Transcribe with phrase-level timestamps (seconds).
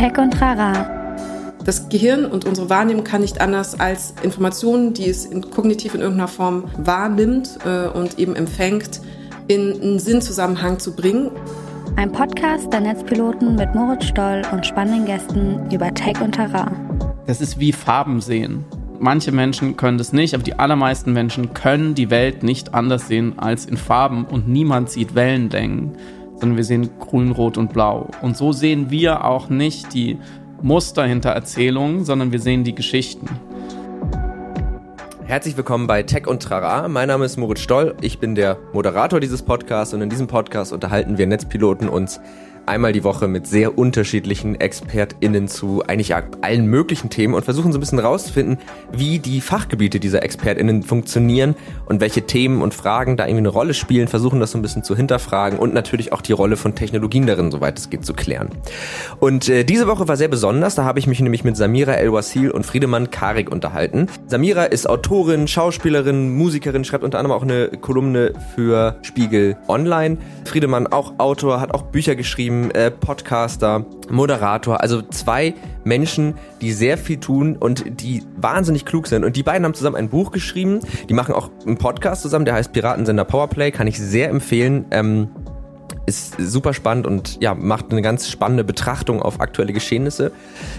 [0.00, 1.52] Tech und Rara.
[1.62, 6.00] Das Gehirn und unsere Wahrnehmung kann nicht anders als Informationen, die es in, kognitiv in
[6.00, 9.02] irgendeiner Form wahrnimmt äh, und eben empfängt,
[9.46, 11.30] in einen Sinnzusammenhang zu bringen.
[11.96, 16.74] Ein Podcast der Netzpiloten mit Moritz Stoll und spannenden Gästen über Tech und Terrain.
[17.26, 18.64] Das ist wie Farben sehen.
[18.98, 23.38] Manche Menschen können das nicht, aber die allermeisten Menschen können die Welt nicht anders sehen
[23.38, 25.92] als in Farben und niemand sieht Wellenlängen,
[26.40, 28.08] sondern wir sehen grün, rot und blau.
[28.22, 30.18] Und so sehen wir auch nicht die
[30.62, 33.26] Muster hinter Erzählungen, sondern wir sehen die Geschichten.
[35.24, 36.88] Herzlich willkommen bei Tech und Trara.
[36.88, 37.94] Mein Name ist Moritz Stoll.
[38.00, 42.20] Ich bin der Moderator dieses Podcasts und in diesem Podcast unterhalten wir Netzpiloten uns
[42.66, 47.78] einmal die Woche mit sehr unterschiedlichen ExpertInnen zu eigentlich allen möglichen Themen und versuchen so
[47.78, 48.58] ein bisschen rauszufinden,
[48.92, 51.54] wie die Fachgebiete dieser ExpertInnen funktionieren
[51.86, 54.84] und welche Themen und Fragen da irgendwie eine Rolle spielen, versuchen das so ein bisschen
[54.84, 58.50] zu hinterfragen und natürlich auch die Rolle von Technologien darin, soweit es geht, zu klären.
[59.18, 62.50] Und äh, diese Woche war sehr besonders, da habe ich mich nämlich mit Samira El-Wasil
[62.50, 64.06] und Friedemann Karik unterhalten.
[64.26, 70.18] Samira ist Autorin, Schauspielerin, Musikerin, schreibt unter anderem auch eine Kolumne für Spiegel Online.
[70.44, 76.98] Friedemann auch Autor, hat auch Bücher geschrieben, äh, Podcaster, Moderator, also zwei Menschen, die sehr
[76.98, 79.24] viel tun und die wahnsinnig klug sind.
[79.24, 80.80] Und die beiden haben zusammen ein Buch geschrieben.
[81.08, 84.84] Die machen auch einen Podcast zusammen, der heißt Piratensender Powerplay, kann ich sehr empfehlen.
[84.90, 85.28] Ähm,
[86.06, 90.32] ist super spannend und ja, macht eine ganz spannende Betrachtung auf aktuelle Geschehnisse.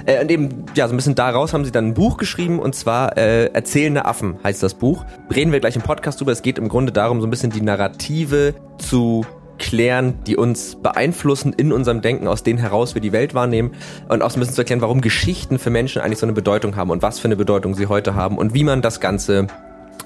[0.06, 2.76] Äh, und eben, ja, so ein bisschen daraus haben sie dann ein Buch geschrieben und
[2.76, 5.06] zwar äh, Erzählende Affen heißt das Buch.
[5.34, 6.32] Reden wir gleich im Podcast drüber.
[6.32, 9.26] Es geht im Grunde darum, so ein bisschen die Narrative zu
[9.62, 13.72] klären, die uns beeinflussen in unserem Denken, aus denen heraus wir die Welt wahrnehmen
[14.10, 16.90] und auch ein bisschen zu erklären, warum Geschichten für Menschen eigentlich so eine Bedeutung haben
[16.90, 19.48] und was für eine Bedeutung sie heute haben und wie man das Ganze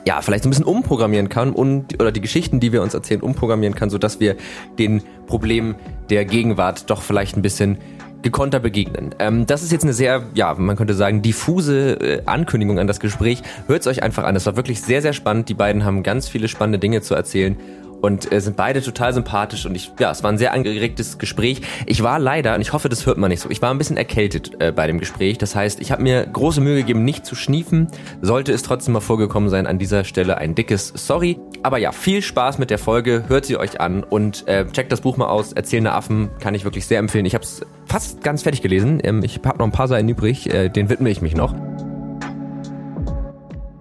[0.06, 3.74] ja, vielleicht ein bisschen umprogrammieren kann und oder die Geschichten, die wir uns erzählen, umprogrammieren
[3.74, 4.36] kann, so dass wir
[4.78, 5.76] den Problemen
[6.10, 7.78] der Gegenwart doch vielleicht ein bisschen
[8.22, 9.16] gekonter begegnen.
[9.20, 13.00] Ähm, das ist jetzt eine sehr, ja, man könnte sagen, diffuse äh, Ankündigung an das
[13.00, 13.42] Gespräch.
[13.68, 14.36] Hört es euch einfach an.
[14.36, 15.48] Es war wirklich sehr, sehr spannend.
[15.48, 17.56] Die beiden haben ganz viele spannende Dinge zu erzählen
[18.02, 21.62] und äh, sind beide total sympathisch und ich, ja, es war ein sehr angeregtes Gespräch.
[21.86, 23.98] Ich war leider, und ich hoffe, das hört man nicht so, ich war ein bisschen
[23.98, 25.38] erkältet äh, bei dem Gespräch.
[25.38, 27.88] Das heißt, ich habe mir große Mühe gegeben, nicht zu schniefen.
[28.22, 31.40] Sollte es trotzdem mal vorgekommen sein, an dieser Stelle ein dickes Sorry.
[31.64, 35.02] Aber ja, viel Spaß mit der Folge, hört sie euch an und äh, checkt das
[35.02, 35.54] Buch mal aus.
[35.54, 37.26] Erzählende Affen kann ich wirklich sehr empfehlen.
[37.26, 39.00] Ich habe es fast ganz fertig gelesen.
[39.04, 41.56] Ähm, ich habe noch ein paar Seiten übrig, äh, den widme ich mich noch.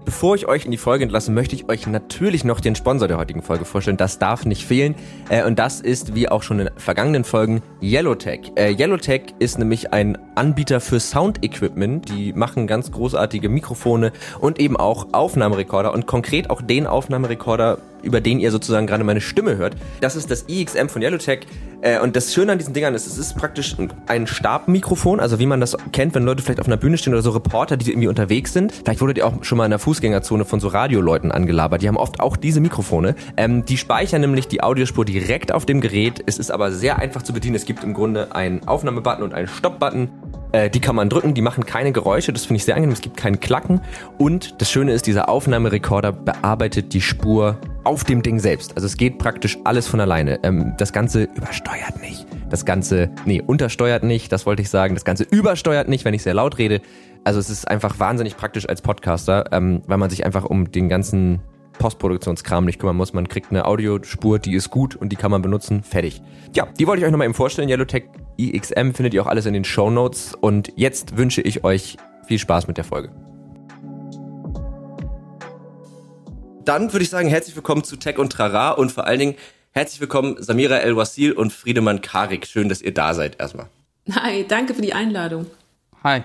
[0.05, 3.17] Bevor ich euch in die Folge entlasse, möchte ich euch natürlich noch den Sponsor der
[3.17, 3.97] heutigen Folge vorstellen.
[3.97, 4.95] Das darf nicht fehlen.
[5.31, 8.53] Äh, und das ist, wie auch schon in vergangenen Folgen, Yellowtech.
[8.57, 12.11] Äh, Yellowtech ist nämlich ein Anbieter für Sound-Equipment.
[12.11, 18.21] Die machen ganz großartige Mikrofone und eben auch Aufnahmerekorder und konkret auch den Aufnahmerekorder, über
[18.21, 19.77] den ihr sozusagen gerade meine Stimme hört.
[20.01, 21.47] Das ist das IXM von Yellowtech.
[21.81, 23.77] Äh, und das Schöne an diesen Dingern ist, es ist praktisch
[24.07, 27.23] ein Stabmikrofon, also wie man das kennt, wenn Leute vielleicht auf einer Bühne stehen oder
[27.23, 28.73] so Reporter, die irgendwie unterwegs sind.
[28.73, 31.83] Vielleicht wurdet ihr auch schon mal in der Fußgängerzone von so Radioleuten angelabert.
[31.83, 33.15] Die haben oft auch diese Mikrofone.
[33.37, 36.23] Ähm, die speichern nämlich die Audiospur direkt auf dem Gerät.
[36.27, 37.57] Es ist aber sehr einfach zu bedienen.
[37.57, 40.09] Es gibt im Grunde einen Aufnahmebutton und einen Stopp-Button.
[40.55, 43.01] Äh, die kann man drücken, die machen keine Geräusche, das finde ich sehr angenehm, es
[43.01, 43.81] gibt keinen Klacken.
[44.19, 48.77] Und das Schöne ist, dieser Aufnahmerekorder bearbeitet die Spur auf dem Ding selbst.
[48.77, 50.39] Also es geht praktisch alles von alleine.
[50.45, 52.25] Ähm, das Ganze übersteuert nicht.
[52.51, 54.95] Das Ganze, nee, untersteuert nicht, das wollte ich sagen.
[54.95, 56.81] Das Ganze übersteuert nicht, wenn ich sehr laut rede.
[57.25, 60.89] Also es ist einfach wahnsinnig praktisch als Podcaster, ähm, weil man sich einfach um den
[60.89, 61.41] ganzen
[61.81, 63.13] Postproduktionskram nicht kümmern muss.
[63.13, 65.83] Man kriegt eine Audiospur, die ist gut und die kann man benutzen.
[65.83, 66.23] Fertig.
[66.55, 67.69] Ja, die wollte ich euch nochmal eben vorstellen.
[67.69, 68.05] Yellowtech
[68.37, 70.35] IXM findet ihr auch alles in den Show Notes.
[70.35, 71.97] Und jetzt wünsche ich euch
[72.27, 73.11] viel Spaß mit der Folge.
[76.65, 79.35] Dann würde ich sagen, herzlich willkommen zu Tech und Trara und vor allen Dingen
[79.73, 82.47] herzlich willkommen Samira El-Wasil und Friedemann Karik.
[82.47, 83.67] Schön, dass ihr da seid erstmal.
[84.15, 85.47] Hi, danke für die Einladung.
[86.03, 86.23] Hi.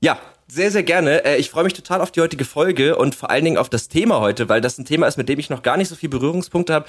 [0.00, 1.24] Ja, sehr, sehr gerne.
[1.24, 3.88] Äh, ich freue mich total auf die heutige Folge und vor allen Dingen auf das
[3.88, 6.08] Thema heute, weil das ein Thema ist, mit dem ich noch gar nicht so viel
[6.08, 6.86] Berührungspunkte habe.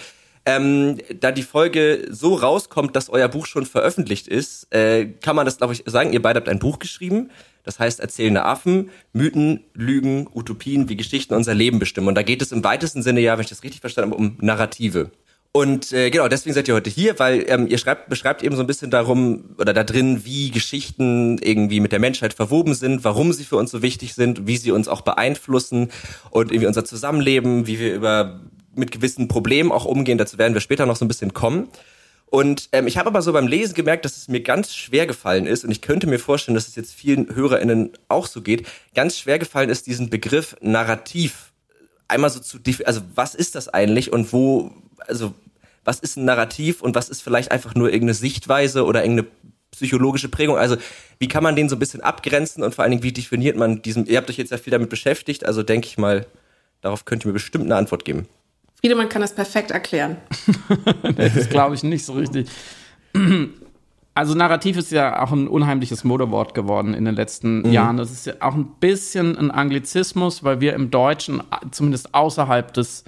[0.49, 5.45] Ähm, da die Folge so rauskommt, dass euer Buch schon veröffentlicht ist, äh, kann man
[5.45, 6.11] das, glaube ich, sagen.
[6.11, 7.29] Ihr beide habt ein Buch geschrieben.
[7.63, 12.07] Das heißt Erzählende Affen, Mythen, Lügen, Utopien, wie Geschichten unser Leben bestimmen.
[12.07, 14.37] Und da geht es im weitesten Sinne ja, wenn ich das richtig verstanden habe, um
[14.39, 15.11] Narrative.
[15.51, 18.61] Und äh, genau, deswegen seid ihr heute hier, weil ähm, ihr schreibt, beschreibt eben so
[18.63, 23.33] ein bisschen darum oder da drin, wie Geschichten irgendwie mit der Menschheit verwoben sind, warum
[23.33, 25.91] sie für uns so wichtig sind, wie sie uns auch beeinflussen
[26.31, 28.39] und irgendwie unser Zusammenleben, wie wir über
[28.75, 30.17] mit gewissen Problemen auch umgehen.
[30.17, 31.69] Dazu werden wir später noch so ein bisschen kommen.
[32.27, 35.47] Und ähm, ich habe aber so beim Lesen gemerkt, dass es mir ganz schwer gefallen
[35.47, 39.17] ist, und ich könnte mir vorstellen, dass es jetzt vielen HörerInnen auch so geht, ganz
[39.17, 41.51] schwer gefallen ist, diesen Begriff Narrativ
[42.09, 44.71] einmal so zu, also was ist das eigentlich und wo,
[45.07, 45.33] also
[45.85, 49.29] was ist ein Narrativ und was ist vielleicht einfach nur irgendeine Sichtweise oder irgendeine
[49.71, 50.57] psychologische Prägung?
[50.57, 50.75] Also
[51.19, 53.81] wie kann man den so ein bisschen abgrenzen und vor allen Dingen, wie definiert man
[53.81, 56.25] diesen, ihr habt euch jetzt ja viel damit beschäftigt, also denke ich mal,
[56.81, 58.27] darauf könnt ihr mir bestimmt eine Antwort geben.
[58.79, 60.17] Friedemann kann das perfekt erklären.
[61.15, 62.47] das ist, glaube ich, nicht so richtig.
[64.13, 67.71] Also Narrativ ist ja auch ein unheimliches Modewort geworden in den letzten mhm.
[67.71, 67.97] Jahren.
[67.97, 73.03] Das ist ja auch ein bisschen ein Anglizismus, weil wir im Deutschen, zumindest außerhalb des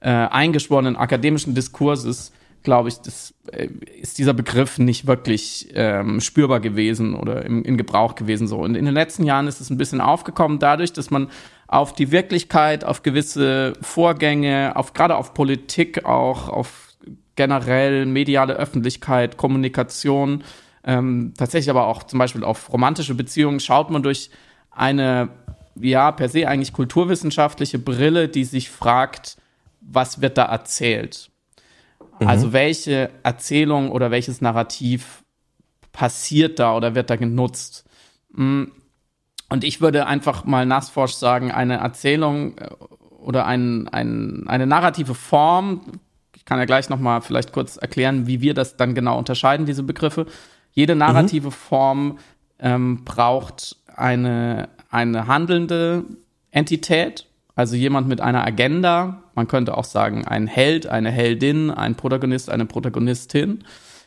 [0.00, 2.32] äh, eingeschworenen akademischen Diskurses,
[2.62, 3.68] glaube ich, das, äh,
[4.00, 8.46] ist dieser Begriff nicht wirklich ähm, spürbar gewesen oder im, in Gebrauch gewesen.
[8.46, 8.58] So.
[8.58, 11.28] Und in den letzten Jahren ist es ein bisschen aufgekommen, dadurch, dass man
[11.72, 16.92] auf die Wirklichkeit, auf gewisse Vorgänge, auf gerade auf Politik auch, auf
[17.34, 20.44] generell mediale Öffentlichkeit, Kommunikation,
[20.84, 24.28] ähm, tatsächlich aber auch zum Beispiel auf romantische Beziehungen schaut man durch
[24.70, 25.30] eine,
[25.80, 29.38] ja, per se eigentlich kulturwissenschaftliche Brille, die sich fragt,
[29.80, 31.30] was wird da erzählt?
[32.20, 32.28] Mhm.
[32.28, 35.24] Also welche Erzählung oder welches Narrativ
[35.92, 37.86] passiert da oder wird da genutzt?
[39.52, 42.70] Und ich würde einfach mal nassforsch sagen, eine Erzählung äh,
[43.18, 45.82] oder ein, ein, eine narrative Form,
[46.34, 49.66] ich kann ja gleich noch mal vielleicht kurz erklären, wie wir das dann genau unterscheiden,
[49.66, 50.24] diese Begriffe.
[50.72, 51.52] Jede narrative mhm.
[51.52, 52.18] Form
[52.60, 56.04] ähm, braucht eine, eine handelnde
[56.50, 59.22] Entität, also jemand mit einer Agenda.
[59.34, 63.64] Man könnte auch sagen, ein Held, eine Heldin, ein Protagonist, eine Protagonistin.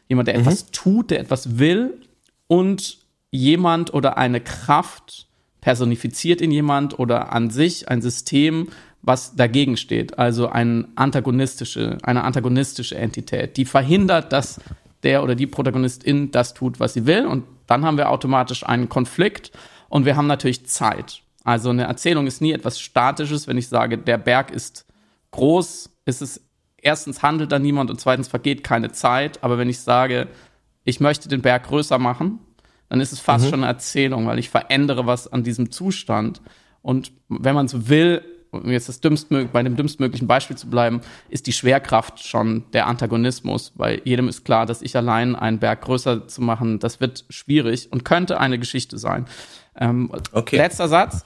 [0.08, 0.42] Jemand, der mhm.
[0.42, 2.02] etwas tut, der etwas will
[2.48, 2.98] und
[3.30, 5.25] jemand oder eine Kraft
[5.66, 8.68] personifiziert in jemand oder an sich ein System,
[9.02, 10.20] was dagegen steht.
[10.20, 14.60] Also ein antagonistische, eine antagonistische Entität, die verhindert, dass
[15.02, 17.26] der oder die Protagonistin das tut, was sie will.
[17.26, 19.54] Und dann haben wir automatisch einen Konflikt
[19.90, 21.24] und wir haben natürlich Zeit.
[21.44, 23.48] Also eine Erzählung ist nie etwas Statisches.
[23.48, 24.86] Wenn ich sage, der Berg ist
[25.32, 26.42] groß, ist es
[26.78, 29.44] erstens handelt da niemand und zweitens vergeht keine Zeit.
[29.44, 30.28] Aber wenn ich sage,
[30.84, 32.45] ich möchte den Berg größer machen,
[32.90, 33.50] dann ist es fast mhm.
[33.50, 36.42] schon eine Erzählung, weil ich verändere was an diesem Zustand.
[36.82, 38.22] Und wenn man so will,
[38.52, 42.88] um jetzt das dümmstmög bei dem dümmstmöglichen Beispiel zu bleiben, ist die Schwerkraft schon der
[42.88, 47.26] Antagonismus, weil jedem ist klar, dass ich allein einen Berg größer zu machen, das wird
[47.30, 49.26] schwierig und könnte eine Geschichte sein.
[49.78, 50.58] Ähm, okay.
[50.58, 51.26] Letzter Satz.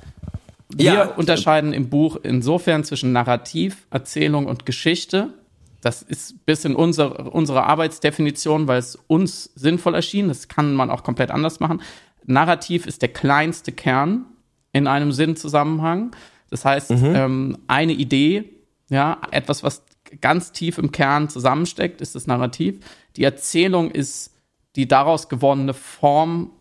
[0.71, 1.05] Wir ja.
[1.05, 5.33] unterscheiden im Buch insofern zwischen Narrativ, Erzählung und Geschichte.
[5.81, 10.27] Das ist ein bisschen unsere, unsere Arbeitsdefinition, weil es uns sinnvoll erschien.
[10.27, 11.81] Das kann man auch komplett anders machen.
[12.25, 14.25] Narrativ ist der kleinste Kern
[14.71, 16.15] in einem Sinnzusammenhang.
[16.49, 17.15] Das heißt, mhm.
[17.15, 18.45] ähm, eine Idee,
[18.89, 19.83] ja, etwas, was
[20.21, 22.79] ganz tief im Kern zusammensteckt, ist das Narrativ.
[23.15, 24.33] Die Erzählung ist
[24.75, 26.51] die daraus gewonnene Form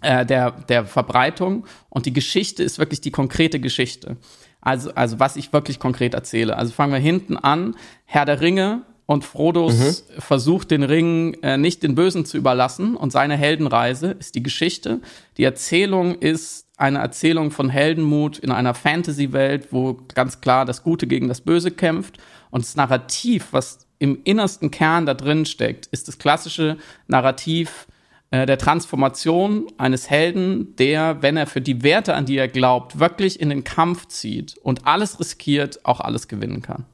[0.00, 4.16] äh, der, der Verbreitung und die Geschichte ist wirklich die konkrete Geschichte.
[4.62, 6.56] Also, also was ich wirklich konkret erzähle.
[6.56, 7.76] Also fangen wir hinten an.
[8.04, 10.20] Herr der Ringe und Frodos mhm.
[10.20, 15.00] versucht den Ring äh, nicht den Bösen zu überlassen und seine Heldenreise ist die Geschichte.
[15.36, 21.06] Die Erzählung ist eine Erzählung von Heldenmut in einer Fantasy-Welt, wo ganz klar das Gute
[21.06, 22.18] gegen das Böse kämpft.
[22.50, 26.76] Und das Narrativ, was im innersten Kern da drin steckt, ist das klassische
[27.06, 27.86] Narrativ
[28.32, 32.98] äh, der Transformation eines Helden, der, wenn er für die Werte, an die er glaubt,
[32.98, 36.86] wirklich in den Kampf zieht und alles riskiert, auch alles gewinnen kann.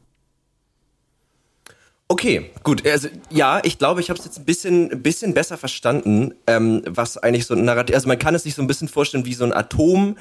[2.09, 2.85] Okay, gut.
[2.85, 6.83] Also ja, ich glaube, ich habe es jetzt ein bisschen, ein bisschen besser verstanden, ähm,
[6.87, 7.95] was eigentlich so ein Narrativ.
[7.95, 10.17] Also man kann es sich so ein bisschen vorstellen wie so ein Atom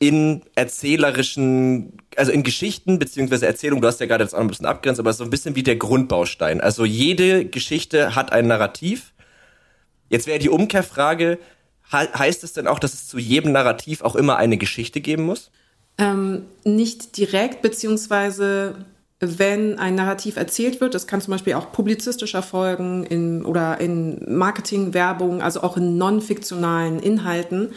[0.00, 3.82] in erzählerischen, also in Geschichten beziehungsweise Erzählungen.
[3.82, 5.76] Du hast ja gerade das auch ein bisschen abgrenzt, aber so ein bisschen wie der
[5.76, 6.60] Grundbaustein.
[6.60, 9.12] Also jede Geschichte hat ein Narrativ.
[10.08, 11.38] Jetzt wäre die Umkehrfrage:
[11.92, 15.50] Heißt es denn auch, dass es zu jedem Narrativ auch immer eine Geschichte geben muss?
[15.98, 18.74] Ähm, nicht direkt, beziehungsweise
[19.18, 24.36] wenn ein Narrativ erzählt wird, das kann zum Beispiel auch publizistisch erfolgen in, oder in
[24.36, 27.70] Marketing, Werbung, also auch in non-fiktionalen Inhalten,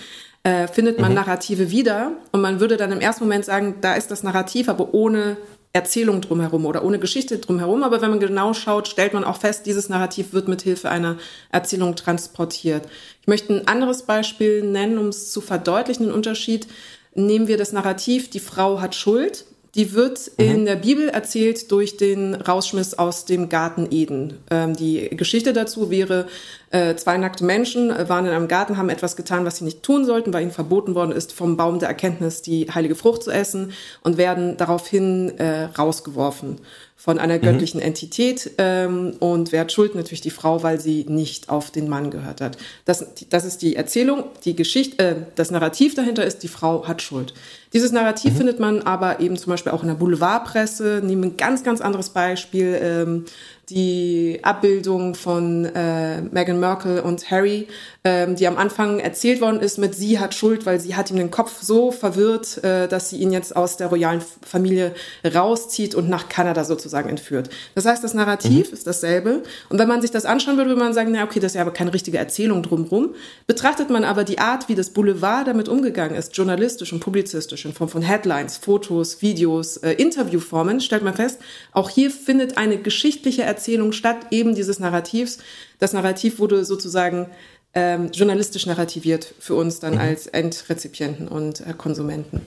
[0.43, 1.15] äh, findet man mhm.
[1.15, 4.93] Narrative wieder und man würde dann im ersten Moment sagen, da ist das Narrativ, aber
[4.93, 5.37] ohne
[5.71, 7.83] Erzählung drumherum oder ohne Geschichte drumherum.
[7.83, 11.17] Aber wenn man genau schaut, stellt man auch fest, dieses Narrativ wird mit Hilfe einer
[11.51, 12.87] Erzählung transportiert.
[13.21, 16.67] Ich möchte ein anderes Beispiel nennen, um es zu verdeutlichen, den Unterschied.
[17.13, 19.45] Nehmen wir das Narrativ, die Frau hat Schuld
[19.75, 20.45] die wird mhm.
[20.45, 24.39] in der Bibel erzählt durch den Rausschmiss aus dem Garten Eden.
[24.49, 26.27] Ähm, die Geschichte dazu wäre,
[26.71, 29.83] äh, zwei nackte Menschen äh, waren in einem Garten, haben etwas getan, was sie nicht
[29.83, 33.31] tun sollten, weil ihnen verboten worden ist, vom Baum der Erkenntnis die heilige Frucht zu
[33.31, 36.59] essen und werden daraufhin äh, rausgeworfen
[36.99, 37.41] von einer mhm.
[37.41, 37.85] göttlichen mhm.
[37.85, 39.95] Entität ähm, und wer hat Schuld?
[39.95, 42.57] Natürlich die Frau, weil sie nicht auf den Mann gehört hat.
[42.83, 47.01] Das, das ist die Erzählung, die Geschichte, äh, das Narrativ dahinter ist, die Frau hat
[47.01, 47.33] Schuld.
[47.73, 48.37] Dieses Narrativ mhm.
[48.37, 51.01] findet man aber eben zum Beispiel auch in der Boulevardpresse.
[51.03, 52.79] Nehmen wir ein ganz, ganz anderes Beispiel.
[52.81, 53.25] Ähm,
[53.69, 57.67] die Abbildung von äh, Meghan Merkel und Harry,
[58.03, 61.17] ähm, die am Anfang erzählt worden ist mit sie hat Schuld, weil sie hat ihm
[61.17, 66.09] den Kopf so verwirrt, äh, dass sie ihn jetzt aus der royalen Familie rauszieht und
[66.09, 67.49] nach Kanada sozusagen entführt.
[67.75, 68.73] Das heißt, das Narrativ mhm.
[68.73, 69.43] ist dasselbe.
[69.69, 71.61] Und wenn man sich das anschauen würde, würde man sagen, na okay, das ist ja
[71.61, 73.13] aber keine richtige Erzählung drumherum.
[73.47, 77.73] Betrachtet man aber die Art, wie das Boulevard damit umgegangen ist, journalistisch und publizistisch in
[77.73, 81.39] Form von Headlines, Fotos, Videos, äh, Interviewformen, stellt man fest,
[81.71, 83.58] auch hier findet eine geschichtliche Erzählung
[83.91, 85.39] statt, eben dieses Narrativs.
[85.79, 87.27] Das Narrativ wurde sozusagen
[87.73, 89.99] ähm, journalistisch narrativiert für uns dann mhm.
[89.99, 92.41] als Endrezipienten und äh, Konsumenten.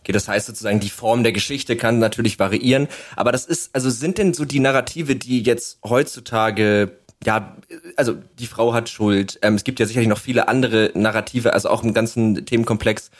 [0.00, 3.90] Okay, das heißt sozusagen, die Form der Geschichte kann natürlich variieren, aber das ist, also
[3.90, 6.92] sind denn so die Narrative, die jetzt heutzutage
[7.24, 7.56] ja,
[7.96, 9.40] also die Frau hat Schuld.
[9.42, 13.10] Ähm, es gibt ja sicherlich noch viele andere Narrative, also auch im ganzen Themenkomplex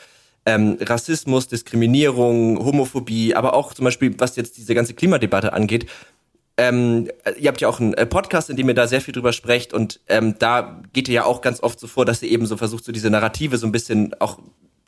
[0.45, 5.87] ähm, Rassismus, Diskriminierung, Homophobie, aber auch zum Beispiel, was jetzt diese ganze Klimadebatte angeht.
[6.59, 9.31] Ähm, ihr habt ja auch einen äh, Podcast, in dem ihr da sehr viel drüber
[9.31, 12.45] sprecht und ähm, da geht ihr ja auch ganz oft so vor, dass ihr eben
[12.45, 14.39] so versucht, so diese Narrative so ein bisschen auch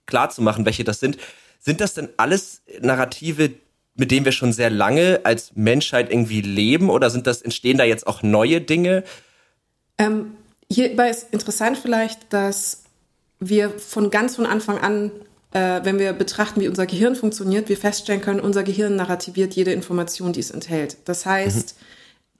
[0.05, 1.17] klar zu machen, welche das sind.
[1.59, 3.51] Sind das denn alles Narrative,
[3.95, 7.85] mit denen wir schon sehr lange als Menschheit irgendwie leben oder sind das, entstehen da
[7.85, 9.05] jetzt auch neue Dinge?
[9.97, 10.33] Ähm,
[10.69, 12.83] hierbei ist interessant vielleicht, dass
[13.39, 15.11] wir von ganz von Anfang an
[15.51, 19.71] äh, wenn wir betrachten, wie unser Gehirn funktioniert, wir feststellen können, unser Gehirn narrativiert jede
[19.71, 20.97] Information, die es enthält.
[21.05, 21.85] Das heißt, mhm.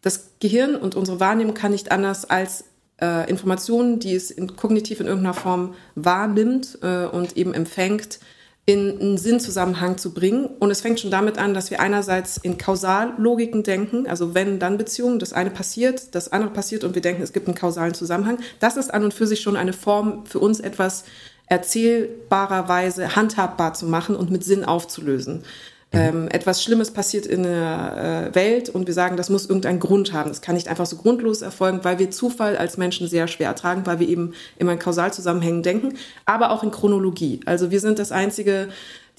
[0.01, 2.65] das Gehirn und unsere Wahrnehmung kann nicht anders als
[3.01, 8.19] äh, Informationen, die es in, kognitiv in irgendeiner Form wahrnimmt äh, und eben empfängt,
[8.65, 10.45] in einen Sinnzusammenhang zu bringen.
[10.45, 14.77] Und es fängt schon damit an, dass wir einerseits in Kausallogiken denken, also wenn dann
[14.77, 18.37] Beziehungen, das eine passiert, das andere passiert und wir denken, es gibt einen kausalen Zusammenhang.
[18.59, 21.05] Das ist an und für sich schon eine Form für uns etwas
[21.51, 25.43] erzählbarerweise handhabbar zu machen und mit Sinn aufzulösen.
[25.91, 25.99] Mhm.
[25.99, 30.13] Ähm, etwas Schlimmes passiert in der äh, Welt und wir sagen, das muss irgendeinen Grund
[30.13, 30.29] haben.
[30.29, 33.85] Das kann nicht einfach so grundlos erfolgen, weil wir Zufall als Menschen sehr schwer ertragen,
[33.85, 37.41] weil wir eben immer in Kausalzusammenhängen denken, aber auch in Chronologie.
[37.45, 38.69] Also wir sind das einzige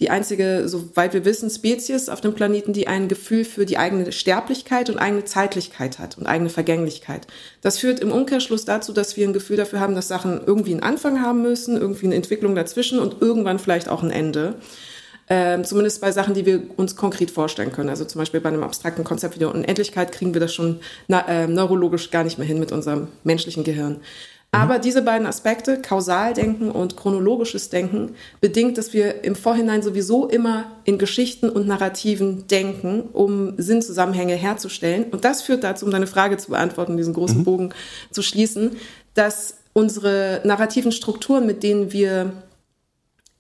[0.03, 4.11] die einzige, soweit wir wissen, Spezies auf dem Planeten, die ein Gefühl für die eigene
[4.11, 7.29] Sterblichkeit und eigene Zeitlichkeit hat und eigene Vergänglichkeit.
[7.61, 10.83] Das führt im Umkehrschluss dazu, dass wir ein Gefühl dafür haben, dass Sachen irgendwie einen
[10.83, 14.57] Anfang haben müssen, irgendwie eine Entwicklung dazwischen und irgendwann vielleicht auch ein Ende.
[15.29, 17.89] Ähm, zumindest bei Sachen, die wir uns konkret vorstellen können.
[17.89, 21.27] Also zum Beispiel bei einem abstrakten Konzept wie der Unendlichkeit kriegen wir das schon na,
[21.29, 24.01] äh, neurologisch gar nicht mehr hin mit unserem menschlichen Gehirn.
[24.55, 30.67] Aber diese beiden Aspekte, Kausaldenken und chronologisches Denken, bedingt, dass wir im Vorhinein sowieso immer
[30.85, 35.05] in Geschichten und Narrativen denken, um Sinnzusammenhänge herzustellen.
[35.11, 37.45] Und das führt dazu, um deine Frage zu beantworten, diesen großen mhm.
[37.45, 37.75] Bogen
[38.11, 38.77] zu schließen,
[39.15, 42.33] dass unsere narrativen Strukturen, mit denen wir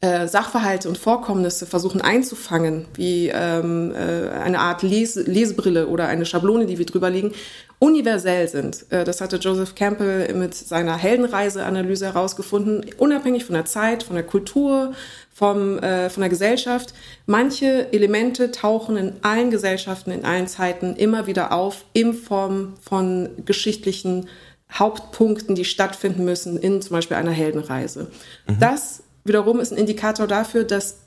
[0.02, 6.26] äh, Sachverhalte und Vorkommnisse versuchen einzufangen, wie ähm, äh, eine Art Lese Lesebrille oder eine
[6.26, 7.32] Schablone, die wir drüber legen,
[7.78, 8.84] universell sind.
[8.90, 14.24] Äh, das hatte Joseph Campbell mit seiner Heldenreise-Analyse herausgefunden, unabhängig von der Zeit, von der
[14.24, 14.92] Kultur,
[15.32, 16.94] vom, äh, von der Gesellschaft.
[17.26, 23.28] Manche Elemente tauchen in allen Gesellschaften, in allen Zeiten immer wieder auf, in Form von
[23.44, 24.28] geschichtlichen
[24.72, 28.10] Hauptpunkten, die stattfinden müssen in zum Beispiel einer Heldenreise.
[28.48, 28.58] Mhm.
[28.58, 31.00] Das wiederum ist ein Indikator dafür, dass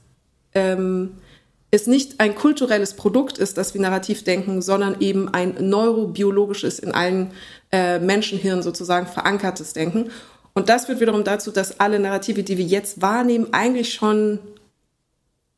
[0.54, 1.18] ähm,
[1.72, 6.94] es nicht ein kulturelles Produkt ist, das wir narrativ denken, sondern eben ein neurobiologisches, in
[6.94, 7.32] allen
[7.72, 10.10] äh, Menschenhirnen sozusagen verankertes Denken.
[10.54, 14.40] Und das führt wiederum dazu, dass alle Narrative, die wir jetzt wahrnehmen, eigentlich schon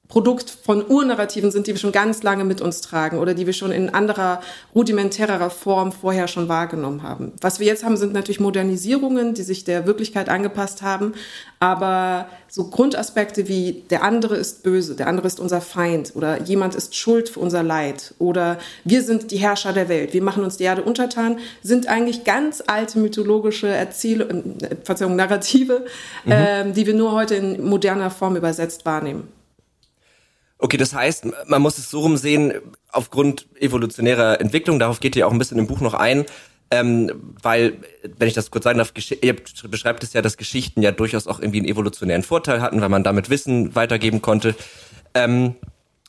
[0.10, 3.54] Produkt von Urnarrativen sind, die wir schon ganz lange mit uns tragen oder die wir
[3.54, 4.40] schon in anderer,
[4.74, 7.34] rudimentärer Form vorher schon wahrgenommen haben.
[7.42, 11.14] Was wir jetzt haben, sind natürlich Modernisierungen, die sich der Wirklichkeit angepasst haben,
[11.60, 16.76] aber so Grundaspekte wie der andere ist böse, der andere ist unser Feind oder jemand
[16.76, 20.56] ist schuld für unser Leid oder wir sind die Herrscher der Welt, wir machen uns
[20.56, 25.86] die Erde untertan, sind eigentlich ganz alte mythologische Erzählungen, äh, Verzeihung, Narrative,
[26.24, 26.32] mhm.
[26.32, 29.37] äh, die wir nur heute in moderner Form übersetzt wahrnehmen.
[30.60, 32.54] Okay, das heißt, man muss es so rumsehen,
[32.92, 36.26] aufgrund evolutionärer Entwicklung, darauf geht ihr auch ein bisschen im Buch noch ein,
[36.72, 37.78] ähm, weil,
[38.18, 39.36] wenn ich das kurz sagen darf, ihr
[39.70, 43.04] beschreibt es ja, dass Geschichten ja durchaus auch irgendwie einen evolutionären Vorteil hatten, weil man
[43.04, 44.56] damit Wissen weitergeben konnte.
[45.14, 45.56] Ähm,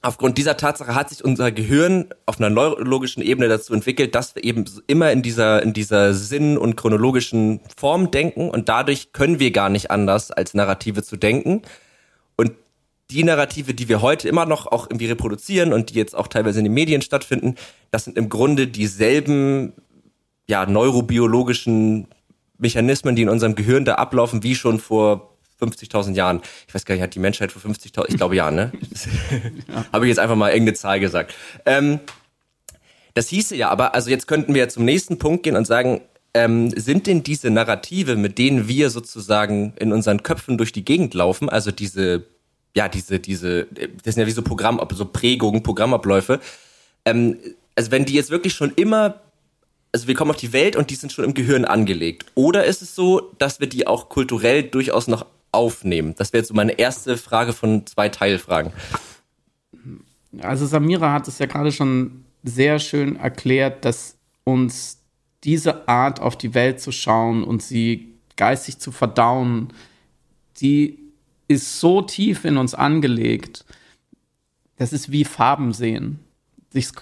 [0.03, 4.43] aufgrund dieser Tatsache hat sich unser Gehirn auf einer neurologischen Ebene dazu entwickelt, dass wir
[4.43, 9.53] eben immer in dieser, in dieser Sinn- und chronologischen Form denken und dadurch können wir
[9.53, 11.63] gar nicht anders, als Narrative zu denken.
[13.11, 16.59] Die Narrative, die wir heute immer noch auch irgendwie reproduzieren und die jetzt auch teilweise
[16.59, 17.55] in den Medien stattfinden,
[17.91, 19.73] das sind im Grunde dieselben
[20.47, 22.09] ja, neurobiologischen
[22.59, 26.43] Mechanismen, die in unserem Gehirn da ablaufen, wie schon vor 50.000 Jahren.
[26.67, 28.73] Ich weiß gar nicht, hat die Menschheit vor 50.000, ich glaube ja, ne?
[29.69, 29.85] ja.
[29.93, 31.35] Habe ich jetzt einfach mal irgendeine Zahl gesagt.
[31.67, 32.01] Ähm,
[33.15, 36.03] Das hieße ja aber, also jetzt könnten wir zum nächsten Punkt gehen und sagen,
[36.35, 41.15] ähm, sind denn diese Narrative, mit denen wir sozusagen in unseren Köpfen durch die Gegend
[41.15, 42.27] laufen, also diese,
[42.75, 43.67] ja, diese, diese,
[44.05, 46.41] das sind ja wie so Programm, so Prägungen, Programmabläufe,
[47.05, 47.39] ähm,
[47.75, 49.21] also wenn die jetzt wirklich schon immer,
[49.93, 52.83] also wir kommen auf die Welt und die sind schon im Gehirn angelegt, oder ist
[52.83, 56.15] es so, dass wir die auch kulturell durchaus noch aufnehmen?
[56.17, 58.73] Das wäre jetzt so meine erste Frage von zwei Teilfragen.
[60.41, 64.99] Also Samira hat es ja gerade schon sehr schön erklärt, dass uns
[65.45, 69.73] diese Art auf die Welt zu schauen und sie geistig zu verdauen,
[70.61, 70.99] die
[71.49, 73.65] ist so tief in uns angelegt.
[74.77, 76.21] Das ist wie Farben sehen.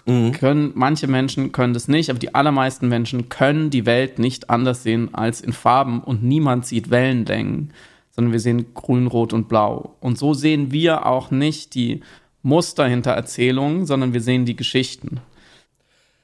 [0.07, 0.33] Mhm.
[0.33, 4.85] können, manche Menschen können das nicht, aber die allermeisten Menschen können die Welt nicht anders
[4.85, 7.73] sehen als in Farben und niemand sieht Wellenlängen,
[8.13, 9.97] sondern wir sehen grün, rot und blau.
[10.01, 12.01] Und so sehen wir auch nicht die
[12.43, 15.21] Muster hinter Erzählungen, sondern wir sehen die Geschichten.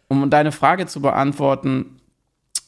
[0.07, 2.01] Um deine Frage zu beantworten,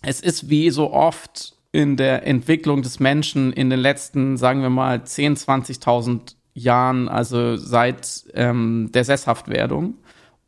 [0.03, 4.71] es ist wie so oft in der Entwicklung des Menschen in den letzten, sagen wir
[4.71, 9.95] mal, 10.000, 20.000 Jahren, also seit ähm, der Sesshaftwerdung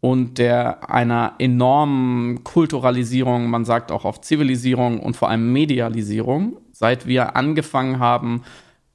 [0.01, 7.09] und der einer enormen Kulturalisierung, man sagt auch auf Zivilisierung und vor allem Medialisierung, seit
[7.09, 8.43] wir angefangen haben,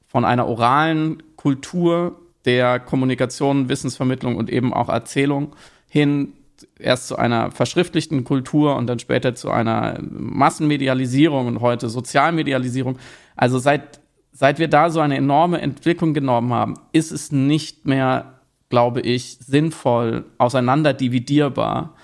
[0.07, 5.53] von einer oralen Kultur der Kommunikation, Wissensvermittlung und eben auch Erzählung
[5.89, 6.31] hin
[6.79, 12.97] erst zu einer verschriftlichten Kultur und dann später zu einer Massenmedialisierung und heute Sozialmedialisierung.
[13.35, 13.99] Also seit,
[14.31, 19.37] seit wir da so eine enorme Entwicklung genommen haben, ist es nicht mehr, glaube ich,
[19.39, 21.95] sinnvoll, auseinanderdividierbar,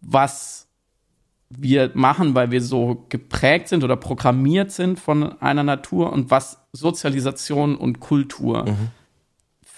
[0.00, 0.68] was
[1.50, 6.58] wir machen, weil wir so geprägt sind oder programmiert sind von einer Natur und was
[6.72, 8.90] Sozialisation und Kultur mhm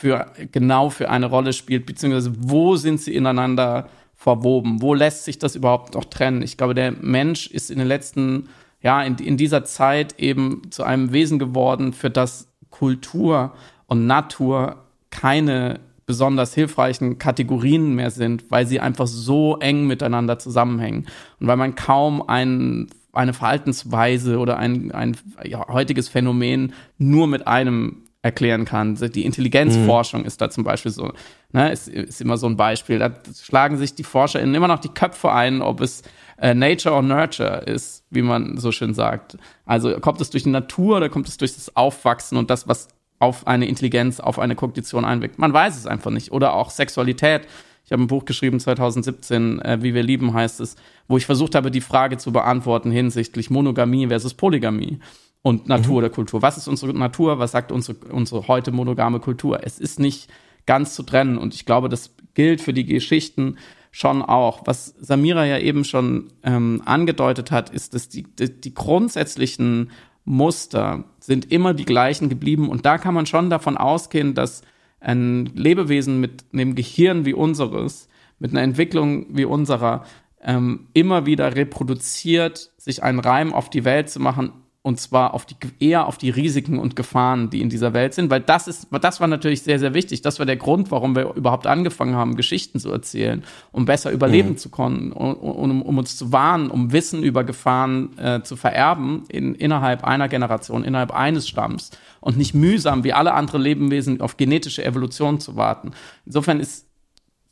[0.02, 3.88] für genau für eine Rolle spielt, beziehungsweise wo sind sie ineinander
[4.22, 4.80] verwoben?
[4.80, 6.42] Wo lässt sich das überhaupt noch trennen?
[6.42, 8.48] Ich glaube, der Mensch ist in den letzten,
[8.80, 13.52] ja, in, in dieser Zeit eben zu einem Wesen geworden, für das Kultur
[13.86, 14.76] und Natur
[15.10, 21.06] keine besonders hilfreichen Kategorien mehr sind, weil sie einfach so eng miteinander zusammenhängen
[21.40, 27.48] und weil man kaum ein, eine Verhaltensweise oder ein, ein ja, heutiges Phänomen nur mit
[27.48, 28.94] einem erklären kann.
[28.94, 30.26] Die Intelligenzforschung mhm.
[30.26, 31.12] ist da zum Beispiel so,
[31.50, 33.00] ne, ist, ist immer so ein Beispiel.
[33.00, 36.02] Da schlagen sich die ForscherInnen immer noch die Köpfe ein, ob es
[36.38, 39.36] äh, Nature or Nurture ist, wie man so schön sagt.
[39.66, 42.88] Also kommt es durch die Natur oder kommt es durch das Aufwachsen und das, was
[43.18, 45.40] auf eine Intelligenz, auf eine Kognition einwirkt?
[45.40, 46.30] Man weiß es einfach nicht.
[46.30, 47.48] Oder auch Sexualität.
[47.84, 50.76] Ich habe ein Buch geschrieben, 2017, äh, Wie wir lieben heißt es,
[51.08, 55.00] wo ich versucht habe, die Frage zu beantworten hinsichtlich Monogamie versus Polygamie
[55.42, 55.98] und Natur mhm.
[55.98, 56.42] oder Kultur.
[56.42, 57.38] Was ist unsere Natur?
[57.38, 59.60] Was sagt unsere, unsere heute monogame Kultur?
[59.62, 60.30] Es ist nicht
[60.66, 63.58] ganz zu trennen und ich glaube, das gilt für die Geschichten
[63.90, 64.62] schon auch.
[64.64, 69.90] Was Samira ja eben schon ähm, angedeutet hat, ist, dass die, die, die grundsätzlichen
[70.24, 74.62] Muster sind immer die gleichen geblieben und da kann man schon davon ausgehen, dass
[75.00, 80.04] ein Lebewesen mit einem Gehirn wie unseres, mit einer Entwicklung wie unserer,
[80.40, 84.52] ähm, immer wieder reproduziert, sich einen Reim auf die Welt zu machen,
[84.84, 88.30] und zwar auf die, eher auf die Risiken und Gefahren, die in dieser Welt sind,
[88.30, 90.22] weil das ist, das war natürlich sehr, sehr wichtig.
[90.22, 94.50] Das war der Grund, warum wir überhaupt angefangen haben, Geschichten zu erzählen, um besser überleben
[94.50, 94.56] mhm.
[94.56, 99.54] zu können, um, um, uns zu warnen, um Wissen über Gefahren äh, zu vererben in,
[99.54, 104.84] innerhalb einer Generation, innerhalb eines Stamms und nicht mühsam wie alle anderen Lebewesen auf genetische
[104.84, 105.92] Evolution zu warten.
[106.26, 106.88] Insofern ist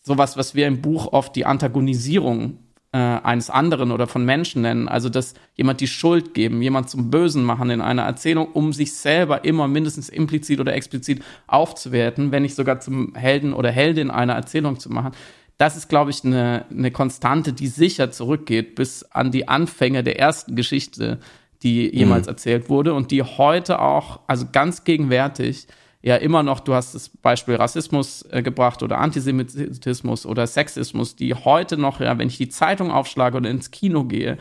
[0.02, 2.58] sowas, was wir im Buch oft die Antagonisierung
[2.92, 4.88] äh, eines anderen oder von Menschen nennen.
[4.88, 8.94] Also, dass jemand die Schuld geben, jemand zum Bösen machen in einer Erzählung, um sich
[8.94, 14.34] selber immer mindestens implizit oder explizit aufzuwerten, wenn nicht sogar zum Helden oder Heldin einer
[14.34, 15.12] Erzählung zu machen.
[15.56, 20.18] Das ist, glaube ich, eine, eine Konstante, die sicher zurückgeht bis an die Anfänge der
[20.18, 21.20] ersten Geschichte,
[21.62, 22.30] die jemals mhm.
[22.30, 25.66] erzählt wurde und die heute auch, also ganz gegenwärtig,
[26.02, 31.34] ja immer noch, du hast das Beispiel Rassismus äh, gebracht oder Antisemitismus oder Sexismus, die
[31.34, 34.38] heute noch, ja, wenn ich die Zeitung aufschlage oder ins Kino gehe,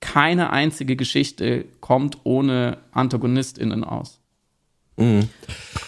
[0.00, 4.20] keine einzige Geschichte kommt ohne AntagonistInnen aus.
[4.96, 5.28] Mhm.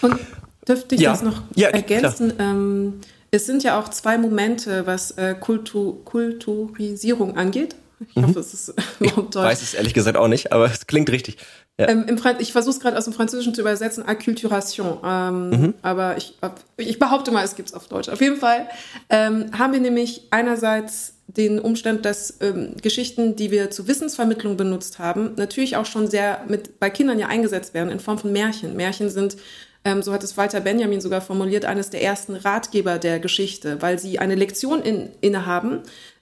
[0.03, 0.19] Und
[0.67, 1.11] dürfte ich ja.
[1.11, 2.33] das noch ja, ergänzen?
[2.39, 2.95] Ähm,
[3.31, 7.77] es sind ja auch zwei Momente, was äh, Kultu Kulturisierung angeht.
[8.09, 8.27] Ich mhm.
[8.27, 9.45] hoffe, es ist überhaupt deutsch.
[9.45, 11.39] Ich weiß es ehrlich gesagt auch nicht, aber es klingt richtig.
[11.83, 11.89] Ja.
[11.89, 14.99] Ähm, im ich versuche es gerade aus dem Französischen zu übersetzen, Acculturation.
[15.05, 15.75] Ähm, mhm.
[15.83, 16.39] Aber ich,
[16.77, 18.09] ich behaupte mal, es gibt es auf Deutsch.
[18.09, 18.69] Auf jeden Fall
[19.11, 24.99] ähm, haben wir nämlich einerseits den Umstand, dass ähm, Geschichten, die wir zur Wissensvermittlung benutzt
[24.99, 28.77] haben, natürlich auch schon sehr mit bei Kindern ja eingesetzt werden in Form von Märchen.
[28.77, 29.37] Märchen sind
[29.85, 33.99] ähm, so hat es Walter Benjamin sogar formuliert, eines der ersten Ratgeber der Geschichte, weil
[33.99, 35.81] sie eine Lektion in, innehaben,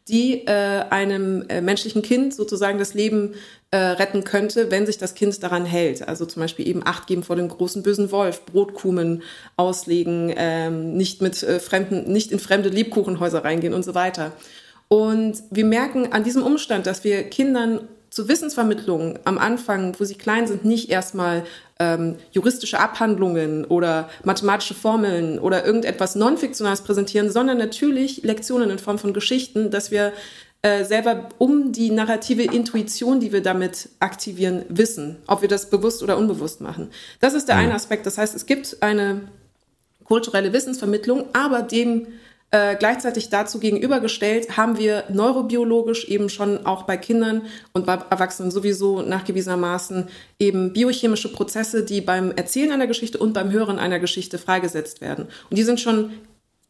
[0.09, 3.35] die äh, einem äh, menschlichen Kind sozusagen das Leben
[3.73, 6.07] äh, retten könnte, wenn sich das Kind daran hält.
[6.09, 9.23] Also zum Beispiel eben Acht geben vor dem großen bösen Wolf, Brotkumen
[9.57, 14.33] auslegen, ähm, nicht mit äh, fremden, nicht in fremde Lebkuchenhäuser reingehen und so weiter.
[14.89, 20.17] Und wir merken an diesem Umstand, dass wir Kindern zur Wissensvermittlung am Anfang, wo sie
[20.17, 21.45] klein sind, nicht erstmal
[21.79, 28.99] ähm, juristische Abhandlungen oder mathematische Formeln oder irgendetwas Non-Fiktionales präsentieren, sondern natürlich Lektionen in Form
[28.99, 30.13] von Geschichten, dass wir
[30.63, 36.03] äh, selber um die narrative Intuition, die wir damit aktivieren, wissen, ob wir das bewusst
[36.03, 36.91] oder unbewusst machen.
[37.19, 37.63] Das ist der mhm.
[37.63, 38.05] eine Aspekt.
[38.05, 39.23] Das heißt, es gibt eine
[40.05, 42.09] kulturelle Wissensvermittlung, aber dem
[42.51, 47.43] äh, gleichzeitig dazu gegenübergestellt haben wir neurobiologisch eben schon auch bei Kindern
[47.73, 50.09] und bei Erwachsenen sowieso nachgewiesenermaßen
[50.41, 55.29] eben biochemische Prozesse, die beim Erzählen einer Geschichte und beim Hören einer Geschichte freigesetzt werden.
[55.49, 56.11] Und die sind schon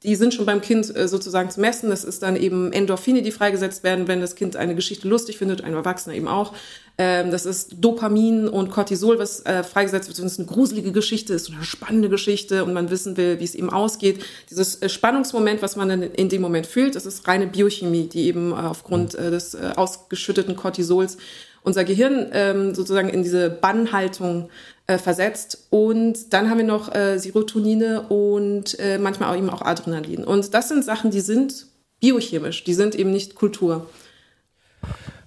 [0.02, 1.90] die sind schon beim Kind äh, sozusagen zu messen.
[1.90, 5.62] Das ist dann eben Endorphine, die freigesetzt werden, wenn das Kind eine Geschichte lustig findet,
[5.62, 6.54] ein Erwachsener eben auch.
[6.96, 11.34] Ähm, das ist Dopamin und Cortisol, was äh, freigesetzt wird, wenn es eine gruselige Geschichte
[11.34, 14.24] ist, eine spannende Geschichte und man wissen will, wie es eben ausgeht.
[14.48, 18.26] Dieses äh, Spannungsmoment, was man dann in dem Moment fühlt, das ist reine Biochemie, die
[18.26, 21.18] eben aufgrund des ausgeschütteten Cortisols
[21.62, 24.48] unser Gehirn ähm, sozusagen in diese Bannhaltung
[24.90, 25.66] äh, versetzt.
[25.70, 30.24] Und dann haben wir noch äh, Serotonine und äh, manchmal auch eben auch Adrenalin.
[30.24, 31.66] Und das sind Sachen, die sind
[32.00, 33.86] biochemisch, die sind eben nicht Kultur.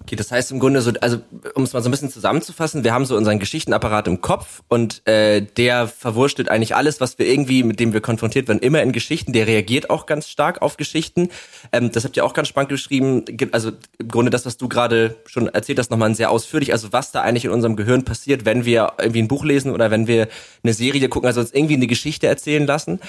[0.04, 1.20] Okay, das heißt im Grunde so, also
[1.54, 5.06] um es mal so ein bisschen zusammenzufassen, wir haben so unseren Geschichtenapparat im Kopf und
[5.08, 8.92] äh, der verwurstelt eigentlich alles, was wir irgendwie, mit dem wir konfrontiert werden, immer in
[8.92, 9.32] Geschichten.
[9.32, 11.30] Der reagiert auch ganz stark auf Geschichten.
[11.72, 13.24] Ähm, das habt ihr auch ganz spannend geschrieben.
[13.52, 16.72] Also im Grunde das, was du gerade schon erzählt hast, nochmal sehr ausführlich.
[16.72, 19.90] Also was da eigentlich in unserem Gehirn passiert, wenn wir irgendwie ein Buch lesen oder
[19.90, 20.28] wenn wir
[20.62, 23.00] eine Serie gucken, also uns irgendwie eine Geschichte erzählen lassen.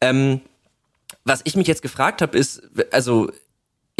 [0.00, 0.40] Ähm,
[1.24, 3.30] was ich mich jetzt gefragt habe, ist, also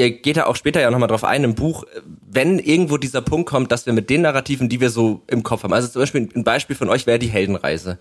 [0.03, 1.85] ihr geht da auch später ja nochmal drauf ein im Buch,
[2.31, 5.62] wenn irgendwo dieser Punkt kommt, dass wir mit den Narrativen, die wir so im Kopf
[5.62, 7.99] haben, also zum Beispiel ein Beispiel von euch wäre die Heldenreise.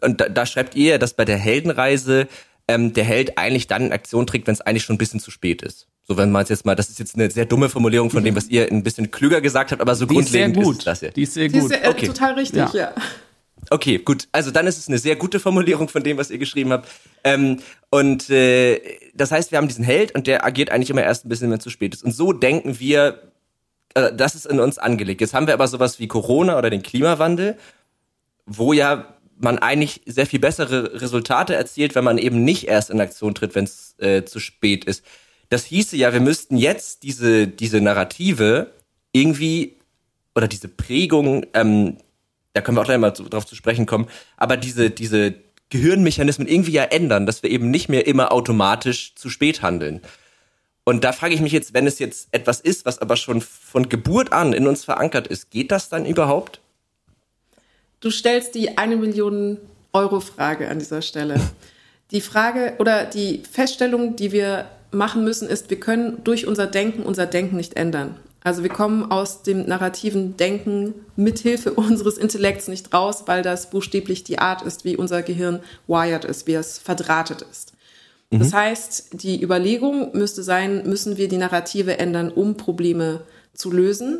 [0.00, 2.28] Und da, da schreibt ihr, dass bei der Heldenreise
[2.68, 5.30] ähm, der Held eigentlich dann in Aktion trägt, wenn es eigentlich schon ein bisschen zu
[5.30, 5.88] spät ist.
[6.04, 8.34] So, wenn man es jetzt mal, das ist jetzt eine sehr dumme Formulierung von dem,
[8.34, 10.78] was ihr ein bisschen klüger gesagt habt, aber so die grundlegend ist, sehr gut.
[10.78, 11.10] ist das ja.
[11.10, 11.54] Die ist sehr gut.
[11.54, 12.06] Die ist sehr, äh, okay.
[12.06, 12.70] total richtig, ja.
[12.74, 12.94] ja.
[13.68, 14.26] Okay, gut.
[14.32, 16.88] Also dann ist es eine sehr gute Formulierung von dem, was ihr geschrieben habt.
[17.22, 17.58] Ähm,
[17.90, 18.80] und äh,
[19.14, 21.58] das heißt, wir haben diesen Held und der agiert eigentlich immer erst ein bisschen, wenn
[21.58, 22.04] es zu spät ist.
[22.04, 23.32] Und so denken wir,
[23.94, 25.20] äh, das ist in uns angelegt.
[25.20, 27.56] Jetzt haben wir aber sowas wie Corona oder den Klimawandel,
[28.46, 33.00] wo ja man eigentlich sehr viel bessere Resultate erzielt, wenn man eben nicht erst in
[33.00, 35.04] Aktion tritt, wenn es äh, zu spät ist.
[35.48, 38.72] Das hieße ja, wir müssten jetzt diese, diese Narrative
[39.12, 39.78] irgendwie
[40.34, 41.96] oder diese Prägung ähm,
[42.52, 45.34] da können wir auch gleich mal drauf zu sprechen kommen, aber diese, diese
[45.70, 50.00] Gehirnmechanismen irgendwie ja ändern, dass wir eben nicht mehr immer automatisch zu spät handeln.
[50.84, 53.88] Und da frage ich mich jetzt, wenn es jetzt etwas ist, was aber schon von
[53.88, 56.60] Geburt an in uns verankert ist, geht das dann überhaupt?
[58.00, 59.58] Du stellst die eine Million
[59.92, 61.40] Euro Frage an dieser Stelle.
[62.10, 67.04] Die Frage oder die Feststellung, die wir machen müssen, ist, wir können durch unser Denken
[67.04, 68.16] unser Denken nicht ändern.
[68.42, 74.24] Also wir kommen aus dem narrativen Denken mithilfe unseres Intellekts nicht raus, weil das buchstäblich
[74.24, 77.72] die Art ist, wie unser Gehirn wired ist, wie es verdrahtet ist.
[78.30, 78.38] Mhm.
[78.38, 83.22] Das heißt, die Überlegung müsste sein, müssen wir die Narrative ändern, um Probleme
[83.52, 84.18] zu lösen?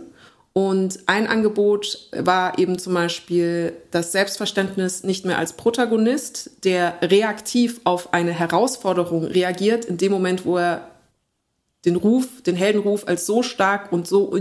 [0.52, 7.80] Und ein Angebot war eben zum Beispiel das Selbstverständnis nicht mehr als Protagonist, der reaktiv
[7.84, 10.89] auf eine Herausforderung reagiert, in dem Moment, wo er
[11.84, 14.32] den Ruf, den Heldenruf als so stark und so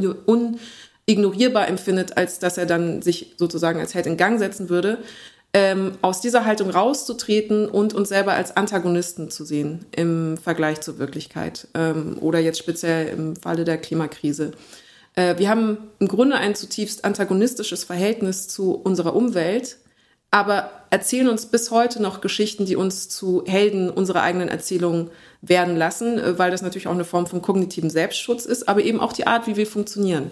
[1.05, 4.99] unignorierbar empfindet, als dass er dann sich sozusagen als Held in Gang setzen würde,
[5.53, 10.99] ähm, aus dieser Haltung rauszutreten und uns selber als Antagonisten zu sehen im Vergleich zur
[10.99, 14.51] Wirklichkeit ähm, oder jetzt speziell im Falle der Klimakrise.
[15.15, 19.77] Äh, wir haben im Grunde ein zutiefst antagonistisches Verhältnis zu unserer Umwelt,
[20.31, 25.09] aber erzählen uns bis heute noch Geschichten, die uns zu Helden unserer eigenen Erzählungen
[25.41, 28.99] werden lassen, äh, weil das natürlich auch eine Form von kognitiven Selbstschutz ist, aber eben
[28.99, 30.31] auch die Art, wie wir funktionieren.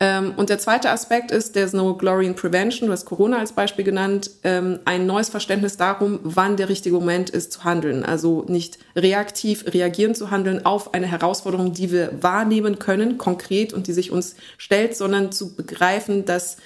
[0.00, 3.52] Ähm, und der zweite Aspekt ist, there's no glory in prevention, du hast Corona als
[3.52, 8.04] Beispiel genannt, ähm, ein neues Verständnis darum, wann der richtige Moment ist zu handeln.
[8.04, 13.86] Also nicht reaktiv reagieren zu handeln auf eine Herausforderung, die wir wahrnehmen können, konkret und
[13.86, 16.56] die sich uns stellt, sondern zu begreifen, dass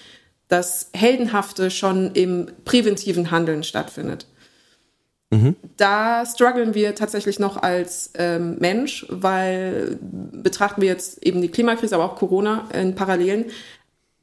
[0.48, 4.26] das Heldenhafte schon im präventiven Handeln stattfindet.
[5.30, 5.56] Mhm.
[5.76, 11.94] Da strugglen wir tatsächlich noch als ähm, Mensch, weil betrachten wir jetzt eben die Klimakrise,
[11.94, 13.44] aber auch Corona in Parallelen,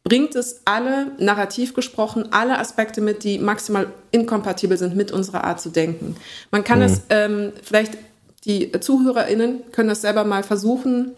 [0.03, 5.61] bringt es alle, narrativ gesprochen, alle Aspekte mit, die maximal inkompatibel sind mit unserer Art
[5.61, 6.15] zu denken.
[6.51, 6.85] Man kann mhm.
[6.85, 7.97] es ähm, vielleicht
[8.45, 11.15] Die ZuhörerInnen können das selber mal versuchen,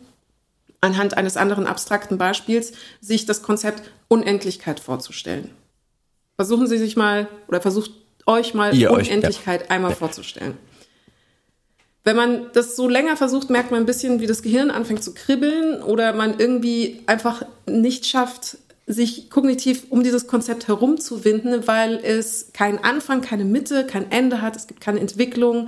[0.81, 5.49] anhand eines anderen abstrakten Beispiels, sich das Konzept Unendlichkeit vorzustellen.
[6.35, 7.91] Versuchen Sie sich mal oder versucht
[8.25, 9.75] euch mal Ihr Unendlichkeit euch, ja.
[9.75, 10.57] einmal vorzustellen.
[12.03, 15.13] Wenn man das so länger versucht, merkt man ein bisschen, wie das Gehirn anfängt zu
[15.13, 22.53] kribbeln oder man irgendwie einfach nicht schafft, sich kognitiv um dieses Konzept herumzuwinden, weil es
[22.53, 25.67] keinen Anfang, keine Mitte, kein Ende hat, es gibt keine Entwicklung,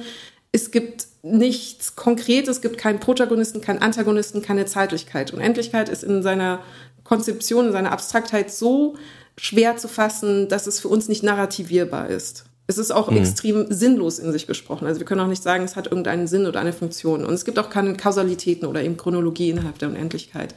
[0.54, 5.34] es gibt nichts Konkretes, es gibt keinen Protagonisten, keinen Antagonisten, keine Zeitlichkeit.
[5.34, 6.60] Unendlichkeit ist in seiner
[7.04, 8.96] Konzeption, in seiner Abstraktheit so
[9.38, 12.46] schwer zu fassen, dass es für uns nicht narrativierbar ist.
[12.68, 13.18] Es ist auch mhm.
[13.18, 14.86] extrem sinnlos in sich gesprochen.
[14.86, 17.26] Also wir können auch nicht sagen, es hat irgendeinen Sinn oder eine Funktion.
[17.26, 20.54] Und es gibt auch keine Kausalitäten oder eben Chronologie innerhalb der Unendlichkeit.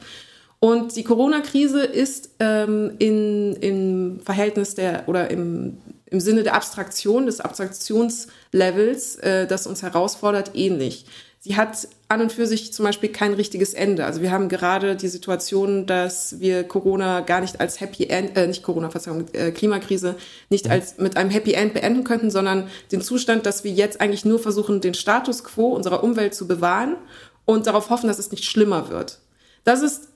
[0.59, 5.79] Und die Corona-Krise ist ähm, in, im Verhältnis der oder im,
[6.13, 11.05] im Sinne der Abstraktion, des Abstraktionslevels, äh, das uns herausfordert, ähnlich
[11.43, 14.05] sie hat an und für sich zum Beispiel kein richtiges Ende.
[14.05, 18.47] Also wir haben gerade die Situation, dass wir Corona gar nicht als Happy End, äh,
[18.47, 20.15] nicht Corona, Verzeihung, äh, Klimakrise
[20.49, 24.23] nicht als mit einem Happy End beenden könnten, sondern den Zustand, dass wir jetzt eigentlich
[24.23, 26.95] nur versuchen, den Status quo unserer Umwelt zu bewahren
[27.43, 29.19] und darauf hoffen, dass es nicht schlimmer wird.
[29.65, 30.12] Das ist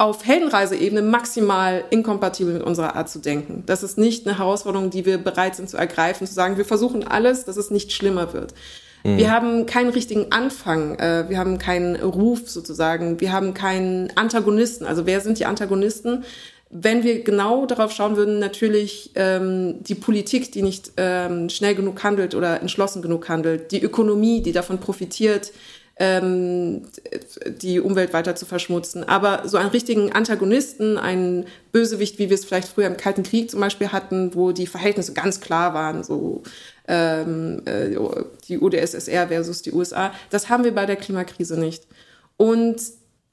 [0.00, 3.64] auf Heldenreiseebene maximal inkompatibel mit unserer Art zu denken.
[3.66, 7.06] Das ist nicht eine Herausforderung, die wir bereit sind zu ergreifen, zu sagen, wir versuchen
[7.06, 8.54] alles, dass es nicht schlimmer wird.
[9.04, 9.18] Mhm.
[9.18, 14.86] Wir haben keinen richtigen Anfang, äh, wir haben keinen Ruf sozusagen, wir haben keinen Antagonisten.
[14.86, 16.24] Also wer sind die Antagonisten?
[16.70, 22.02] Wenn wir genau darauf schauen würden, natürlich ähm, die Politik, die nicht ähm, schnell genug
[22.02, 25.52] handelt oder entschlossen genug handelt, die Ökonomie, die davon profitiert,
[26.00, 26.82] ähm,
[27.46, 29.06] die Umwelt weiter zu verschmutzen.
[29.06, 33.50] Aber so einen richtigen Antagonisten, einen Bösewicht, wie wir es vielleicht früher im Kalten Krieg
[33.50, 36.42] zum Beispiel hatten, wo die Verhältnisse ganz klar waren, so
[36.88, 37.94] ähm, äh,
[38.48, 40.12] die UdSSR versus die USA.
[40.30, 41.86] Das haben wir bei der Klimakrise nicht.
[42.38, 42.80] Und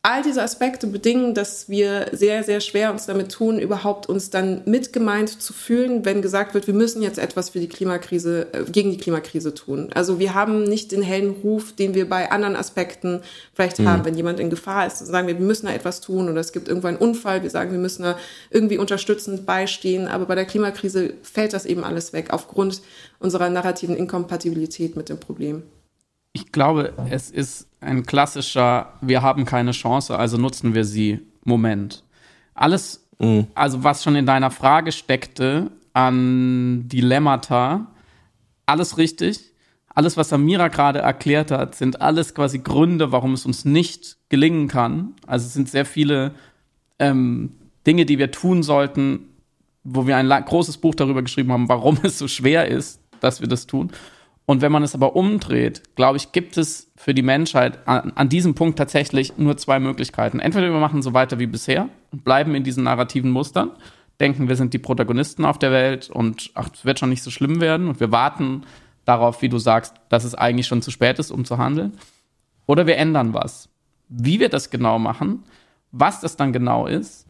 [0.07, 4.61] all diese Aspekte bedingen, dass wir sehr, sehr schwer uns damit tun, überhaupt uns dann
[4.63, 8.91] mitgemeint zu fühlen, wenn gesagt wird, wir müssen jetzt etwas für die Klimakrise, äh, gegen
[8.91, 9.89] die Klimakrise tun.
[9.93, 13.19] Also wir haben nicht den hellen Ruf, den wir bei anderen Aspekten
[13.53, 13.89] vielleicht mhm.
[13.89, 16.39] haben, wenn jemand in Gefahr ist, dann sagen wir, wir müssen da etwas tun oder
[16.39, 18.17] es gibt irgendwo einen Unfall, wir sagen, wir müssen da
[18.49, 20.07] irgendwie unterstützend beistehen.
[20.07, 22.81] Aber bei der Klimakrise fällt das eben alles weg aufgrund
[23.19, 25.63] unserer narrativen Inkompatibilität mit dem Problem.
[26.31, 32.03] Ich glaube, es ist ein klassischer, wir haben keine Chance, also nutzen wir sie Moment.
[32.53, 33.47] Alles, mhm.
[33.55, 37.87] also was schon in deiner Frage steckte an Dilemmata,
[38.65, 39.53] alles richtig.
[39.89, 44.67] Alles, was Samira gerade erklärt hat, sind alles quasi Gründe, warum es uns nicht gelingen
[44.67, 45.15] kann.
[45.25, 46.35] Also es sind sehr viele
[46.99, 47.55] ähm,
[47.87, 49.29] Dinge, die wir tun sollten,
[49.83, 53.47] wo wir ein großes Buch darüber geschrieben haben, warum es so schwer ist, dass wir
[53.47, 53.91] das tun.
[54.49, 58.29] Und wenn man es aber umdreht, glaube ich, gibt es für die Menschheit an, an,
[58.29, 60.39] diesem Punkt tatsächlich nur zwei Möglichkeiten.
[60.39, 63.71] Entweder wir machen so weiter wie bisher und bleiben in diesen narrativen Mustern,
[64.21, 67.29] denken, wir sind die Protagonisten auf der Welt und ach, es wird schon nicht so
[67.29, 68.63] schlimm werden und wir warten
[69.03, 71.97] darauf, wie du sagst, dass es eigentlich schon zu spät ist, um zu handeln.
[72.65, 73.67] Oder wir ändern was.
[74.07, 75.43] Wie wir das genau machen,
[75.91, 77.26] was das dann genau ist,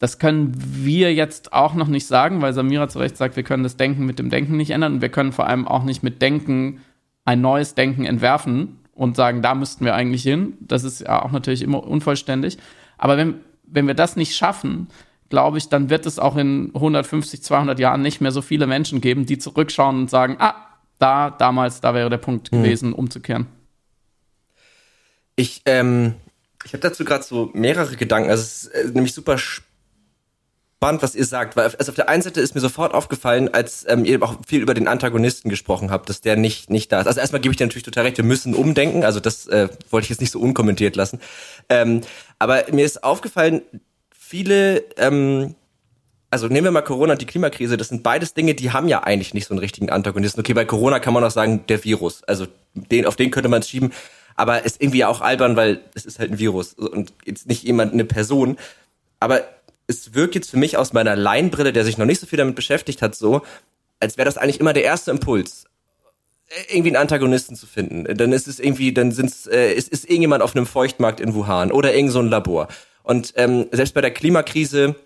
[0.00, 3.62] das können wir jetzt auch noch nicht sagen, weil Samira zu Recht sagt, wir können
[3.62, 6.22] das Denken mit dem Denken nicht ändern und wir können vor allem auch nicht mit
[6.22, 6.80] Denken
[7.26, 10.56] ein neues Denken entwerfen und sagen, da müssten wir eigentlich hin.
[10.60, 12.56] Das ist ja auch natürlich immer unvollständig.
[12.96, 14.88] Aber wenn, wenn wir das nicht schaffen,
[15.28, 19.02] glaube ich, dann wird es auch in 150, 200 Jahren nicht mehr so viele Menschen
[19.02, 20.54] geben, die zurückschauen und sagen, ah,
[20.98, 22.62] da, damals, da wäre der Punkt mhm.
[22.62, 23.48] gewesen, umzukehren.
[25.36, 26.14] Ich, ähm,
[26.64, 28.30] ich habe dazu gerade so mehrere Gedanken.
[28.30, 29.69] Also es ist äh, nämlich super spannend
[30.80, 33.84] spannend, was ihr sagt, weil also auf der einen Seite ist mir sofort aufgefallen, als
[33.86, 37.06] ähm, ihr auch viel über den Antagonisten gesprochen habt, dass der nicht nicht da ist.
[37.06, 40.06] Also erstmal gebe ich dir natürlich total recht, wir müssen umdenken, also das äh, wollte
[40.06, 41.20] ich jetzt nicht so unkommentiert lassen.
[41.68, 42.00] Ähm,
[42.38, 43.60] aber mir ist aufgefallen,
[44.10, 45.54] viele ähm,
[46.30, 49.02] also nehmen wir mal Corona und die Klimakrise, das sind beides Dinge, die haben ja
[49.02, 50.40] eigentlich nicht so einen richtigen Antagonisten.
[50.40, 53.60] Okay, bei Corona kann man auch sagen, der Virus, also den, auf den könnte man
[53.60, 53.92] es schieben,
[54.34, 57.92] aber ist irgendwie auch albern, weil es ist halt ein Virus und jetzt nicht jemand,
[57.92, 58.56] eine Person.
[59.18, 59.42] Aber
[59.90, 62.54] es wirkt jetzt für mich aus meiner Laienbrille, der sich noch nicht so viel damit
[62.54, 63.42] beschäftigt hat, so,
[63.98, 65.64] als wäre das eigentlich immer der erste Impuls,
[66.68, 68.04] irgendwie einen Antagonisten zu finden.
[68.16, 71.70] Dann ist es irgendwie, dann sind's, äh, ist, ist irgendjemand auf einem Feuchtmarkt in Wuhan
[71.70, 72.68] oder irgend so ein Labor.
[73.02, 74.96] Und ähm, selbst bei der Klimakrise,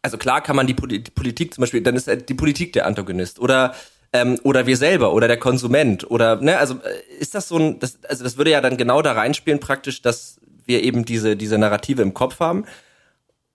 [0.00, 2.86] also klar kann man die, Poli die Politik zum Beispiel, dann ist die Politik der
[2.86, 3.74] Antagonist oder
[4.14, 7.78] ähm, oder wir selber oder der Konsument oder ne, also äh, ist das so ein,
[7.78, 11.58] das, also das würde ja dann genau da reinspielen praktisch, dass wir eben diese diese
[11.58, 12.64] Narrative im Kopf haben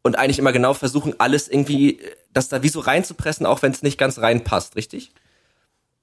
[0.03, 1.99] und eigentlich immer genau versuchen, alles irgendwie,
[2.33, 5.11] das da wie so reinzupressen, auch wenn es nicht ganz reinpasst, richtig?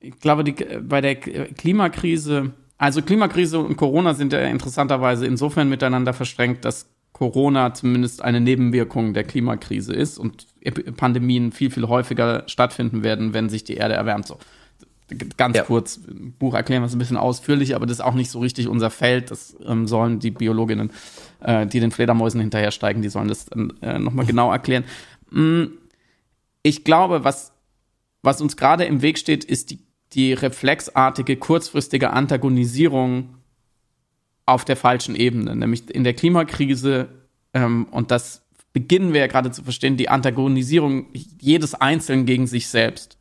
[0.00, 6.12] Ich glaube, die, bei der Klimakrise Also Klimakrise und Corona sind ja interessanterweise insofern miteinander
[6.12, 10.46] verstrengt, dass Corona zumindest eine Nebenwirkung der Klimakrise ist und
[10.96, 14.26] Pandemien viel, viel häufiger stattfinden werden, wenn sich die Erde erwärmt.
[14.26, 14.38] So.
[15.36, 15.64] Ganz ja.
[15.64, 16.00] kurz,
[16.38, 18.90] Buch erklären wir es ein bisschen ausführlich, aber das ist auch nicht so richtig unser
[18.90, 19.30] Feld.
[19.30, 20.90] Das ähm, sollen die Biologinnen,
[21.40, 24.84] äh, die den Fledermäusen hinterhersteigen, die sollen das dann äh, nochmal genau erklären.
[25.30, 25.64] Mm,
[26.62, 27.52] ich glaube, was,
[28.22, 29.80] was uns gerade im Weg steht, ist die,
[30.14, 33.34] die reflexartige, kurzfristige Antagonisierung
[34.46, 37.08] auf der falschen Ebene, nämlich in der Klimakrise,
[37.52, 41.06] ähm, und das beginnen wir ja gerade zu verstehen, die Antagonisierung
[41.40, 43.16] jedes Einzelnen gegen sich selbst.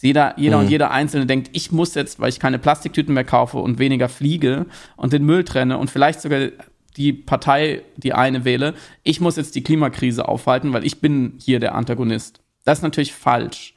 [0.00, 0.64] Jeder, jeder mhm.
[0.64, 4.08] und jeder Einzelne denkt, ich muss jetzt, weil ich keine Plastiktüten mehr kaufe und weniger
[4.08, 6.48] fliege und den Müll trenne und vielleicht sogar
[6.96, 11.60] die Partei, die eine wähle, ich muss jetzt die Klimakrise aufhalten, weil ich bin hier
[11.60, 12.40] der Antagonist.
[12.64, 13.74] Das ist natürlich falsch.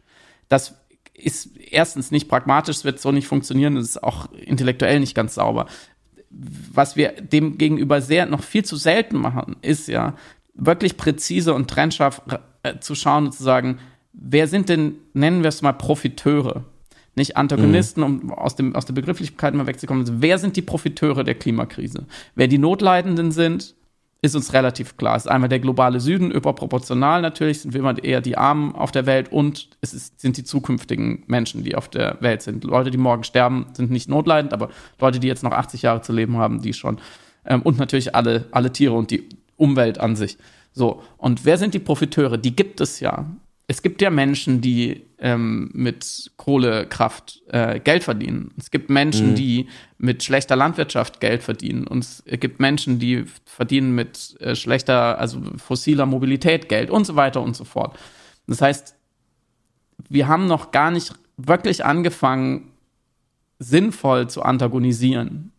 [0.49, 0.75] Das
[1.13, 5.35] ist erstens nicht pragmatisch, es wird so nicht funktionieren, es ist auch intellektuell nicht ganz
[5.35, 5.67] sauber
[6.73, 10.15] was wir dem gegenüber sehr noch viel zu selten machen, ist ja
[10.55, 12.21] wirklich präzise und trennscharf
[12.63, 13.79] äh, zu schauen und zu sagen,
[14.13, 16.63] wer sind denn, nennen wir es mal Profiteure?
[17.15, 18.05] Nicht Antagonisten, mhm.
[18.05, 20.21] um aus, dem, aus der Begrifflichkeit mal wegzukommen.
[20.21, 22.05] Wer sind die Profiteure der Klimakrise?
[22.35, 23.75] Wer die Notleidenden sind,
[24.23, 25.17] ist uns relativ klar.
[25.17, 28.91] Es ist einmal der globale Süden, überproportional natürlich, sind wir immer eher die Armen auf
[28.91, 32.63] der Welt und es ist, sind die zukünftigen Menschen, die auf der Welt sind.
[32.63, 36.13] Leute, die morgen sterben, sind nicht notleidend, aber Leute, die jetzt noch 80 Jahre zu
[36.13, 36.99] leben haben, die schon.
[37.45, 40.37] Ähm, und natürlich alle, alle Tiere und die Umwelt an sich.
[40.71, 42.37] So, und wer sind die Profiteure?
[42.37, 43.25] Die gibt es ja
[43.67, 48.51] es gibt ja Menschen, die ähm, mit Kohlekraft äh, Geld verdienen.
[48.57, 49.35] Es gibt Menschen, mhm.
[49.35, 51.87] die mit schlechter Landwirtschaft Geld verdienen.
[51.87, 57.15] Und es gibt Menschen, die verdienen mit äh, schlechter, also fossiler Mobilität Geld und so
[57.15, 57.97] weiter und so fort.
[58.47, 58.95] Das heißt,
[60.09, 62.71] wir haben noch gar nicht wirklich angefangen,
[63.59, 65.52] sinnvoll zu antagonisieren.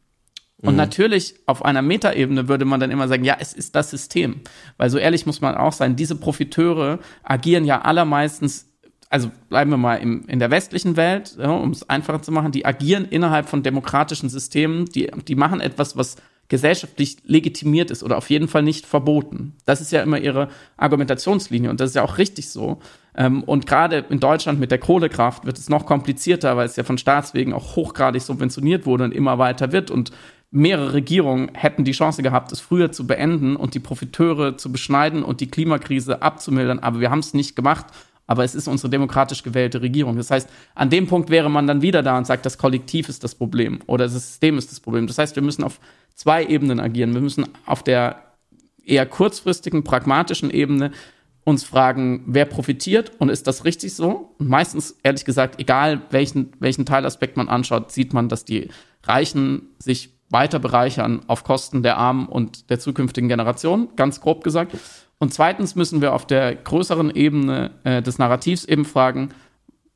[0.64, 0.78] Und mhm.
[0.78, 4.40] natürlich auf einer Metaebene würde man dann immer sagen, ja, es ist das System.
[4.78, 8.70] Weil so ehrlich muss man auch sein, diese Profiteure agieren ja allermeistens,
[9.10, 12.50] also bleiben wir mal im, in der westlichen Welt, ja, um es einfacher zu machen,
[12.50, 16.16] die agieren innerhalb von demokratischen Systemen, die, die machen etwas, was
[16.48, 19.54] gesellschaftlich legitimiert ist oder auf jeden Fall nicht verboten.
[19.64, 22.80] Das ist ja immer ihre Argumentationslinie und das ist ja auch richtig so.
[23.16, 26.84] Ähm, und gerade in Deutschland mit der Kohlekraft wird es noch komplizierter, weil es ja
[26.84, 30.10] von Staatswegen auch hochgradig subventioniert wurde und immer weiter wird und
[30.54, 35.22] mehrere Regierungen hätten die Chance gehabt, es früher zu beenden und die Profiteure zu beschneiden
[35.22, 36.78] und die Klimakrise abzumildern.
[36.78, 37.86] Aber wir haben es nicht gemacht.
[38.26, 40.16] Aber es ist unsere demokratisch gewählte Regierung.
[40.16, 43.22] Das heißt, an dem Punkt wäre man dann wieder da und sagt, das Kollektiv ist
[43.22, 45.06] das Problem oder das System ist das Problem.
[45.06, 45.78] Das heißt, wir müssen auf
[46.14, 47.12] zwei Ebenen agieren.
[47.12, 48.22] Wir müssen auf der
[48.86, 50.92] eher kurzfristigen, pragmatischen Ebene
[51.44, 54.34] uns fragen, wer profitiert und ist das richtig so?
[54.38, 58.68] Und meistens, ehrlich gesagt, egal welchen, welchen Teilaspekt man anschaut, sieht man, dass die
[59.02, 64.76] Reichen sich weiter bereichern auf Kosten der Armen und der zukünftigen Generation, ganz grob gesagt.
[65.18, 69.30] Und zweitens müssen wir auf der größeren Ebene äh, des Narrativs eben fragen,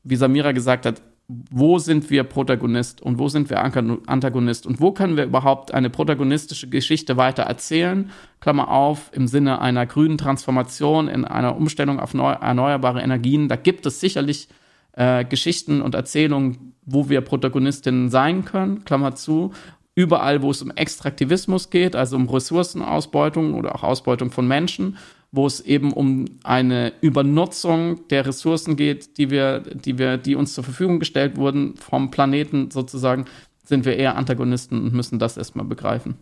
[0.04, 4.92] wie Samira gesagt hat, wo sind wir Protagonist und wo sind wir Antagonist und wo
[4.92, 11.06] können wir überhaupt eine protagonistische Geschichte weiter erzählen, Klammer auf, im Sinne einer grünen Transformation,
[11.06, 13.48] in einer Umstellung auf neu, erneuerbare Energien.
[13.48, 14.48] Da gibt es sicherlich
[14.92, 19.52] äh, Geschichten und Erzählungen, wo wir Protagonistinnen sein können, Klammer zu
[19.98, 24.96] überall, wo es um Extraktivismus geht, also um Ressourcenausbeutung oder auch Ausbeutung von Menschen,
[25.32, 30.54] wo es eben um eine Übernutzung der Ressourcen geht, die wir, die wir, die uns
[30.54, 33.24] zur Verfügung gestellt wurden vom Planeten sozusagen,
[33.64, 36.14] sind wir eher Antagonisten und müssen das erstmal begreifen.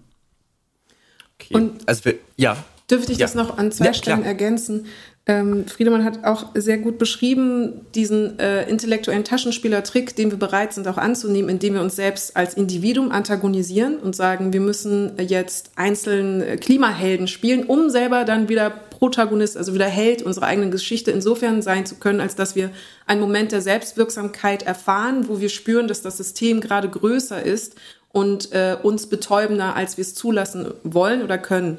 [1.38, 1.54] Okay.
[1.54, 2.56] Und also wir, ja.
[2.90, 3.26] Dürfte ich ja.
[3.26, 4.28] das noch an zwei ja, Stellen klar.
[4.28, 4.86] ergänzen?
[5.28, 10.86] Ähm, Friedemann hat auch sehr gut beschrieben, diesen äh, intellektuellen Taschenspielertrick, den wir bereit sind
[10.86, 16.42] auch anzunehmen, indem wir uns selbst als Individuum antagonisieren und sagen, wir müssen jetzt einzeln
[16.42, 21.60] äh, Klimahelden spielen, um selber dann wieder Protagonist, also wieder Held unserer eigenen Geschichte insofern
[21.60, 22.70] sein zu können, als dass wir
[23.06, 27.74] einen Moment der Selbstwirksamkeit erfahren, wo wir spüren, dass das System gerade größer ist
[28.12, 31.78] und äh, uns betäubender, als wir es zulassen wollen oder können.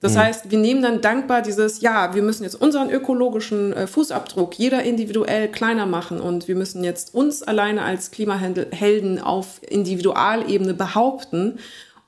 [0.00, 0.18] Das mhm.
[0.18, 4.82] heißt, wir nehmen dann dankbar dieses, ja, wir müssen jetzt unseren ökologischen äh, Fußabdruck jeder
[4.82, 11.58] individuell kleiner machen und wir müssen jetzt uns alleine als Klimahelden auf Individualebene behaupten,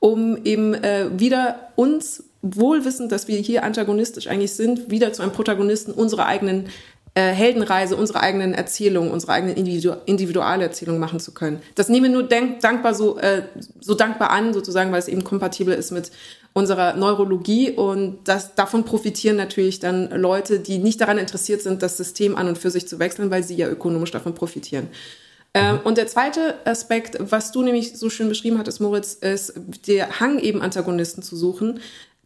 [0.01, 5.33] um eben äh, wieder uns wohlwissend, dass wir hier antagonistisch eigentlich sind, wieder zu einem
[5.33, 6.71] Protagonisten unserer eigenen
[7.15, 11.61] äh, Heldenreise, unserer eigenen Erzählung, unserer eigenen Individu Individualerzählung machen zu können.
[11.75, 13.43] Das nehmen wir nur dankbar so, äh,
[13.81, 16.11] so dankbar an, sozusagen, weil es eben kompatibel ist mit
[16.55, 21.97] unserer Neurologie und das, davon profitieren natürlich dann Leute, die nicht daran interessiert sind, das
[21.97, 24.89] System an und für sich zu wechseln, weil sie ja ökonomisch davon profitieren.
[25.55, 29.55] Ähm, und der zweite Aspekt, was du nämlich so schön beschrieben hattest, Moritz, ist
[29.87, 31.81] der Hang eben Antagonisten zu suchen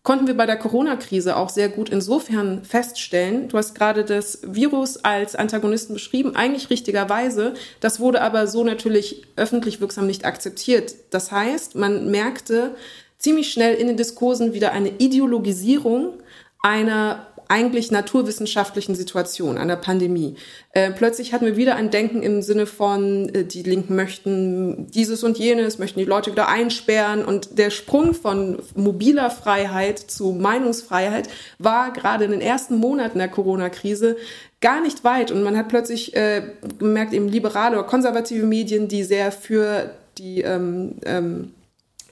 [0.07, 3.49] konnten wir bei der Corona-Krise auch sehr gut insofern feststellen.
[3.49, 7.55] Du hast gerade das Virus als Antagonisten beschrieben, eigentlich richtigerweise.
[7.81, 10.95] Das wurde aber so natürlich öffentlich wirksam nicht akzeptiert.
[11.11, 12.77] Das heißt, man merkte
[13.19, 16.15] ziemlich schnell in den Diskursen wieder eine Ideologisierung
[16.63, 20.35] einer eigentlich naturwissenschaftlichen Situation, einer Pandemie.
[20.73, 25.23] Äh, plötzlich hatten wir wieder ein Denken im Sinne von, äh, die Linken möchten dieses
[25.23, 27.25] und jenes, möchten die Leute wieder einsperren.
[27.25, 33.29] Und der Sprung von mobiler Freiheit zu Meinungsfreiheit war gerade in den ersten Monaten der
[33.29, 34.17] Corona-Krise
[34.61, 35.31] gar nicht weit.
[35.31, 36.43] Und man hat plötzlich äh,
[36.79, 41.53] gemerkt, eben liberale oder konservative Medien, die sehr für die ähm, ähm,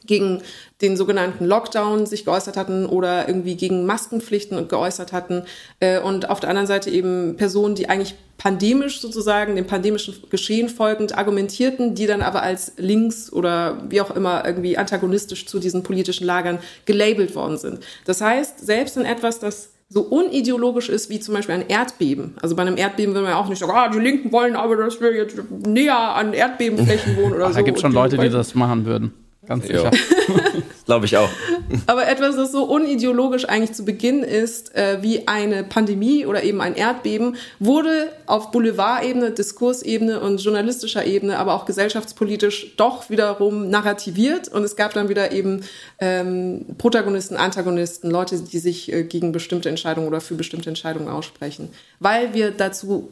[0.07, 0.43] gegen
[0.85, 5.45] den sogenannten Lockdown sich geäußert hatten oder irgendwie gegen Maskenpflichten und geäußert hatten.
[5.81, 10.69] Äh, und auf der anderen Seite eben Personen, die eigentlich pandemisch sozusagen, dem pandemischen Geschehen
[10.69, 15.83] folgend argumentierten, die dann aber als links oder wie auch immer irgendwie antagonistisch zu diesen
[15.83, 17.81] politischen Lagern gelabelt worden sind.
[18.05, 22.35] Das heißt, selbst in etwas, das so unideologisch ist wie zum Beispiel ein Erdbeben.
[22.43, 24.77] Also bei einem Erdbeben will man ja auch nicht sagen, ah, die Linken wollen aber,
[24.77, 27.55] dass wir jetzt näher an Erdbebenflächen wohnen oder Ach, so.
[27.55, 29.15] Da gibt es schon Leute, die das machen würden.
[29.47, 29.91] Ganz sicher.
[30.87, 31.31] Glaube ich auch.
[31.87, 36.61] Aber etwas, das so unideologisch eigentlich zu Beginn ist, äh, wie eine Pandemie oder eben
[36.61, 44.49] ein Erdbeben, wurde auf Boulevardebene, Diskursebene und journalistischer Ebene, aber auch gesellschaftspolitisch doch wiederum narrativiert.
[44.49, 45.65] Und es gab dann wieder eben
[46.01, 51.71] ähm, Protagonisten, Antagonisten, Leute, die sich äh, gegen bestimmte Entscheidungen oder für bestimmte Entscheidungen aussprechen,
[51.99, 53.09] weil wir dazu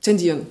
[0.00, 0.46] tendieren.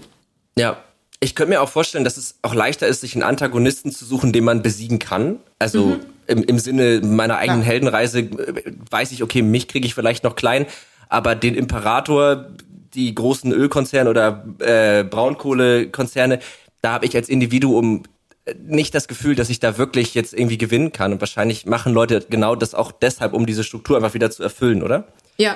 [0.58, 0.84] Ja,
[1.22, 4.34] ich könnte mir auch vorstellen, dass es auch leichter ist, sich einen Antagonisten zu suchen,
[4.34, 5.40] den man besiegen kann.
[5.60, 6.00] Also mhm.
[6.28, 7.68] Im, im Sinne meiner eigenen ja.
[7.68, 10.66] Heldenreise äh, weiß ich, okay, mich kriege ich vielleicht noch klein,
[11.10, 12.48] aber den Imperator,
[12.94, 16.40] die großen Ölkonzerne oder äh, Braunkohlekonzerne,
[16.82, 18.04] da habe ich als Individuum
[18.46, 21.14] äh, nicht das Gefühl, dass ich da wirklich jetzt irgendwie gewinnen kann.
[21.14, 24.84] Und wahrscheinlich machen Leute genau das auch deshalb, um diese Struktur einfach wieder zu erfüllen,
[24.84, 25.08] oder?
[25.38, 25.56] Ja.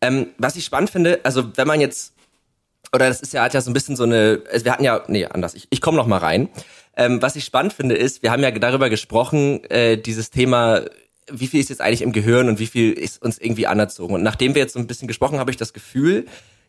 [0.00, 2.14] Ähm, was ich spannend finde, also wenn man jetzt
[2.92, 5.26] oder das ist ja, hat ja so ein bisschen so eine, wir hatten ja, nee,
[5.26, 6.48] anders, ich, ich komme noch mal rein.
[6.98, 10.82] Ähm, was ich spannend finde ist, wir haben ja darüber gesprochen, äh, dieses Thema,
[11.30, 14.14] wie viel ist jetzt eigentlich im Gehirn und wie viel ist uns irgendwie anerzogen.
[14.14, 16.26] Und nachdem wir jetzt so ein bisschen gesprochen, habe ich das Gefühl,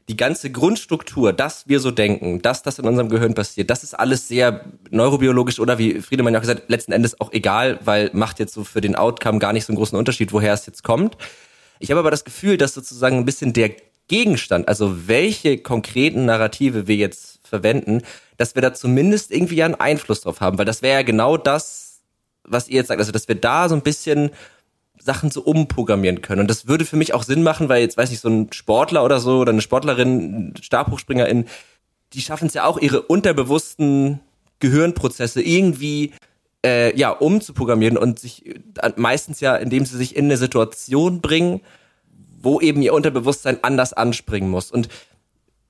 [0.08, 3.96] die ganze Grundstruktur, dass wir so denken, dass das in unserem Gehirn passiert, das ist
[3.96, 8.38] alles sehr neurobiologisch oder wie Friedemann ja auch gesagt, letzten Endes auch egal, weil macht
[8.38, 11.18] jetzt so für den Outcome gar nicht so einen großen Unterschied, woher es jetzt kommt.
[11.80, 13.72] Ich habe aber das Gefühl, dass sozusagen ein bisschen der
[14.08, 18.02] Gegenstand, also welche konkreten Narrative wir jetzt verwenden,
[18.40, 22.00] dass wir da zumindest irgendwie einen Einfluss drauf haben, weil das wäre ja genau das,
[22.46, 24.32] was ihr jetzt sagt, also dass wir da so ein bisschen
[24.98, 26.42] Sachen so umprogrammieren können.
[26.42, 29.04] Und das würde für mich auch Sinn machen, weil jetzt weiß ich, so ein Sportler
[29.04, 31.46] oder so oder eine Sportlerin, Stabhochspringerin,
[32.14, 34.22] die schaffen es ja auch, ihre unterbewussten
[34.60, 36.14] Gehirnprozesse irgendwie
[36.66, 41.60] äh, ja umzuprogrammieren und sich äh, meistens ja, indem sie sich in eine Situation bringen,
[42.42, 44.72] wo eben ihr Unterbewusstsein anders anspringen muss.
[44.72, 44.88] Und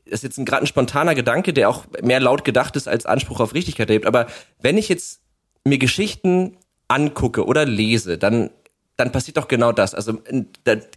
[0.09, 3.39] das ist jetzt gerade ein spontaner Gedanke, der auch mehr laut gedacht ist als Anspruch
[3.39, 4.05] auf Richtigkeit erhebt.
[4.05, 4.27] Aber
[4.61, 5.21] wenn ich jetzt
[5.63, 6.57] mir Geschichten
[6.87, 8.49] angucke oder lese, dann
[8.99, 9.95] dann passiert doch genau das.
[9.95, 10.21] Also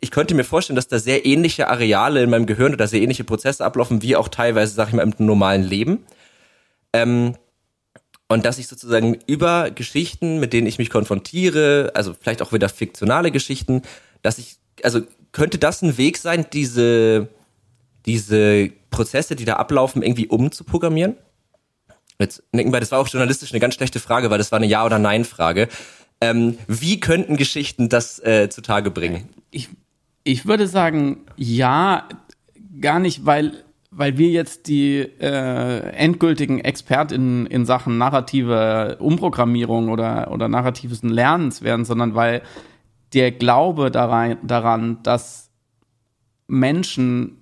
[0.01, 3.23] ich könnte mir vorstellen, dass da sehr ähnliche Areale in meinem Gehirn oder sehr ähnliche
[3.23, 6.05] Prozesse ablaufen, wie auch teilweise, sag ich mal, im normalen Leben.
[6.93, 7.37] Ähm,
[8.29, 12.69] und dass ich sozusagen über Geschichten, mit denen ich mich konfrontiere, also vielleicht auch wieder
[12.69, 13.83] fiktionale Geschichten,
[14.23, 17.29] dass ich, also könnte das ein Weg sein, diese,
[18.07, 21.17] diese Prozesse, die da ablaufen, irgendwie umzuprogrammieren?
[22.19, 24.67] Jetzt nicken wir, das war auch journalistisch eine ganz schlechte Frage, weil das war eine
[24.67, 25.69] Ja- oder Nein-Frage.
[26.21, 29.29] Ähm, wie könnten Geschichten das äh, zutage bringen?
[29.51, 29.69] Ich,
[30.23, 32.09] ich würde sagen, ja,
[32.81, 40.31] gar nicht, weil, weil wir jetzt die äh, endgültigen ExpertInnen in Sachen narrative Umprogrammierung oder,
[40.31, 42.43] oder narratives Lernens werden, sondern weil
[43.15, 45.51] der Glaube daran, daran, dass
[46.47, 47.42] Menschen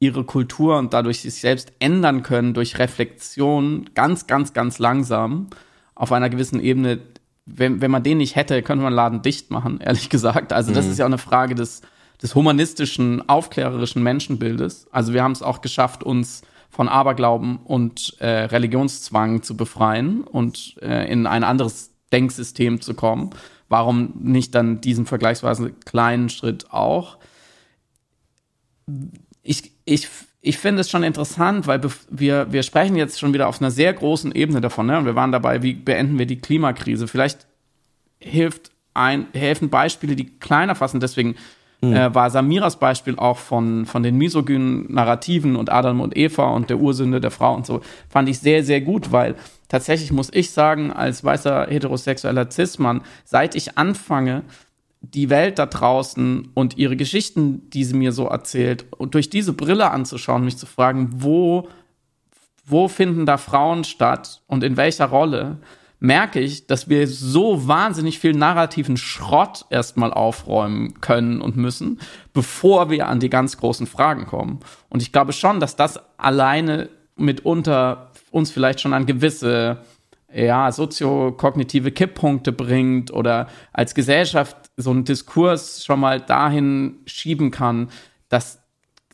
[0.00, 5.48] ihre Kultur und dadurch sich selbst ändern können durch Reflexion ganz, ganz, ganz langsam
[5.94, 7.00] auf einer gewissen Ebene.
[7.46, 10.52] Wenn, wenn man den nicht hätte, könnte man Laden dicht machen, ehrlich gesagt.
[10.52, 10.92] Also das mhm.
[10.92, 11.82] ist ja auch eine Frage des,
[12.22, 14.86] des humanistischen, aufklärerischen Menschenbildes.
[14.92, 20.76] Also wir haben es auch geschafft, uns von Aberglauben und äh, Religionszwang zu befreien und
[20.82, 23.30] äh, in ein anderes Denksystem zu kommen
[23.68, 27.18] warum nicht dann diesen vergleichsweise kleinen Schritt auch?
[29.42, 30.08] Ich, ich,
[30.40, 31.80] ich finde es schon interessant, weil
[32.10, 34.86] wir, wir sprechen jetzt schon wieder auf einer sehr großen Ebene davon.
[34.86, 34.98] Ne?
[34.98, 37.08] Und wir waren dabei, wie beenden wir die Klimakrise.
[37.08, 37.46] Vielleicht
[38.20, 41.00] hilft ein, helfen Beispiele, die kleiner fassen.
[41.00, 41.36] Deswegen
[41.80, 41.92] mhm.
[41.94, 46.70] äh, war Samiras Beispiel auch von, von den misogynen Narrativen und Adam und Eva und
[46.70, 49.36] der Ursünde der Frau und so, fand ich sehr, sehr gut, weil
[49.68, 54.42] tatsächlich muss ich sagen, als weißer heterosexueller Cis-Mann, seit ich anfange,
[55.00, 59.52] die Welt da draußen und ihre Geschichten, die sie mir so erzählt, und durch diese
[59.52, 61.68] Brille anzuschauen, mich zu fragen, wo,
[62.64, 65.58] wo finden da Frauen statt und in welcher Rolle,
[66.00, 72.00] merke ich, dass wir so wahnsinnig viel narrativen Schrott erstmal aufräumen können und müssen,
[72.32, 74.60] bevor wir an die ganz großen Fragen kommen.
[74.88, 79.82] Und ich glaube schon, dass das alleine mitunter uns vielleicht schon an gewisse
[80.32, 87.88] ja, soziokognitive Kipppunkte bringt oder als Gesellschaft so einen Diskurs schon mal dahin schieben kann,
[88.28, 88.60] dass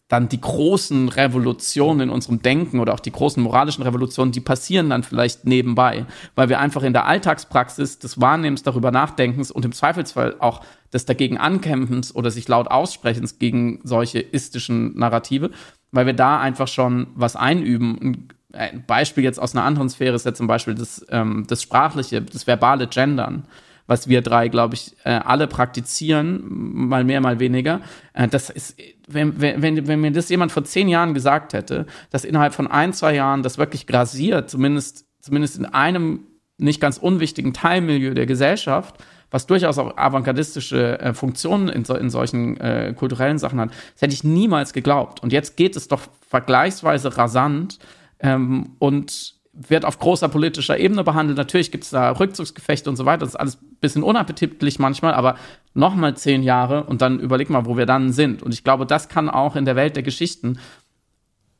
[0.08, 4.90] dann die großen Revolutionen in unserem Denken oder auch die großen moralischen Revolutionen, die passieren
[4.90, 6.04] dann vielleicht nebenbei,
[6.34, 10.60] weil wir einfach in der Alltagspraxis des Wahrnehmens darüber nachdenkens und im Zweifelsfall auch
[10.92, 15.50] des dagegen Ankämpfens oder sich laut Aussprechens gegen solche istischen Narrative,
[15.90, 18.28] weil wir da einfach schon was einüben.
[18.54, 22.22] Ein Beispiel jetzt aus einer anderen Sphäre ist ja zum Beispiel das, ähm, das sprachliche,
[22.22, 23.46] das verbale Gendern
[23.86, 27.80] was wir drei, glaube ich, äh, alle praktizieren, mal mehr, mal weniger.
[28.14, 32.24] Äh, das ist, wenn, wenn, wenn mir das jemand vor zehn Jahren gesagt hätte, dass
[32.24, 36.20] innerhalb von ein, zwei Jahren das wirklich grasiert, zumindest, zumindest in einem
[36.56, 38.96] nicht ganz unwichtigen Teilmilieu der Gesellschaft,
[39.30, 44.02] was durchaus auch avantgardistische äh, Funktionen in, so, in solchen äh, kulturellen Sachen hat, das
[44.02, 45.22] hätte ich niemals geglaubt.
[45.22, 47.78] Und jetzt geht es doch vergleichsweise rasant
[48.24, 51.38] ähm, und wird auf großer politischer Ebene behandelt.
[51.38, 53.20] Natürlich gibt es da Rückzugsgefechte und so weiter.
[53.20, 55.36] Das ist alles ein bisschen unappetitlich manchmal, aber
[55.74, 58.42] nochmal zehn Jahre und dann überleg mal, wo wir dann sind.
[58.42, 60.58] Und ich glaube, das kann auch in der Welt der Geschichten,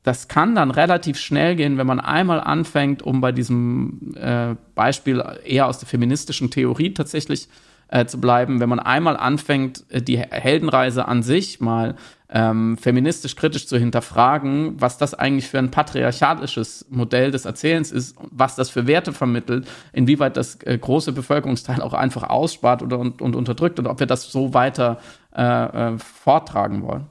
[0.03, 5.25] das kann dann relativ schnell gehen, wenn man einmal anfängt, um bei diesem äh, Beispiel
[5.45, 7.49] eher aus der feministischen Theorie tatsächlich
[7.89, 11.95] äh, zu bleiben, wenn man einmal anfängt, äh, die Heldenreise an sich mal
[12.35, 18.17] ähm, feministisch kritisch zu hinterfragen, was das eigentlich für ein patriarchalisches Modell des Erzählens ist,
[18.31, 23.23] was das für Werte vermittelt, inwieweit das äh, große Bevölkerungsteil auch einfach ausspart oder und,
[23.23, 24.99] und unterdrückt und ob wir das so weiter
[25.33, 27.07] äh, äh, vortragen wollen.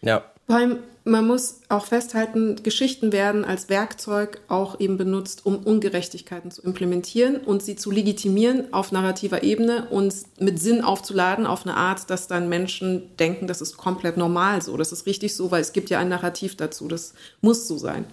[0.00, 0.22] Ja.
[0.46, 6.50] Vor allem, man muss auch festhalten, Geschichten werden als Werkzeug auch eben benutzt, um Ungerechtigkeiten
[6.50, 11.76] zu implementieren und sie zu legitimieren auf narrativer Ebene und mit Sinn aufzuladen auf eine
[11.76, 15.60] Art, dass dann Menschen denken, das ist komplett normal so, das ist richtig so, weil
[15.60, 18.04] es gibt ja ein Narrativ dazu, das muss so sein.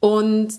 [0.00, 0.50] Und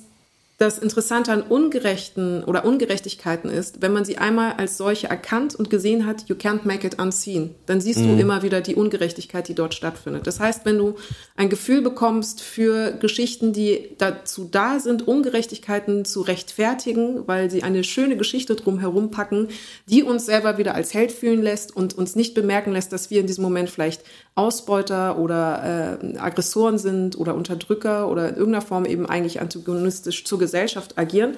[0.57, 5.69] das Interessante an Ungerechten oder Ungerechtigkeiten ist, wenn man sie einmal als solche erkannt und
[5.69, 8.15] gesehen hat, you can't make it unseen, dann siehst mhm.
[8.15, 10.25] du immer wieder die Ungerechtigkeit, die dort stattfindet.
[10.25, 10.95] Das heißt, wenn du
[11.35, 17.83] ein Gefühl bekommst für Geschichten, die dazu da sind, Ungerechtigkeiten zu rechtfertigen, weil sie eine
[17.83, 19.49] schöne Geschichte drumherum packen,
[19.87, 23.21] die uns selber wieder als Held fühlen lässt und uns nicht bemerken lässt, dass wir
[23.21, 24.01] in diesem Moment vielleicht
[24.37, 30.39] Ausbeuter oder äh, Aggressoren sind oder Unterdrücker oder in irgendeiner Form eben eigentlich antagonistisch zur
[30.39, 31.35] Gesellschaft agieren.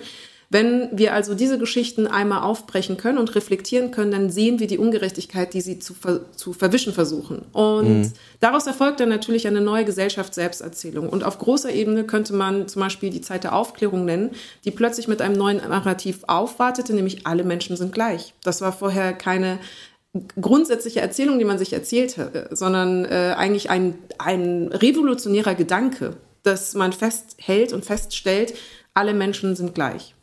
[0.52, 4.80] Wenn wir also diese Geschichten einmal aufbrechen können und reflektieren können, dann sehen wir die
[4.80, 7.44] Ungerechtigkeit, die sie zu, ver zu verwischen versuchen.
[7.54, 8.14] Und mhm.
[8.40, 11.08] daraus erfolgt dann natürlich eine neue Gesellschafts-Selbsterzählung.
[11.08, 14.32] Und auf großer Ebene könnte man zum Beispiel die Zeit der Aufklärung nennen,
[14.66, 18.34] die plötzlich mit einem neuen Narrativ aufwartete, nämlich alle Menschen sind gleich.
[18.44, 19.60] Das war vorher keine
[20.42, 26.74] grundsätzliche Erzählung, die man sich erzählt hat, sondern äh, eigentlich ein, ein revolutionärer Gedanke, dass
[26.74, 28.54] man festhält und feststellt,
[28.94, 30.16] alle Menschen sind gleich.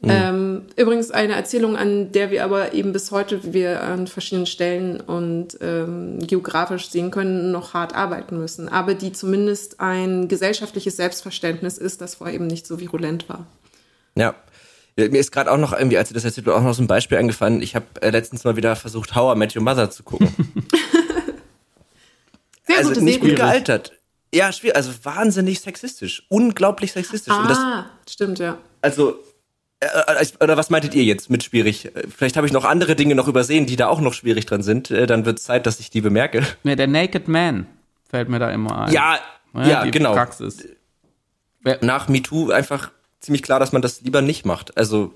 [0.00, 0.10] Mhm.
[0.10, 4.46] Ähm, übrigens eine Erzählung, an der wir aber eben bis heute, wie wir an verschiedenen
[4.46, 10.96] Stellen und ähm, geografisch sehen können, noch hart arbeiten müssen, aber die zumindest ein gesellschaftliches
[10.96, 13.46] Selbstverständnis ist, das vorher eben nicht so virulent war.
[14.16, 14.34] Ja,
[14.96, 17.18] mir ist gerade auch noch irgendwie, als du das erzählt auch noch so ein Beispiel
[17.18, 17.60] eingefallen.
[17.62, 20.28] Ich habe äh, letztens mal wieder versucht, How I Met Your Mother zu gucken.
[22.66, 23.92] Sehr also nicht gut gealtert.
[24.32, 24.76] Ja, schwierig.
[24.76, 26.24] Also wahnsinnig sexistisch.
[26.28, 27.32] Unglaublich sexistisch.
[27.32, 28.58] Ah, das, stimmt, ja.
[28.82, 29.18] Also,
[29.80, 31.92] äh, äh oder was meintet ihr jetzt mit schwierig?
[32.08, 34.90] Vielleicht habe ich noch andere Dinge noch übersehen, die da auch noch schwierig dran sind.
[34.90, 36.42] Äh, dann wird es Zeit, dass ich die bemerke.
[36.62, 37.66] Ja, der Naked Man
[38.08, 38.92] fällt mir da immer ein.
[38.92, 39.18] Ja,
[39.54, 40.12] ja, ja genau.
[40.12, 40.64] Praxis.
[41.80, 42.90] Nach MeToo einfach
[43.24, 44.76] ziemlich klar, dass man das lieber nicht macht.
[44.76, 45.14] Also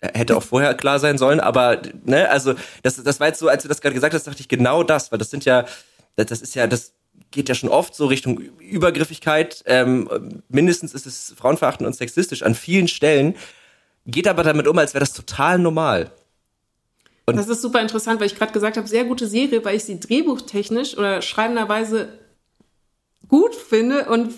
[0.00, 3.62] hätte auch vorher klar sein sollen, aber ne, also das, das war jetzt so, als
[3.62, 5.66] du das gerade gesagt hast, dachte ich genau das, weil das sind ja,
[6.16, 6.92] das ist ja, das
[7.30, 9.62] geht ja schon oft so Richtung Übergriffigkeit.
[9.66, 13.36] Ähm, mindestens ist es frauenverachtend und sexistisch an vielen Stellen,
[14.06, 16.10] geht aber damit um, als wäre das total normal.
[17.28, 19.84] Und das ist super interessant, weil ich gerade gesagt habe, sehr gute Serie, weil ich
[19.84, 22.08] sie drehbuchtechnisch oder schreibenderweise
[23.28, 24.32] gut finde und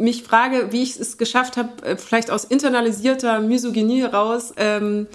[0.00, 5.06] mich frage, wie ich es geschafft habe, äh, vielleicht aus internalisierter Misogynie heraus ähm,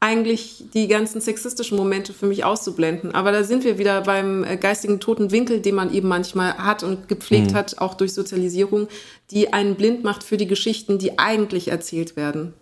[0.00, 3.14] eigentlich die ganzen sexistischen Momente für mich auszublenden.
[3.14, 6.82] Aber da sind wir wieder beim äh, geistigen toten Winkel, den man eben manchmal hat
[6.82, 7.54] und gepflegt mhm.
[7.54, 8.88] hat, auch durch Sozialisierung,
[9.30, 12.54] die einen blind macht für die Geschichten, die eigentlich erzählt werden.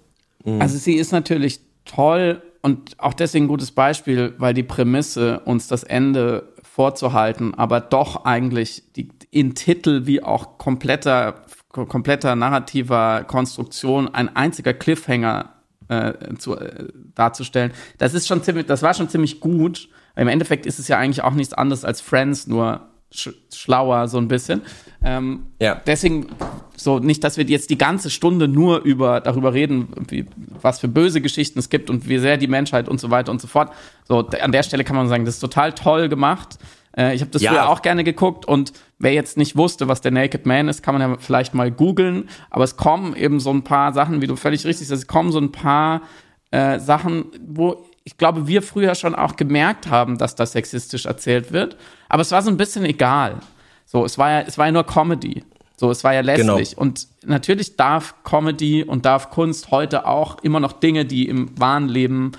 [0.44, 0.60] Mhm.
[0.60, 5.68] Also sie ist natürlich toll und auch deswegen ein gutes Beispiel, weil die Prämisse, uns
[5.68, 14.12] das Ende vorzuhalten, aber doch eigentlich die, in Titel wie auch kompletter, kompletter narrativer Konstruktion
[14.12, 15.52] ein einziger Cliffhanger
[15.88, 17.72] äh, zu, äh, darzustellen.
[17.98, 19.88] Das ist schon ziemlich, das war schon ziemlich gut.
[20.16, 24.18] Im Endeffekt ist es ja eigentlich auch nichts anderes als Friends, nur sch schlauer so
[24.18, 24.62] ein bisschen.
[25.02, 25.80] Ähm, ja.
[25.86, 26.28] Deswegen
[26.76, 30.26] so nicht, dass wir jetzt die ganze Stunde nur über darüber reden, wie,
[30.60, 33.40] was für böse Geschichten es gibt und wie sehr die Menschheit und so weiter und
[33.40, 33.72] so fort.
[34.06, 36.58] So an der Stelle kann man sagen, das ist total toll gemacht.
[36.98, 37.52] Äh, ich habe das ja.
[37.52, 40.98] früher auch gerne geguckt und wer jetzt nicht wusste, was der Naked Man ist, kann
[40.98, 42.28] man ja vielleicht mal googeln.
[42.50, 45.30] Aber es kommen eben so ein paar Sachen, wie du völlig richtig sagst, es kommen
[45.30, 46.02] so ein paar
[46.50, 51.52] äh, Sachen, wo ich glaube, wir früher schon auch gemerkt haben, dass das sexistisch erzählt
[51.52, 51.76] wird.
[52.08, 53.36] Aber es war so ein bisschen egal.
[53.84, 55.44] So, es war ja, es war ja nur Comedy.
[55.76, 56.70] So, es war ja lässlich.
[56.70, 56.80] Genau.
[56.80, 61.88] Und natürlich darf Comedy und darf Kunst heute auch immer noch Dinge, die im wahren
[61.88, 62.32] Leben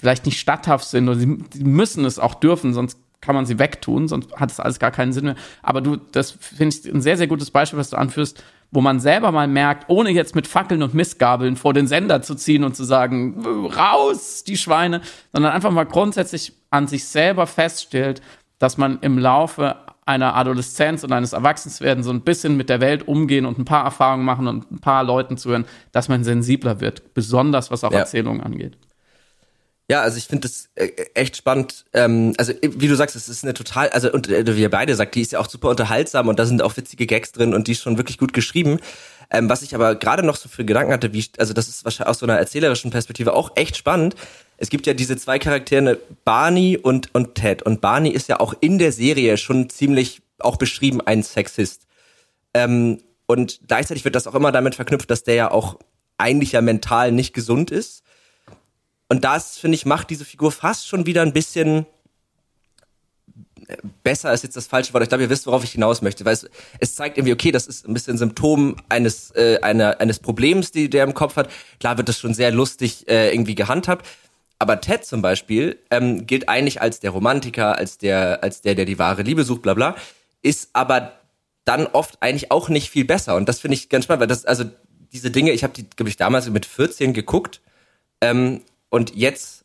[0.00, 3.58] vielleicht nicht statthaft sind oder sie, sie müssen es auch dürfen, sonst kann man sie
[3.58, 5.34] wegtun, sonst hat es alles gar keinen Sinn mehr.
[5.62, 9.00] Aber du, das finde ich ein sehr, sehr gutes Beispiel, was du anführst, wo man
[9.00, 12.76] selber mal merkt, ohne jetzt mit Fackeln und Mistgabeln vor den Sender zu ziehen und
[12.76, 15.00] zu sagen, raus, die Schweine,
[15.32, 18.20] sondern einfach mal grundsätzlich an sich selber feststellt,
[18.58, 23.06] dass man im Laufe einer Adoleszenz und eines Erwachsenswerdens so ein bisschen mit der Welt
[23.06, 27.14] umgehen und ein paar Erfahrungen machen und ein paar Leuten zuhören, dass man sensibler wird,
[27.14, 28.00] besonders was auch ja.
[28.00, 28.78] Erzählungen angeht.
[29.90, 31.86] Ja, also ich finde das äh, echt spannend.
[31.94, 34.94] Ähm, also wie du sagst, es ist eine total, also und äh, wie ihr beide
[34.94, 37.68] sagt, die ist ja auch super unterhaltsam und da sind auch witzige Gags drin und
[37.68, 38.80] die ist schon wirklich gut geschrieben.
[39.30, 42.10] Ähm, was ich aber gerade noch so für Gedanken hatte, wie, also das ist wahrscheinlich
[42.10, 44.14] aus so einer erzählerischen Perspektive auch echt spannend.
[44.58, 47.62] Es gibt ja diese zwei Charaktere, Barney und, und Ted.
[47.62, 51.86] Und Barney ist ja auch in der Serie schon ziemlich auch beschrieben ein Sexist.
[52.52, 55.78] Ähm, und gleichzeitig wird das auch immer damit verknüpft, dass der ja auch
[56.18, 58.02] eigentlich ja mental nicht gesund ist.
[59.08, 61.86] Und das, finde ich, macht diese Figur fast schon wieder ein bisschen
[64.02, 65.02] besser ist jetzt das falsche Wort.
[65.02, 66.48] Ich glaube, ihr wisst, worauf ich hinaus möchte, weil es,
[66.80, 70.88] es zeigt irgendwie, okay, das ist ein bisschen Symptom eines äh, einer, eines Problems, die
[70.88, 71.50] der im Kopf hat.
[71.80, 74.06] Klar wird das schon sehr lustig äh, irgendwie gehandhabt.
[74.58, 78.86] Aber Ted zum Beispiel ähm, gilt eigentlich als der Romantiker, als der, als der, der
[78.86, 79.96] die wahre Liebe sucht, bla bla,
[80.42, 81.12] ist aber
[81.64, 83.36] dann oft eigentlich auch nicht viel besser.
[83.36, 84.64] Und das finde ich ganz spannend, weil das, also
[85.12, 87.60] diese Dinge, ich habe die, glaube ich, damals mit 14 geguckt
[88.20, 89.64] ähm, und jetzt,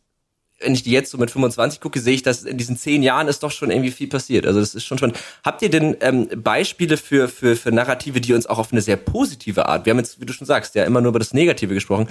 [0.59, 3.28] wenn ich die jetzt so mit 25 gucke, sehe ich, dass in diesen zehn Jahren
[3.28, 4.45] ist doch schon irgendwie viel passiert.
[4.45, 5.13] Also das ist schon schon.
[5.43, 8.97] Habt ihr denn ähm, Beispiele für, für, für Narrative, die uns auch auf eine sehr
[8.97, 11.74] positive Art, wir haben jetzt, wie du schon sagst, ja immer nur über das Negative
[11.74, 12.07] gesprochen,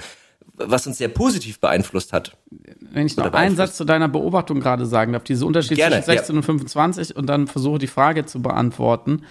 [0.55, 2.37] was uns sehr positiv beeinflusst hat.
[2.79, 6.17] Wenn ich noch einen Satz zu deiner Beobachtung gerade sagen darf, diese Unterschied Gerne, zwischen
[6.17, 6.37] 16 ja.
[6.37, 9.23] und 25 und dann versuche die Frage zu beantworten.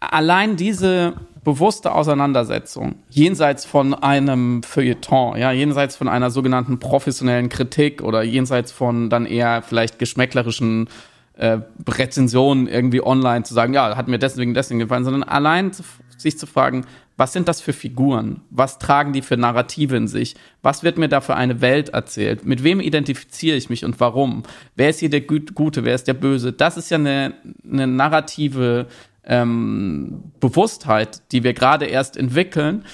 [0.00, 1.14] Allein diese
[1.46, 8.72] bewusste Auseinandersetzung, jenseits von einem Feuilleton, ja, jenseits von einer sogenannten professionellen Kritik oder jenseits
[8.72, 10.88] von dann eher vielleicht geschmäcklerischen
[11.34, 15.84] äh, Rezensionen irgendwie online zu sagen, ja, hat mir deswegen deswegen gefallen, sondern allein zu,
[16.18, 16.84] sich zu fragen,
[17.16, 18.40] was sind das für Figuren?
[18.50, 20.34] Was tragen die für Narrative in sich?
[20.62, 22.44] Was wird mir da für eine Welt erzählt?
[22.44, 24.42] Mit wem identifiziere ich mich und warum?
[24.74, 25.84] Wer ist hier der Gute?
[25.84, 26.52] Wer ist der Böse?
[26.52, 27.34] Das ist ja eine,
[27.64, 28.88] eine narrative
[29.26, 32.84] ähm, Bewusstheit, die wir gerade erst entwickeln,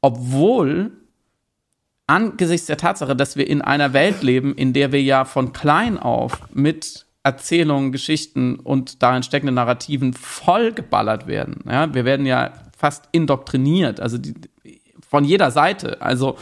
[0.00, 0.92] obwohl
[2.06, 5.98] angesichts der Tatsache, dass wir in einer Welt leben, in der wir ja von klein
[5.98, 11.64] auf mit Erzählungen, Geschichten und darin steckenden Narrativen vollgeballert werden.
[11.66, 14.34] Ja, wir werden ja fast indoktriniert, also die,
[15.08, 16.02] von jeder Seite.
[16.02, 16.36] Also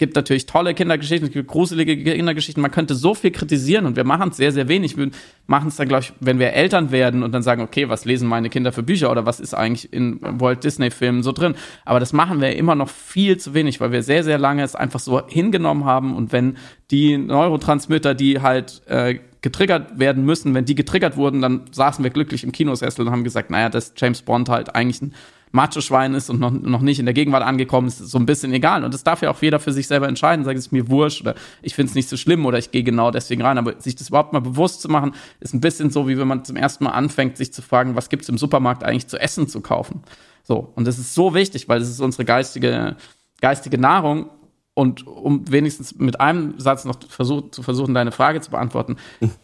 [0.00, 2.60] gibt natürlich tolle Kindergeschichten, es gibt gruselige Kindergeschichten.
[2.60, 4.96] Man könnte so viel kritisieren und wir machen es sehr, sehr wenig.
[4.96, 5.10] Wir
[5.46, 8.26] machen es dann, glaube ich, wenn wir Eltern werden und dann sagen, okay, was lesen
[8.26, 11.54] meine Kinder für Bücher oder was ist eigentlich in Walt Disney-Filmen so drin?
[11.84, 14.74] Aber das machen wir immer noch viel zu wenig, weil wir sehr, sehr lange es
[14.74, 16.56] einfach so hingenommen haben und wenn
[16.90, 22.10] die Neurotransmitter, die halt äh, getriggert werden müssen, wenn die getriggert wurden, dann saßen wir
[22.10, 25.14] glücklich im Kinosessel und haben gesagt, naja, dass James Bond halt eigentlich ein
[25.52, 28.52] Macho-Schwein ist und noch, noch nicht in der Gegenwart angekommen ist, ist so ein bisschen
[28.52, 28.84] egal.
[28.84, 30.44] Und das darf ja auch jeder für sich selber entscheiden.
[30.44, 33.10] Sagt, es mir wurscht oder ich finde es nicht so schlimm oder ich gehe genau
[33.10, 33.58] deswegen rein.
[33.58, 36.44] Aber sich das überhaupt mal bewusst zu machen, ist ein bisschen so, wie wenn man
[36.44, 39.60] zum ersten Mal anfängt, sich zu fragen, was gibt's im Supermarkt eigentlich zu essen zu
[39.60, 40.02] kaufen.
[40.44, 40.72] So.
[40.76, 42.96] Und das ist so wichtig, weil das ist unsere geistige,
[43.40, 44.30] geistige Nahrung.
[44.74, 48.96] Und um wenigstens mit einem Satz noch versuch, zu versuchen, deine Frage zu beantworten.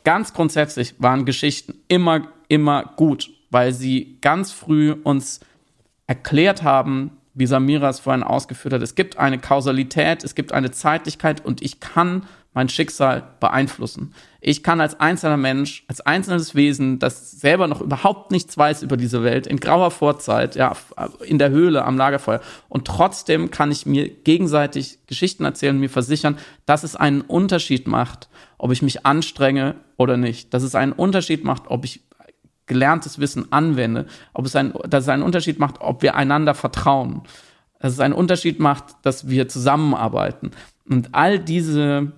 [0.05, 5.41] Ganz grundsätzlich waren Geschichten immer, immer gut, weil sie ganz früh uns
[6.07, 10.71] erklärt haben, wie Samira es vorhin ausgeführt hat, es gibt eine Kausalität, es gibt eine
[10.71, 12.23] Zeitlichkeit und ich kann
[12.57, 14.15] mein Schicksal beeinflussen.
[14.41, 18.97] Ich kann als einzelner Mensch, als einzelnes Wesen, das selber noch überhaupt nichts weiß über
[18.97, 20.75] diese Welt, in grauer Vorzeit, ja,
[21.27, 22.41] in der Höhle am Lagerfeuer.
[22.71, 27.87] Und trotzdem kann ich mir gegenseitig Geschichten erzählen und mir versichern, dass es einen Unterschied
[27.87, 30.55] macht, ob ich mich anstrenge oder nicht.
[30.55, 32.06] Dass es einen Unterschied macht, ob ich
[32.67, 37.23] gelerntes Wissen anwende, ob es ein, dass es einen Unterschied macht, ob wir einander vertrauen,
[37.79, 40.51] dass es einen Unterschied macht, dass wir zusammenarbeiten.
[40.89, 42.13] Und all diese,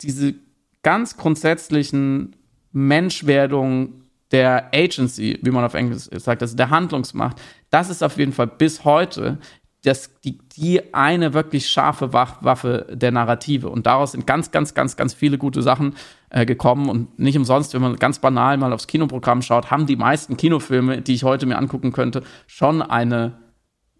[0.00, 0.34] diese
[0.82, 2.36] ganz grundsätzlichen
[2.72, 7.40] Menschwerdungen der Agency, wie man auf Englisch sagt, also der Handlungsmacht,
[7.70, 9.38] das ist auf jeden Fall bis heute
[9.82, 13.68] das, die, die eine wirklich scharfe Waffe der Narrative.
[13.68, 15.94] Und daraus sind ganz, ganz, ganz, ganz viele gute Sachen
[16.30, 16.88] äh, gekommen.
[16.88, 21.02] Und nicht umsonst, wenn man ganz banal mal aufs Kinoprogramm schaut, haben die meisten Kinofilme,
[21.02, 23.38] die ich heute mir angucken könnte, schon eine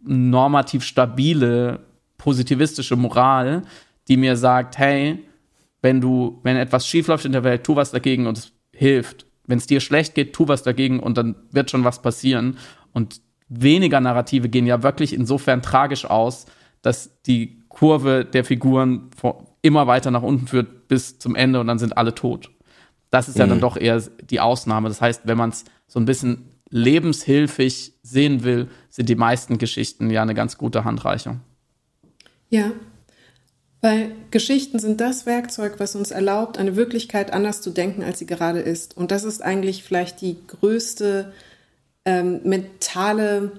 [0.02, 1.80] normativ stabile,
[2.18, 3.62] positivistische Moral,
[4.08, 5.24] die mir sagt, hey,
[5.82, 9.26] wenn du, wenn etwas schiefläuft in der Welt, tu was dagegen und es hilft.
[9.46, 12.58] Wenn es dir schlecht geht, tu was dagegen und dann wird schon was passieren.
[12.92, 16.46] Und weniger Narrative gehen ja wirklich insofern tragisch aus,
[16.82, 19.10] dass die Kurve der Figuren
[19.62, 22.51] immer weiter nach unten führt bis zum Ende und dann sind alle tot.
[23.11, 23.51] Das ist ja mhm.
[23.51, 24.88] dann doch eher die Ausnahme.
[24.88, 30.11] Das heißt, wenn man es so ein bisschen lebenshilfig sehen will, sind die meisten Geschichten
[30.11, 31.41] ja eine ganz gute Handreichung.
[32.51, 32.72] Ja,
[33.80, 38.26] weil Geschichten sind das Werkzeug, was uns erlaubt, eine Wirklichkeit anders zu denken, als sie
[38.26, 38.97] gerade ist.
[38.97, 41.32] Und das ist eigentlich vielleicht die größte
[42.05, 43.53] ähm, mentale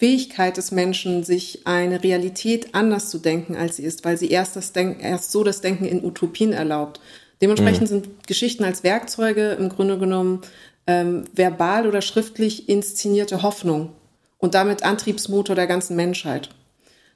[0.00, 4.56] Fähigkeit des Menschen, sich eine Realität anders zu denken, als sie ist, weil sie erst,
[4.56, 7.00] das Denken, erst so das Denken in Utopien erlaubt.
[7.42, 7.86] Dementsprechend mhm.
[7.86, 10.40] sind Geschichten als Werkzeuge im Grunde genommen
[10.86, 13.90] ähm, verbal oder schriftlich inszenierte Hoffnung
[14.38, 16.48] und damit Antriebsmotor der ganzen Menschheit.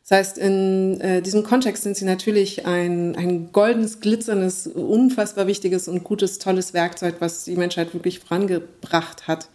[0.06, 5.88] Das heißt, in äh, diesem Kontext sind sie natürlich ein, ein goldenes, glitzerndes, unfassbar wichtiges
[5.88, 9.48] und gutes, tolles Werkzeug, was die Menschheit wirklich vorangebracht hat.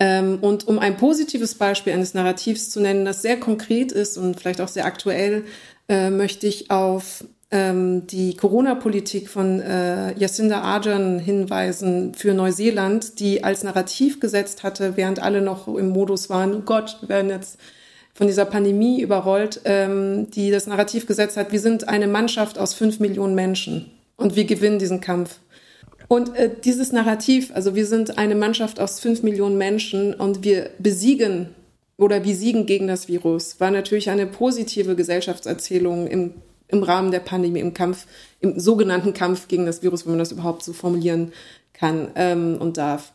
[0.00, 4.38] Ähm, und um ein positives Beispiel eines Narrativs zu nennen, das sehr konkret ist und
[4.38, 5.44] vielleicht auch sehr aktuell,
[5.88, 13.44] äh, möchte ich auf ähm, die Corona-Politik von äh, Jacinda Ardern hinweisen für Neuseeland, die
[13.44, 17.58] als Narrativ gesetzt hatte, während alle noch im Modus waren, oh Gott, wir werden jetzt
[18.12, 22.74] von dieser Pandemie überrollt, ähm, die das Narrativ gesetzt hat, wir sind eine Mannschaft aus
[22.74, 25.38] fünf Millionen Menschen und wir gewinnen diesen Kampf.
[26.08, 30.70] Und äh, dieses Narrativ, also wir sind eine Mannschaft aus fünf Millionen Menschen und wir
[30.78, 31.54] besiegen
[31.96, 36.34] oder wir siegen gegen das Virus, war natürlich eine positive Gesellschaftserzählung im,
[36.68, 38.06] im Rahmen der Pandemie, im Kampf,
[38.40, 41.32] im sogenannten Kampf gegen das Virus, wenn man das überhaupt so formulieren
[41.72, 43.12] kann ähm, und darf.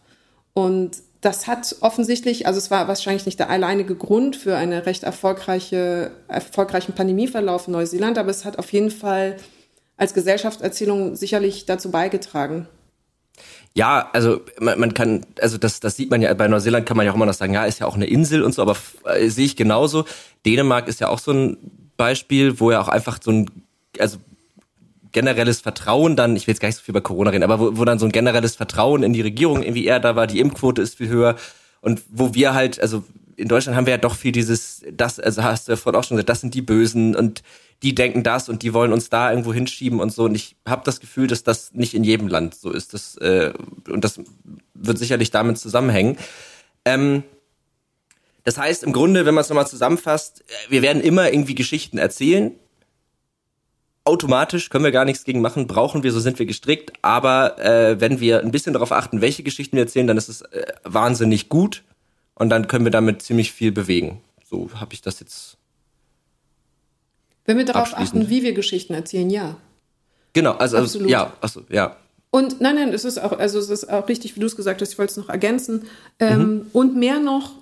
[0.53, 5.03] Und das hat offensichtlich, also es war wahrscheinlich nicht der alleinige Grund für einen recht
[5.03, 9.35] erfolgreiche, erfolgreichen Pandemieverlauf in Neuseeland, aber es hat auf jeden Fall
[9.97, 12.67] als Gesellschaftserzählung sicherlich dazu beigetragen.
[13.75, 17.05] Ja, also man, man, kann, also das, das sieht man ja bei Neuseeland kann man
[17.05, 19.29] ja auch immer noch sagen, ja, ist ja auch eine Insel und so, aber äh,
[19.29, 20.05] sehe ich genauso.
[20.45, 21.57] Dänemark ist ja auch so ein
[21.95, 23.49] Beispiel, wo ja auch einfach so ein,
[23.99, 24.17] also
[25.11, 27.77] generelles Vertrauen dann, ich will jetzt gar nicht so viel über Corona reden, aber wo,
[27.77, 30.81] wo dann so ein generelles Vertrauen in die Regierung irgendwie eher da war, die Impfquote
[30.81, 31.35] ist viel höher
[31.81, 33.03] und wo wir halt, also
[33.35, 36.03] in Deutschland haben wir ja doch viel dieses, das, also hast du ja vorhin auch
[36.03, 37.41] schon gesagt, das sind die Bösen und
[37.81, 40.25] die denken das und die wollen uns da irgendwo hinschieben und so.
[40.25, 42.93] Und ich habe das Gefühl, dass das nicht in jedem Land so ist.
[42.93, 43.53] Das, äh,
[43.87, 44.19] und das
[44.73, 46.17] wird sicherlich damit zusammenhängen.
[46.83, 47.23] Ähm,
[48.43, 51.97] das heißt, im Grunde, wenn man es nochmal zusammenfasst, äh, wir werden immer irgendwie Geschichten
[51.97, 52.51] erzählen.
[54.03, 56.91] Automatisch können wir gar nichts gegen machen, brauchen wir, so sind wir gestrickt.
[57.01, 60.41] Aber äh, wenn wir ein bisschen darauf achten, welche Geschichten wir erzählen, dann ist es
[60.41, 61.83] äh, wahnsinnig gut
[62.33, 64.21] und dann können wir damit ziemlich viel bewegen.
[64.43, 65.58] So habe ich das jetzt
[67.49, 69.57] wenn wir darauf achten, wie wir Geschichten erzählen, ja.
[70.33, 71.97] Genau, also, also ja, achso, ja.
[72.29, 74.83] Und nein, nein, es ist auch, also es ist auch richtig, wie du es gesagt
[74.83, 75.87] hast, ich wollte es noch ergänzen.
[76.19, 76.65] Ähm, mhm.
[76.73, 77.53] Und mehr noch,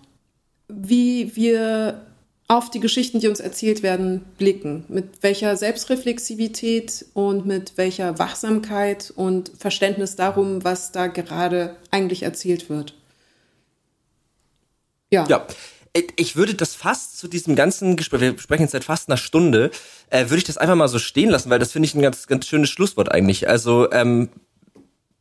[0.68, 2.02] wie wir
[2.50, 4.84] auf die Geschichten, die uns erzählt werden, blicken.
[4.90, 12.70] Mit welcher Selbstreflexivität und mit welcher Wachsamkeit und Verständnis darum, was da gerade eigentlich erzählt
[12.70, 12.94] wird.
[15.10, 15.26] Ja.
[15.30, 15.48] Ja
[16.16, 19.72] ich würde das fast zu diesem ganzen Gespräch, wir sprechen jetzt seit fast einer Stunde,
[20.10, 22.28] äh, würde ich das einfach mal so stehen lassen, weil das finde ich ein ganz,
[22.28, 23.48] ganz schönes Schlusswort eigentlich.
[23.48, 24.30] Also ähm,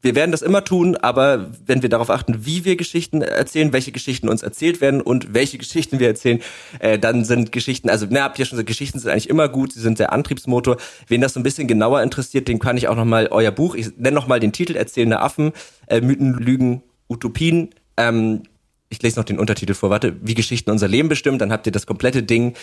[0.03, 3.93] wir werden das immer tun, aber wenn wir darauf achten, wie wir Geschichten erzählen, welche
[3.93, 6.41] Geschichten uns erzählt werden und welche Geschichten wir erzählen,
[6.79, 9.72] äh, dann sind Geschichten, also ne, habt ihr schon gesagt, Geschichten sind eigentlich immer gut,
[9.72, 10.77] sie sind der Antriebsmotor.
[11.09, 13.97] Wen das so ein bisschen genauer interessiert, dem kann ich auch nochmal euer Buch, ich
[13.97, 15.53] nenne nochmal den Titel Erzählende Affen,
[15.89, 17.70] äh, Mythen, Lügen, Utopien.
[17.97, 18.43] Ähm,
[18.89, 21.72] ich lese noch den Untertitel vor, warte, wie Geschichten unser Leben bestimmen, dann habt ihr
[21.72, 22.55] das komplette Ding.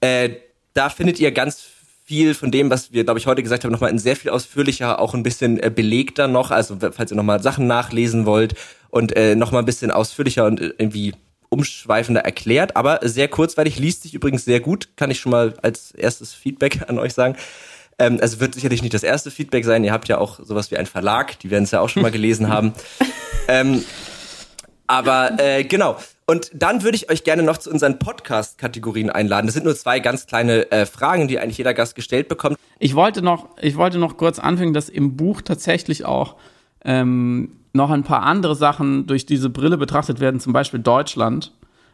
[0.00, 0.30] Äh,
[0.74, 1.64] da findet ihr ganz
[2.04, 4.98] viel von dem, was wir, glaube ich, heute gesagt haben, nochmal in sehr viel ausführlicher,
[4.98, 6.50] auch ein bisschen äh, belegter noch.
[6.50, 8.54] Also falls ihr nochmal Sachen nachlesen wollt
[8.90, 11.14] und äh, nochmal ein bisschen ausführlicher und äh, irgendwie
[11.48, 15.92] umschweifender erklärt, aber sehr kurzweilig, liest sich übrigens sehr gut, kann ich schon mal als
[15.92, 17.36] erstes Feedback an euch sagen.
[17.98, 19.84] Ähm, also wird sicherlich nicht das erste Feedback sein.
[19.84, 22.10] Ihr habt ja auch sowas wie einen Verlag, die werden es ja auch schon mal
[22.10, 22.72] gelesen haben.
[23.48, 23.84] Ähm,
[24.86, 25.96] aber äh, genau.
[26.26, 29.46] Und dann würde ich euch gerne noch zu unseren Podcast-Kategorien einladen.
[29.46, 32.56] Das sind nur zwei ganz kleine äh, Fragen, die eigentlich jeder Gast gestellt bekommt.
[32.78, 36.36] Ich wollte noch, ich wollte noch kurz anfangen, dass im Buch tatsächlich auch
[36.84, 41.52] ähm, noch ein paar andere Sachen durch diese Brille betrachtet werden, zum Beispiel Deutschland.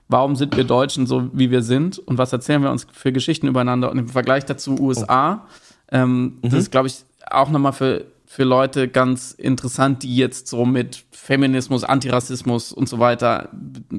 [0.08, 1.98] Warum sind wir Deutschen so, wie wir sind?
[1.98, 3.90] Und was erzählen wir uns für Geschichten übereinander?
[3.90, 5.46] Und im Vergleich dazu USA.
[5.90, 6.38] Ähm, mhm.
[6.42, 11.04] Das ist, glaube ich, auch nochmal für, für Leute ganz interessant, die jetzt so mit
[11.10, 13.48] Feminismus, Antirassismus und so weiter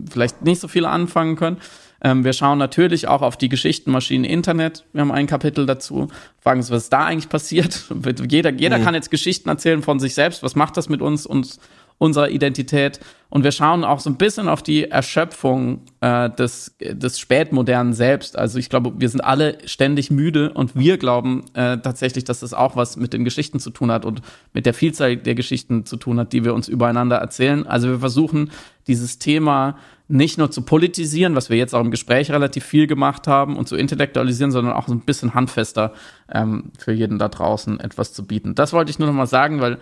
[0.10, 1.58] vielleicht nicht so viel anfangen können.
[2.02, 4.86] Ähm, wir schauen natürlich auch auf die Geschichtenmaschinen Internet.
[4.94, 6.10] Wir haben ein Kapitel dazu.
[6.42, 7.86] Fragen uns, was ist da eigentlich passiert?
[8.30, 8.84] jeder jeder mhm.
[8.84, 10.44] kann jetzt Geschichten erzählen von sich selbst.
[10.44, 11.58] Was macht das mit uns und
[12.00, 13.00] unserer Identität?
[13.30, 18.36] Und wir schauen auch so ein bisschen auf die Erschöpfung äh, des, des Spätmodernen selbst.
[18.36, 22.56] Also ich glaube, wir sind alle ständig müde und wir glauben äh, tatsächlich, dass das
[22.56, 24.24] auch was mit den Geschichten zu tun hat und
[24.54, 27.68] mit der Vielzahl der Geschichten zu tun hat, die wir uns übereinander erzählen.
[27.68, 28.50] Also wir versuchen
[28.88, 29.78] dieses Thema
[30.08, 33.68] nicht nur zu politisieren, was wir jetzt auch im Gespräch relativ viel gemacht haben und
[33.68, 35.94] zu intellektualisieren, sondern auch so ein bisschen handfester
[36.34, 38.56] ähm, für jeden da draußen etwas zu bieten.
[38.56, 39.78] Das wollte ich nur noch mal sagen, weil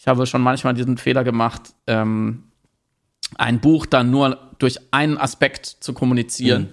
[0.00, 2.44] ich habe schon manchmal diesen Fehler gemacht, ähm,
[3.36, 6.62] ein Buch dann nur durch einen Aspekt zu kommunizieren.
[6.62, 6.68] Mhm.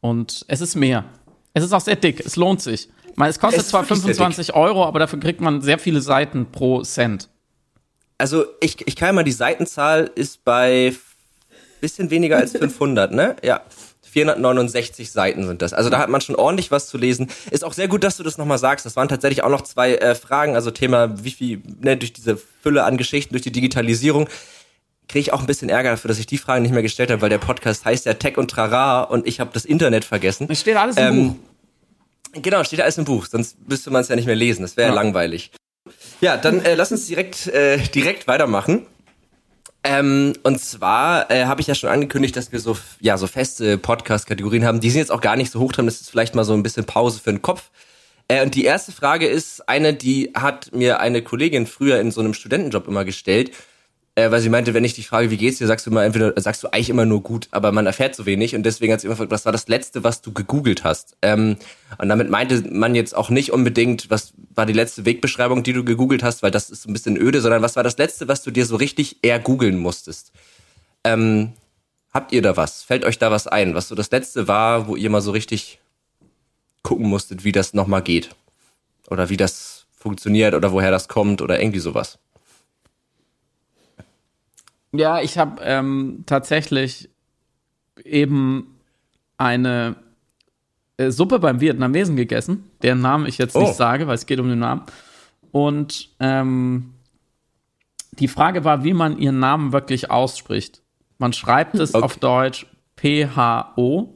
[0.00, 1.06] Und es ist mehr.
[1.54, 2.20] Es ist auch sehr dick.
[2.20, 2.90] Es lohnt sich.
[3.16, 7.30] es kostet es zwar 25 Euro, aber dafür kriegt man sehr viele Seiten pro Cent.
[8.18, 10.94] Also ich, ich kann mal, die Seitenzahl ist bei
[11.80, 13.36] bisschen weniger als 500, ne?
[13.42, 13.62] Ja.
[14.08, 15.72] 469 Seiten sind das.
[15.72, 17.28] Also da hat man schon ordentlich was zu lesen.
[17.50, 18.86] Ist auch sehr gut, dass du das nochmal sagst.
[18.86, 20.54] Das waren tatsächlich auch noch zwei äh, Fragen.
[20.54, 24.28] Also Thema, wie viel, ne, durch diese Fülle an Geschichten, durch die Digitalisierung,
[25.08, 27.22] kriege ich auch ein bisschen Ärger dafür, dass ich die Fragen nicht mehr gestellt habe,
[27.22, 30.46] weil der Podcast heißt ja Tech und Trara und ich habe das Internet vergessen.
[30.50, 31.36] Es steht alles im ähm, Buch.
[32.42, 34.62] Genau, steht alles im Buch, sonst müsste man es ja nicht mehr lesen.
[34.62, 34.94] Das wäre ja.
[34.94, 35.50] langweilig.
[36.20, 38.86] Ja, dann äh, lass uns direkt, äh, direkt weitermachen.
[39.84, 43.78] Ähm, und zwar äh, habe ich ja schon angekündigt, dass wir so ja so feste
[43.78, 44.80] Podcast-Kategorien haben.
[44.80, 45.86] Die sind jetzt auch gar nicht so hoch drin.
[45.86, 47.70] Das ist vielleicht mal so ein bisschen Pause für den Kopf.
[48.28, 52.20] Äh, und die erste Frage ist eine, die hat mir eine Kollegin früher in so
[52.20, 53.52] einem Studentenjob immer gestellt
[54.18, 56.32] äh, weil sie meinte, wenn ich dich frage, wie geht's dir, sagst du immer entweder,
[56.40, 59.06] sagst du eigentlich immer nur gut, aber man erfährt so wenig und deswegen hat sie
[59.06, 61.16] immer gefragt, was war das Letzte, was du gegoogelt hast?
[61.22, 61.56] Ähm,
[61.98, 65.84] und damit meinte man jetzt auch nicht unbedingt, was war die letzte Wegbeschreibung, die du
[65.84, 68.42] gegoogelt hast, weil das ist so ein bisschen öde, sondern was war das Letzte, was
[68.42, 70.32] du dir so richtig eher googeln musstest?
[71.04, 71.52] Ähm,
[72.12, 72.82] habt ihr da was?
[72.82, 75.78] Fällt euch da was ein, was so das Letzte war, wo ihr mal so richtig
[76.82, 78.30] gucken musstet, wie das nochmal geht?
[79.10, 82.18] Oder wie das funktioniert oder woher das kommt oder irgendwie sowas?
[84.92, 87.10] Ja, ich habe ähm, tatsächlich
[88.04, 88.78] eben
[89.36, 89.96] eine
[90.96, 93.60] äh, Suppe beim Vietnamesen gegessen, deren Namen ich jetzt oh.
[93.60, 94.82] nicht sage, weil es geht um den Namen.
[95.52, 96.94] Und ähm,
[98.12, 100.82] die Frage war, wie man ihren Namen wirklich ausspricht.
[101.18, 102.04] Man schreibt es okay.
[102.04, 102.66] auf Deutsch
[102.96, 104.14] P-H-O.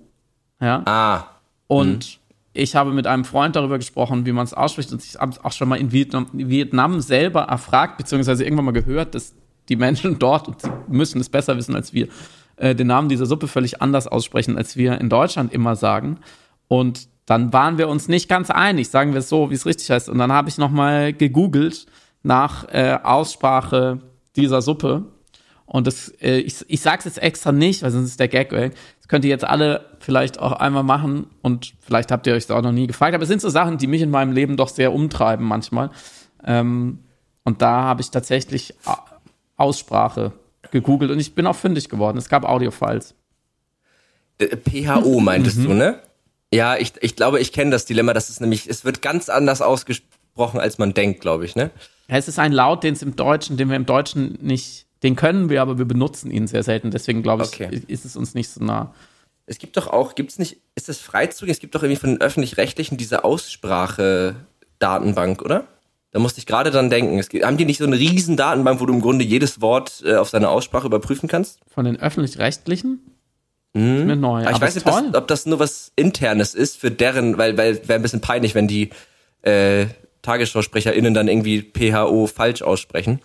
[0.60, 0.82] Ja.
[0.86, 1.26] Ah.
[1.68, 2.20] Und hm.
[2.52, 4.92] ich habe mit einem Freund darüber gesprochen, wie man es ausspricht.
[4.92, 9.14] Und ich habe auch schon mal in Vietnam, Vietnam selber erfragt, beziehungsweise irgendwann mal gehört,
[9.14, 9.34] dass
[9.72, 10.48] die Menschen dort
[10.86, 12.08] müssen es besser wissen als wir,
[12.56, 16.18] äh, den Namen dieser Suppe völlig anders aussprechen, als wir in Deutschland immer sagen.
[16.68, 19.90] Und dann waren wir uns nicht ganz einig, sagen wir es so, wie es richtig
[19.90, 20.10] heißt.
[20.10, 21.86] Und dann habe ich nochmal gegoogelt
[22.22, 24.00] nach äh, Aussprache
[24.36, 25.04] dieser Suppe.
[25.64, 28.52] Und das, äh, ich, ich sage es jetzt extra nicht, weil sonst ist der Gag
[28.52, 28.74] weg.
[28.98, 32.54] Das könnt ihr jetzt alle vielleicht auch einmal machen und vielleicht habt ihr euch das
[32.54, 33.14] auch noch nie gefragt.
[33.14, 35.90] Aber es sind so Sachen, die mich in meinem Leben doch sehr umtreiben manchmal.
[36.44, 36.98] Ähm,
[37.44, 38.74] und da habe ich tatsächlich
[39.56, 40.32] Aussprache
[40.70, 42.18] gegoogelt und ich bin auch fündig geworden.
[42.18, 43.14] Es gab Audiofiles.
[44.38, 45.64] Äh, PHO meintest mhm.
[45.64, 45.98] du, ne?
[46.52, 48.12] Ja, ich, ich glaube, ich kenne das Dilemma.
[48.12, 51.70] Das ist nämlich, es wird ganz anders ausgesprochen, als man denkt, glaube ich, ne?
[52.08, 55.48] Es ist ein Laut, den es im Deutschen, den wir im Deutschen nicht, den können
[55.48, 56.90] wir, aber wir benutzen ihn sehr selten.
[56.90, 57.80] Deswegen glaube ich, okay.
[57.86, 58.94] ist es uns nicht so nah.
[59.46, 61.54] Es gibt doch auch, gibt es nicht, ist das freizügig?
[61.54, 65.64] Es gibt doch irgendwie von den Öffentlich-Rechtlichen diese Aussprache-Datenbank, oder?
[66.12, 67.18] Da musste ich gerade dran denken.
[67.18, 70.16] Es, haben die nicht so eine riesen Datenbank, wo du im Grunde jedes Wort äh,
[70.16, 71.58] auf seine Aussprache überprüfen kannst?
[71.68, 73.00] Von den öffentlich-rechtlichen?
[73.72, 74.06] Mhm.
[74.06, 74.42] Mir neu.
[74.42, 77.56] Aber ich weiß nicht, ob das, ob das, nur was Internes ist für deren, weil,
[77.56, 78.90] weil wäre ein bisschen peinlich, wenn die
[79.40, 79.86] äh,
[80.20, 83.20] TagesschausprecherInnen dann irgendwie PHO falsch aussprechen.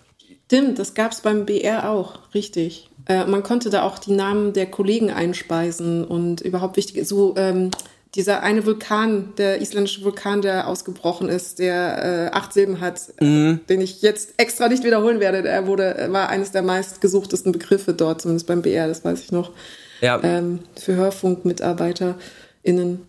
[0.46, 2.88] Stimmt, das gab's beim BR auch, richtig.
[3.06, 7.70] Äh, man konnte da auch die Namen der Kollegen einspeisen und überhaupt wichtige, so ähm,
[8.18, 13.60] dieser eine Vulkan, der isländische Vulkan, der ausgebrochen ist, der äh, acht Silben hat, Mhm.
[13.68, 15.42] den ich jetzt extra nicht wiederholen werde.
[15.42, 19.52] Der wurde, war eines der meistgesuchtesten Begriffe dort, zumindest beim BR, das weiß ich noch,
[20.00, 20.20] Ja.
[20.22, 23.06] ähm, für HörfunkmitarbeiterInnen.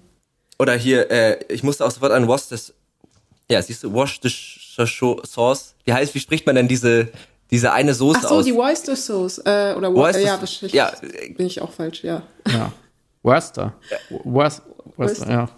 [0.59, 2.73] Oder hier, äh, ich musste auch sofort an Wash das,
[3.49, 4.29] ja, siehst du, Wash the
[5.25, 5.73] Sauce.
[5.85, 7.07] Wie heißt, wie spricht man denn diese,
[7.49, 8.45] diese eine Soße Ach so, aus?
[8.45, 10.91] die Oyster Sauce, äh, oder Wo Oyster ja, wahrscheinlich Ja.
[11.35, 12.21] bin ich auch falsch, ja.
[12.47, 12.71] Ja.
[13.23, 13.73] Worcester.
[14.23, 14.63] Worcester,
[14.99, 15.49] Worcester, ja.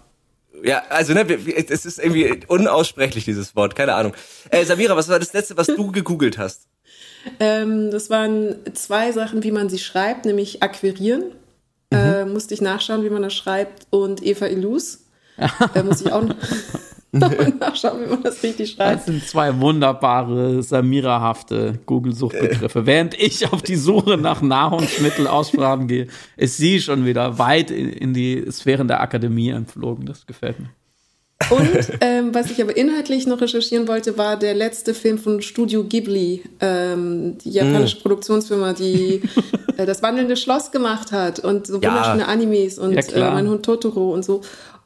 [0.64, 4.12] Ja, also ne, es ist irgendwie unaussprechlich, dieses Wort, keine Ahnung.
[4.50, 6.68] Äh, Samira, was war das letzte, was du gegoogelt hast?
[7.40, 11.32] Ähm, das waren zwei Sachen, wie man sie schreibt, nämlich akquirieren.
[11.90, 13.86] Äh, musste ich nachschauen, wie man das schreibt.
[13.90, 15.04] Und Eva Illus.
[15.74, 16.36] äh, muss ich auch noch
[17.60, 19.00] nachschauen, wie man das richtig schreibt.
[19.00, 22.86] Das sind zwei wunderbare, Samira-hafte Google-Suchbegriffe.
[22.86, 26.06] Während ich auf die Suche nach Nahrungsmittelaussprachen gehe,
[26.36, 30.06] ist sie schon wieder weit in, die Sphären der Akademie entflogen.
[30.06, 30.70] Das gefällt mir.
[31.50, 35.82] Und ähm, was ich aber inhaltlich noch recherchieren wollte, war der letzte Film von Studio
[35.84, 39.22] Ghibli, ähm, die japanische Produktionsfirma, die
[39.76, 41.88] äh, das wandelnde Schloss gemacht hat und so Ja.
[41.90, 44.42] wunderschöne Animes und Ja, äh, mein Hund Totoro und so.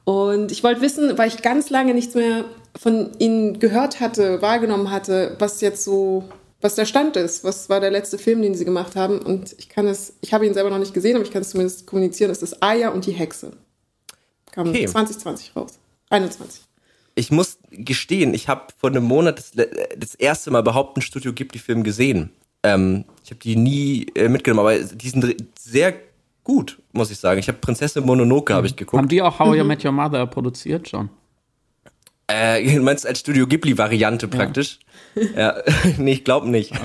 [0.06, 2.44] Und ich wollte wissen, weil ich ganz lange nichts mehr
[2.78, 6.22] von ihnen gehört hatte, wahrgenommen hatte, was jetzt so,
[6.60, 7.42] was der Stand ist.
[7.42, 9.18] Was war der letzte Film, den sie gemacht haben?
[9.18, 11.50] Und ich kann es, ich habe ihn selber noch nicht gesehen, aber ich kann es
[11.50, 12.28] zumindest kommunizieren.
[12.28, 13.50] Das ist Aya und die Hexe.
[14.52, 14.86] Kam Okay.
[14.86, 15.80] 2020 raus.
[16.10, 16.62] 21.
[17.16, 19.66] Ich muss gestehen, ich habe vor einem Monat das,
[19.98, 22.30] das erste Mal überhaupt einen Studio Ghibli-Film gesehen.
[22.62, 25.94] Ähm, ich habe die nie äh, mitgenommen, aber die sind sehr
[26.46, 27.40] gut, muss ich sagen.
[27.40, 28.96] Ich habe Prinzessin Mononoke habe ich geguckt.
[28.96, 31.10] Haben die auch How You Met Your Mother produziert schon?
[32.28, 34.78] Äh, du meinst als Studio Ghibli-Variante praktisch?
[35.36, 35.56] Ja,
[35.98, 36.72] nee, ich glaube nicht.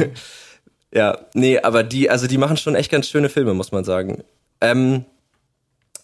[0.93, 4.25] Ja, nee, aber die, also die machen schon echt ganz schöne Filme, muss man sagen.
[4.59, 5.05] Ähm,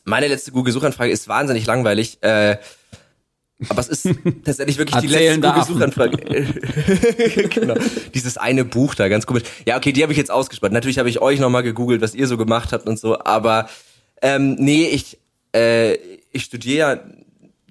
[0.05, 2.23] meine letzte Google-Suchanfrage ist wahnsinnig langweilig.
[2.23, 2.55] Äh,
[3.69, 4.09] aber es ist
[4.45, 5.41] tatsächlich wirklich die letzte.
[5.41, 6.17] Google-Suchanfrage.
[7.49, 7.75] genau.
[8.13, 9.43] Dieses eine Buch da, ganz komisch.
[9.65, 10.71] Ja, okay, die habe ich jetzt ausgespart.
[10.73, 13.67] Natürlich habe ich euch nochmal gegoogelt, was ihr so gemacht habt und so, aber
[14.21, 15.17] ähm, nee, ich,
[15.55, 15.95] äh,
[16.31, 16.99] ich studiere ja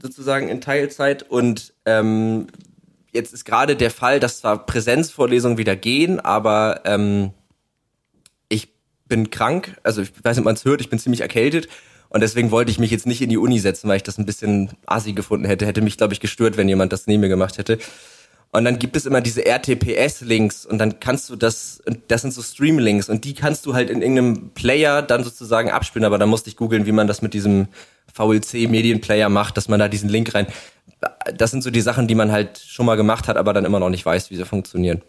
[0.03, 2.49] sozusagen in Teilzeit und ähm,
[3.13, 7.31] jetzt ist gerade der Fall, dass zwar Präsenzvorlesungen wieder gehen, aber ähm,
[8.49, 8.75] ich
[9.07, 11.69] bin krank, also ich weiß nicht, ob man es hört, ich bin ziemlich erkältet
[12.17, 14.25] und deswegen wollte ich mich jetzt nicht in die Uni setzen, weil ich das ein
[14.25, 15.67] bisschen assi gefunden hätte.
[15.67, 17.77] Hätte mich, glaube ich, gestört, wenn jemand das neben mir gemacht hätte.
[18.53, 22.41] Und dann gibt es immer diese RTPS-Links und dann kannst du das, das sind so
[22.41, 26.49] Stream-Links und die kannst du halt in irgendeinem Player dann sozusagen abspielen, aber da musste
[26.49, 27.69] ich googeln, wie man das mit diesem
[28.15, 30.47] VLC-Medienplayer macht, dass man da diesen Link rein.
[31.37, 33.79] Das sind so die Sachen, die man halt schon mal gemacht hat, aber dann immer
[33.79, 35.03] noch nicht weiß, wie sie funktionieren.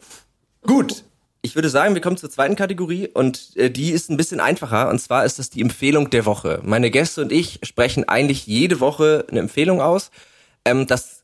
[0.64, 1.06] Gut.
[1.48, 4.90] Ich würde sagen, wir kommen zur zweiten Kategorie und äh, die ist ein bisschen einfacher
[4.90, 6.60] und zwar ist das die Empfehlung der Woche.
[6.66, 10.12] Meine Gäste und ich sprechen eigentlich jede Woche eine Empfehlung aus.
[10.66, 11.24] Ähm, das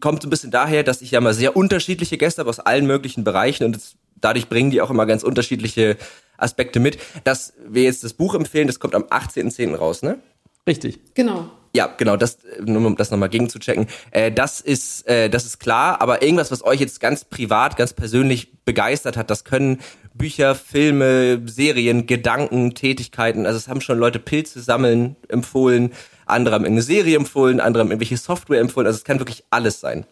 [0.00, 2.86] kommt so ein bisschen daher, dass ich ja mal sehr unterschiedliche Gäste habe aus allen
[2.86, 5.98] möglichen Bereichen und es, dadurch bringen die auch immer ganz unterschiedliche
[6.38, 6.98] Aspekte mit.
[7.24, 9.76] Dass wir jetzt das Buch empfehlen, das kommt am 18.10.
[9.76, 10.18] raus, ne?
[10.66, 10.98] Richtig.
[11.12, 11.50] Genau.
[11.74, 13.86] Ja, genau, das, nur um das nochmal gegenzuchecken.
[14.10, 17.92] Äh, das ist, äh, das ist klar, aber irgendwas, was euch jetzt ganz privat, ganz
[17.92, 19.80] persönlich begeistert hat, das können
[20.14, 23.46] Bücher, Filme, Serien, Gedanken, Tätigkeiten.
[23.46, 25.92] Also es haben schon Leute Pilze sammeln empfohlen,
[26.26, 28.86] andere haben irgendeine Serie empfohlen, andere haben irgendwelche Software empfohlen.
[28.86, 30.04] Also es kann wirklich alles sein.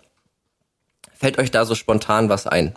[1.14, 2.74] Fällt euch da so spontan was ein?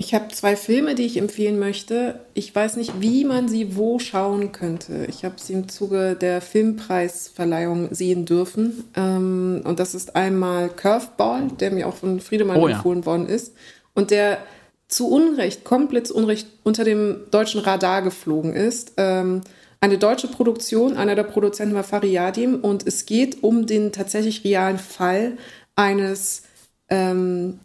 [0.00, 2.20] Ich habe zwei Filme, die ich empfehlen möchte.
[2.32, 5.06] Ich weiß nicht, wie man sie wo schauen könnte.
[5.08, 8.84] Ich habe sie im Zuge der Filmpreisverleihung sehen dürfen.
[8.94, 12.76] Ähm, und das ist einmal Curveball, der mir auch von Friedemann Oh ja.
[12.76, 13.54] empfohlen worden ist.
[13.92, 14.38] Und der
[14.86, 18.92] zu Unrecht, komplett zu Unrecht unter dem deutschen Radar geflogen ist.
[18.98, 19.40] Ähm,
[19.80, 24.78] eine deutsche Produktion, einer der Produzenten war Fariadim und es geht um den tatsächlich realen
[24.78, 25.38] Fall
[25.74, 26.44] eines
[26.88, 27.58] ähm,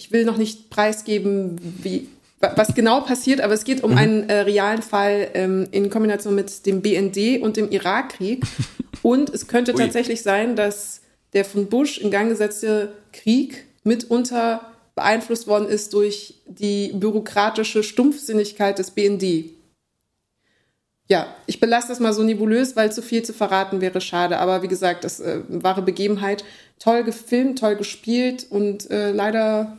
[0.00, 2.08] ich will noch nicht preisgeben, wie,
[2.40, 6.34] wa- was genau passiert, aber es geht um einen äh, realen Fall ähm, in Kombination
[6.34, 8.42] mit dem BND und dem Irakkrieg.
[9.02, 9.78] Und es könnte Ui.
[9.78, 11.00] tatsächlich sein, dass
[11.32, 14.60] der von Bush in Gang gesetzte Krieg mitunter
[14.94, 19.44] beeinflusst worden ist durch die bürokratische Stumpfsinnigkeit des BND.
[21.08, 24.38] Ja, ich belasse das mal so nebulös, weil zu viel zu verraten wäre schade.
[24.38, 26.44] Aber wie gesagt, das äh, wahre Begebenheit.
[26.78, 29.78] Toll gefilmt, toll gespielt und äh, leider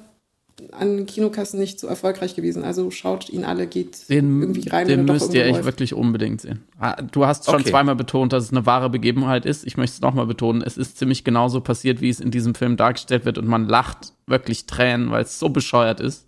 [0.72, 2.64] an Kinokassen nicht so erfolgreich gewesen.
[2.64, 5.66] Also schaut ihn alle, geht Den, irgendwie rein, den müsst ihr echt läuft.
[5.66, 6.64] wirklich unbedingt sehen.
[7.12, 7.70] Du hast schon Okay.
[7.72, 9.66] zweimal betont, dass es eine wahre Begebenheit ist.
[9.66, 10.62] Ich möchte es nochmal betonen.
[10.62, 14.14] Es ist ziemlich genauso passiert, wie es in diesem Film dargestellt wird und man lacht
[14.28, 16.26] wirklich Tränen, weil es so bescheuert ist.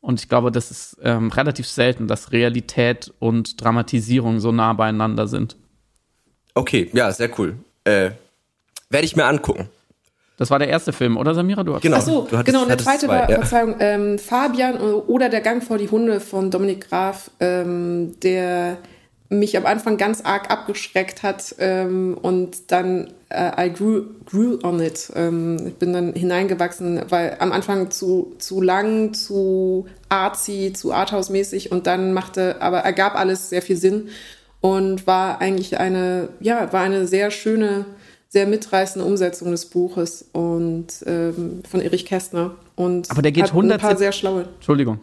[0.00, 5.28] Und ich glaube, das ist ähm, relativ selten, dass Realität und Dramatisierung so nah beieinander
[5.28, 5.56] sind.
[6.54, 7.54] Okay, ja, sehr cool.
[7.84, 8.10] Äh,
[8.88, 9.68] Werde ich mir angucken.
[10.40, 11.62] Das war der erste Film, oder Samira?
[11.64, 11.98] Du hast Genau.
[11.98, 12.62] Ach so, du hattest- genau.
[12.62, 13.36] Und der zweite zwei, war, ja.
[13.36, 18.78] Verzeihung, ähm, Fabian oder Der Gang vor die Hunde von Dominik Graf, ähm, der
[19.28, 24.80] mich am Anfang ganz arg abgeschreckt hat ähm, und dann äh, I grew, grew on
[24.80, 25.12] it.
[25.14, 31.70] Ähm, ich bin dann hineingewachsen, weil am Anfang zu, zu lang, zu artsy, zu arthouse-mäßig
[31.70, 34.08] und dann machte, aber ergab alles sehr viel Sinn
[34.62, 37.84] und war eigentlich eine, ja, war eine sehr schöne,
[38.32, 42.52] sehr mitreißende Umsetzung des Buches und ähm, von Erich Kästner.
[42.76, 45.00] Und Aber der geht hat ein paar 170 sehr schlaue Entschuldigung.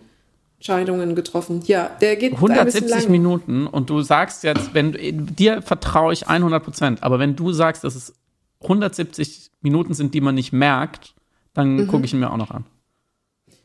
[0.60, 1.62] Entscheidungen getroffen.
[1.68, 3.12] Ja, der geht ein bisschen 170 lang.
[3.12, 4.94] Minuten und du sagst jetzt, wenn
[5.36, 8.14] dir vertraue ich 100 Prozent, aber wenn du sagst, dass es
[8.62, 11.14] 170 Minuten sind, die man nicht merkt,
[11.54, 11.88] dann Mhm.
[11.88, 12.64] gucke ich ihn mir auch noch an.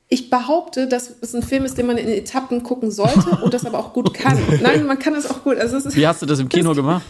[0.08, 3.64] Ich behaupte, dass es ein Film ist, den man in Etappen gucken sollte und das
[3.64, 4.36] aber auch gut kann.
[4.62, 5.56] Nein, man kann das auch gut.
[5.56, 7.02] Also es ist, Wie hast du das im Kino gemacht?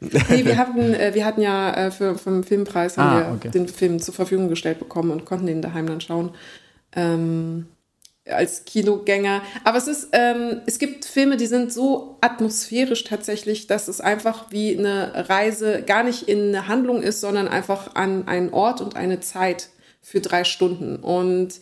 [0.00, 3.50] Nee, wir hatten, äh, wir hatten ja äh, für, vom Filmpreis haben Ah, wir okay.
[3.50, 6.30] den Film zur Verfügung gestellt bekommen und konnten den daheim dann schauen.
[6.94, 7.66] Ähm,
[8.30, 9.42] als Kinogänger.
[9.64, 14.50] Aber es ist, ähm, es gibt Filme, die sind so atmosphärisch tatsächlich, dass es einfach
[14.50, 18.96] wie eine Reise gar nicht in eine Handlung ist, sondern einfach an einen Ort und
[18.96, 19.70] eine Zeit
[20.02, 20.96] für drei Stunden.
[20.96, 21.54] Und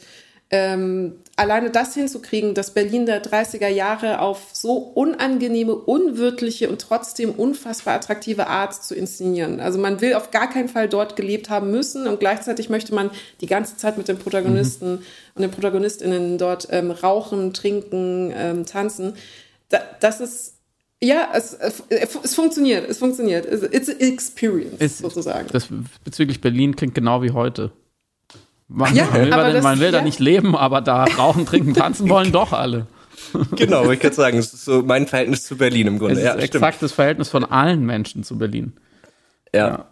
[0.51, 7.31] ähm, alleine das hinzukriegen, das Berlin der 30er Jahre auf so unangenehme, unwirtliche und trotzdem
[7.31, 9.59] unfassbar attraktive Art zu inszenieren.
[9.59, 13.11] Also man will auf gar keinen Fall dort gelebt haben müssen und gleichzeitig möchte man
[13.41, 14.99] die ganze Zeit mit den Protagonisten
[15.35, 19.15] und den Protagonistinnen dort ähm, rauchen, trinken, ähm, tanzen.
[19.69, 20.53] Da, das ist
[21.03, 23.45] ja, es, es, es funktioniert, es funktioniert.
[23.47, 25.49] It's an experience, Ist- sozusagen.
[25.53, 25.69] Das
[26.05, 27.73] bezüglich Berlin klingt genau wie heute.
[28.69, 30.05] Man Ja, will, aber man, das- man will da ja.
[30.05, 32.87] nicht leben, aber da rauchen, trinken, tanzen wollen doch alle.
[33.57, 36.15] Genau, ich gerade sagen, es ist so mein Verhältnis zu Berlin im Es Grunde.
[36.17, 36.55] ist Ja, stimmt.
[36.55, 38.73] exakt das Verhältnis von allen Menschen zu Berlin.
[39.55, 39.87] Ja.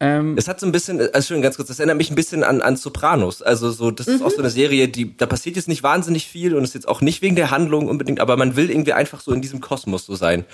[0.00, 2.42] Ähm, Es hat so ein bisschen, also schon ganz kurz, das erinnert mich ein bisschen
[2.42, 3.42] an, an Sopranos.
[3.42, 6.54] Also so, das ist auch so eine Serie, die, da passiert jetzt nicht wahnsinnig viel
[6.54, 9.32] und ist jetzt auch nicht wegen der Handlung unbedingt, aber man will irgendwie einfach so
[9.32, 10.44] in diesem Kosmos so sein.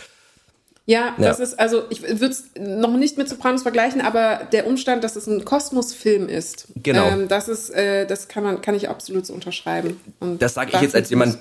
[0.91, 1.29] Ja, Ja.
[1.29, 5.15] das ist, also ich würde es noch nicht mit Sopranos vergleichen, aber der Umstand, dass
[5.15, 7.07] es ein Kosmosfilm ist, Genau.
[7.07, 10.01] ähm, das ist, äh, das kann man, kann ich absolut so unterschreiben.
[10.19, 11.39] Und Das sag ich jetzt als jemand-.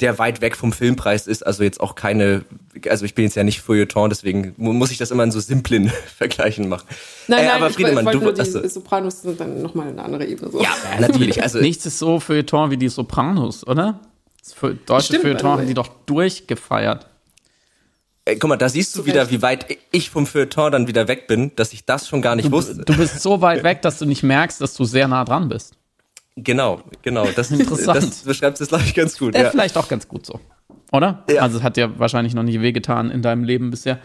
[0.00, 2.44] Der weit weg vom Filmpreis ist, also jetzt auch keine,
[2.88, 5.40] also ich bin jetzt ja nicht Feuilleton, deswegen mu- muss ich das immer in so
[5.40, 6.86] simplen Vergleichen machen.
[7.26, 8.68] Nein, Äh, nein, aber ich Friedemann, wollte du nur, die.
[8.68, 10.52] Sopranos sind dann nochmal eine andere Ebene.
[10.52, 10.62] So.
[10.62, 10.70] Ja,
[11.00, 11.42] natürlich.
[11.42, 13.98] Also Nichts ist so Feuilleton wie die Sopranos, oder?
[14.86, 17.06] Deutsche Stimmt, Feuilleton haben die doch durchgefeiert.
[18.28, 21.26] Äh, guck mal, da siehst du wieder, wie weit ich vom Feuilleton dann wieder weg
[21.26, 22.84] bin, dass ich das schon gar nicht wusste.
[22.84, 25.74] Du bist so weit weg, dass du nicht merkst, dass du sehr nah dran bist.
[26.36, 27.26] Genau, genau.
[27.34, 28.02] Das, Interessant.
[28.02, 29.34] das beschreibt es, glaube ich, ganz gut.
[29.34, 29.50] Äh, Ja.
[29.50, 30.38] Vielleicht auch ganz gut so.
[30.92, 31.24] Oder?
[31.30, 31.42] Ja.
[31.42, 33.98] Also es hat dir wahrscheinlich noch nicht wehgetan in deinem Leben bisher.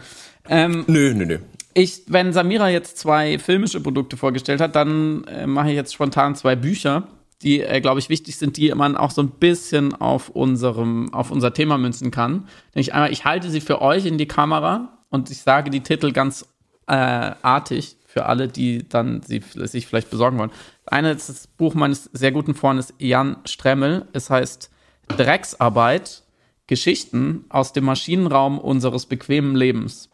[0.48, 1.38] Ähm, Nö, nö, nö.
[1.72, 6.34] ich, wenn Samira jetzt zwei filmische Produkte vorgestellt hat, dann äh, mache ich jetzt spontan
[6.34, 7.08] zwei Bücher,
[7.44, 11.30] die, äh, glaube ich, wichtig sind, die man auch so ein bisschen auf unserem, auf
[11.30, 12.48] unser Thema münzen kann.
[12.74, 16.12] Nämlich einmal, ich halte sie für euch in die Kamera und ich sage die Titel
[16.12, 16.46] ganz
[16.86, 16.94] äh,
[17.42, 20.50] artig für alle, die dann sie sich vielleicht besorgen wollen.
[20.84, 24.06] Das eine ist das Buch meines sehr guten Freundes Jan Stremmel.
[24.12, 24.70] Es heißt
[25.08, 26.22] Drecksarbeit,
[26.66, 30.10] Geschichten aus dem Maschinenraum unseres bequemen Lebens.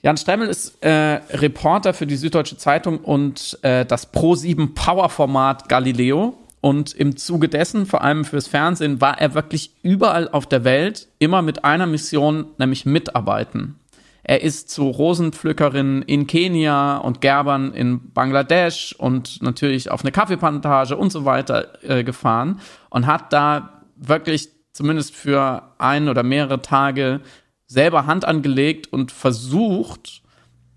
[0.00, 6.38] Jan Stremmel ist äh, Reporter für die Süddeutsche Zeitung und äh, das Pro7 Power-Format Galileo.
[6.60, 11.08] Und im Zuge dessen, vor allem fürs Fernsehen, war er wirklich überall auf der Welt,
[11.18, 13.78] immer mit einer Mission, nämlich mitarbeiten.
[14.24, 20.96] Er ist zu Rosenpflückerinnen in Kenia und Gerbern in Bangladesch und natürlich auf eine Kaffeeplantage
[20.96, 22.60] und so weiter äh, gefahren
[22.90, 27.20] und hat da wirklich zumindest für ein oder mehrere Tage
[27.68, 30.22] selber Hand angelegt und versucht,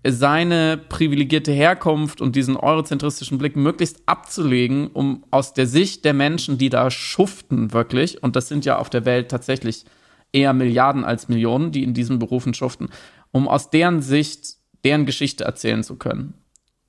[0.04, 6.58] seine privilegierte Herkunft und diesen eurozentristischen Blick möglichst abzulegen, um aus der Sicht der Menschen,
[6.58, 9.84] die da schuften wirklich, und das sind ja auf der Welt tatsächlich
[10.32, 12.88] eher Milliarden als Millionen, die in diesen Berufen schuften,
[13.30, 16.34] um aus deren Sicht deren Geschichte erzählen zu können,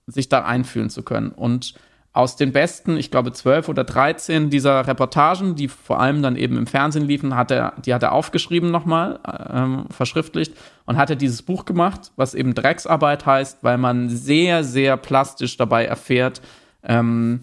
[0.08, 1.30] sich da einfühlen zu können.
[1.30, 1.76] Und
[2.14, 6.58] aus den besten, ich glaube, zwölf oder dreizehn dieser Reportagen, die vor allem dann eben
[6.58, 9.20] im Fernsehen liefen, hat er, die hat er aufgeschrieben nochmal,
[9.52, 10.54] ähm, verschriftlicht
[10.86, 15.58] und hat er dieses Buch gemacht, was eben Drecksarbeit heißt, weil man sehr, sehr plastisch
[15.58, 16.42] dabei erfährt,
[16.84, 17.42] ähm,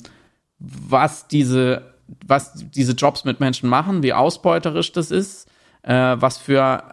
[0.61, 1.83] was diese,
[2.25, 5.49] was diese Jobs mit Menschen machen, wie ausbeuterisch das ist,
[5.83, 6.85] äh, was für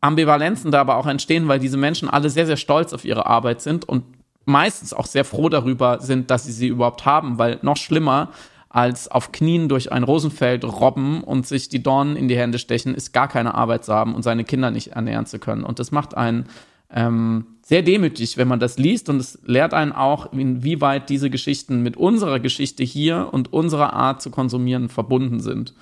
[0.00, 3.62] Ambivalenzen da aber auch entstehen, weil diese Menschen alle sehr, sehr stolz auf ihre Arbeit
[3.62, 4.04] sind und
[4.46, 8.30] meistens auch sehr froh darüber sind, dass sie sie überhaupt haben, weil noch schlimmer
[8.68, 12.94] als auf Knien durch ein Rosenfeld robben und sich die Dornen in die Hände stechen,
[12.94, 15.64] ist gar keine Arbeit zu haben und seine Kinder nicht ernähren zu können.
[15.64, 16.46] Und das macht einen
[16.90, 21.82] ähm, sehr demütig, wenn man das liest und es lehrt einen auch, inwieweit diese Geschichten
[21.82, 25.74] mit unserer Geschichte hier und unserer Art zu konsumieren verbunden sind.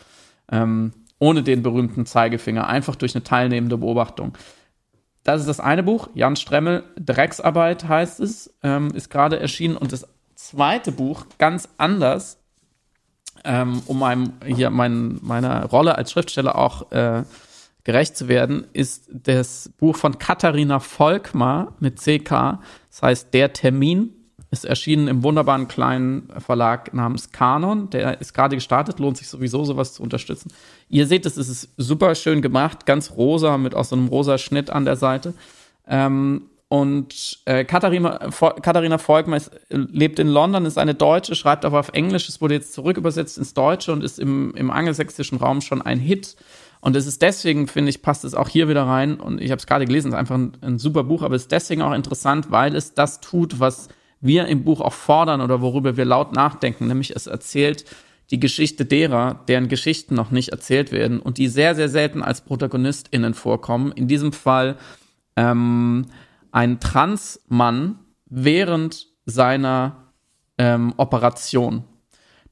[0.51, 4.37] Ähm, ohne den berühmten Zeigefinger, einfach durch eine teilnehmende Beobachtung.
[5.25, 9.77] Das ist das eine Buch, Jan Stremmel, Drecksarbeit heißt es, ähm, ist gerade erschienen.
[9.77, 12.39] Und das zweite Buch, ganz anders,
[13.43, 17.25] ähm, um meinem, hier mein, meiner Rolle als Schriftsteller auch äh,
[17.85, 22.59] gerecht zu werden, ist das Buch von Katharina Volkmar mit CK.
[22.91, 24.14] Das heißt Der Termin.
[24.55, 27.91] Ist erschienen im wunderbaren kleinen Verlag namens Kanon.
[27.91, 30.53] Der ist gerade gestartet, lohnt sich sowieso sowas zu unterstützen.
[30.89, 34.71] Ihr seht, es ist super schön gemacht, ganz rosa mit auch so einem rosa Schnitt
[34.71, 35.35] an der Seite.
[35.89, 38.31] Ähm, und äh, Katharina,
[38.63, 42.29] Katharina Volkmar ist, lebt in London, ist eine Deutsche, schreibt aber auf Englisch.
[42.29, 46.37] Es wurde jetzt zurückübersetzt ins Deutsche und ist im, im angelsächsischen Raum schon ein Hit.
[46.81, 49.19] Und es ist deswegen, finde ich, passt es auch hier wieder rein.
[49.19, 51.43] Und ich habe es gerade gelesen, es ist einfach ein, ein, super Buch, aber es
[51.43, 53.89] ist deswegen auch interessant, weil es das tut, was
[54.25, 57.85] wir im Buch auch fordern oder worüber wir laut nachdenken, nämlich es erzählt
[58.31, 62.41] die Geschichte derer, deren Geschichten noch nicht erzählt werden und die sehr, sehr selten als
[62.41, 63.93] ProtagonistInnen vorkommen.
[63.93, 64.77] In diesem Fall
[65.37, 66.07] ähm,
[66.51, 70.13] ein Transmann während seiner
[70.59, 71.85] ähm, Operation.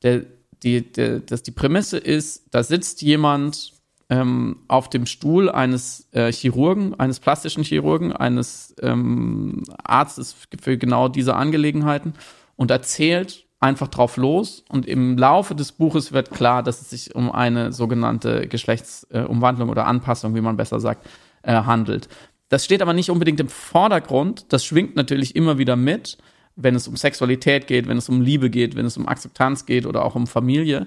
[0.02, 0.24] Der,
[0.62, 3.71] die, der, das, die Prämisse ist, da sitzt jemand
[4.12, 11.08] ähm, auf dem Stuhl eines äh, Chirurgen, eines plastischen Chirurgen, eines ähm, Arztes für genau
[11.08, 12.12] diese Angelegenheiten
[12.56, 14.64] und erzählt einfach drauf los.
[14.68, 19.70] Und im Laufe des Buches wird klar, dass es sich um eine sogenannte Geschlechtsumwandlung äh,
[19.70, 21.08] oder Anpassung, wie man besser sagt,
[21.42, 22.10] äh, handelt.
[22.50, 24.52] Das steht aber nicht unbedingt im Vordergrund.
[24.52, 26.18] Das schwingt natürlich immer wieder mit,
[26.54, 29.86] wenn es um Sexualität geht, wenn es um Liebe geht, wenn es um Akzeptanz geht
[29.86, 30.86] oder auch um Familie.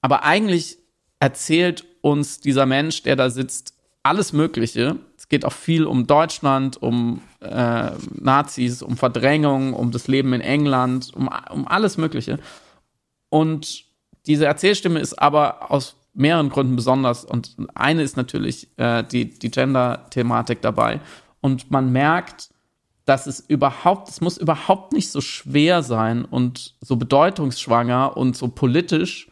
[0.00, 0.78] Aber eigentlich
[1.20, 3.72] erzählt uns dieser Mensch, der da sitzt,
[4.02, 4.98] alles Mögliche.
[5.16, 10.42] Es geht auch viel um Deutschland, um äh, Nazis, um Verdrängung, um das Leben in
[10.42, 12.38] England, um, um alles Mögliche.
[13.30, 13.86] Und
[14.26, 17.24] diese Erzählstimme ist aber aus mehreren Gründen besonders.
[17.24, 21.00] Und eine ist natürlich äh, die, die Gender-Thematik dabei.
[21.40, 22.50] Und man merkt,
[23.06, 28.48] dass es überhaupt, es muss überhaupt nicht so schwer sein und so bedeutungsschwanger und so
[28.48, 29.28] politisch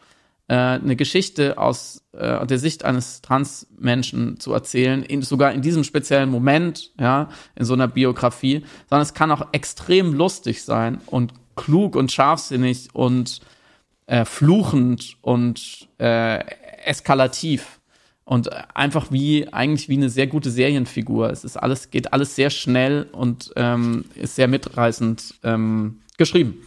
[0.53, 5.83] äh, eine Geschichte aus äh, der Sicht eines Transmenschen zu erzählen, in, sogar in diesem
[5.83, 11.33] speziellen Moment, ja, in so einer Biografie, sondern es kann auch extrem lustig sein und
[11.55, 13.41] klug und scharfsinnig und
[14.05, 16.45] äh, fluchend und äh,
[16.85, 17.79] eskalativ
[18.23, 21.31] und einfach wie eigentlich wie eine sehr gute Serienfigur.
[21.31, 26.61] Es ist alles geht alles sehr schnell und ähm, ist sehr mitreißend ähm, geschrieben.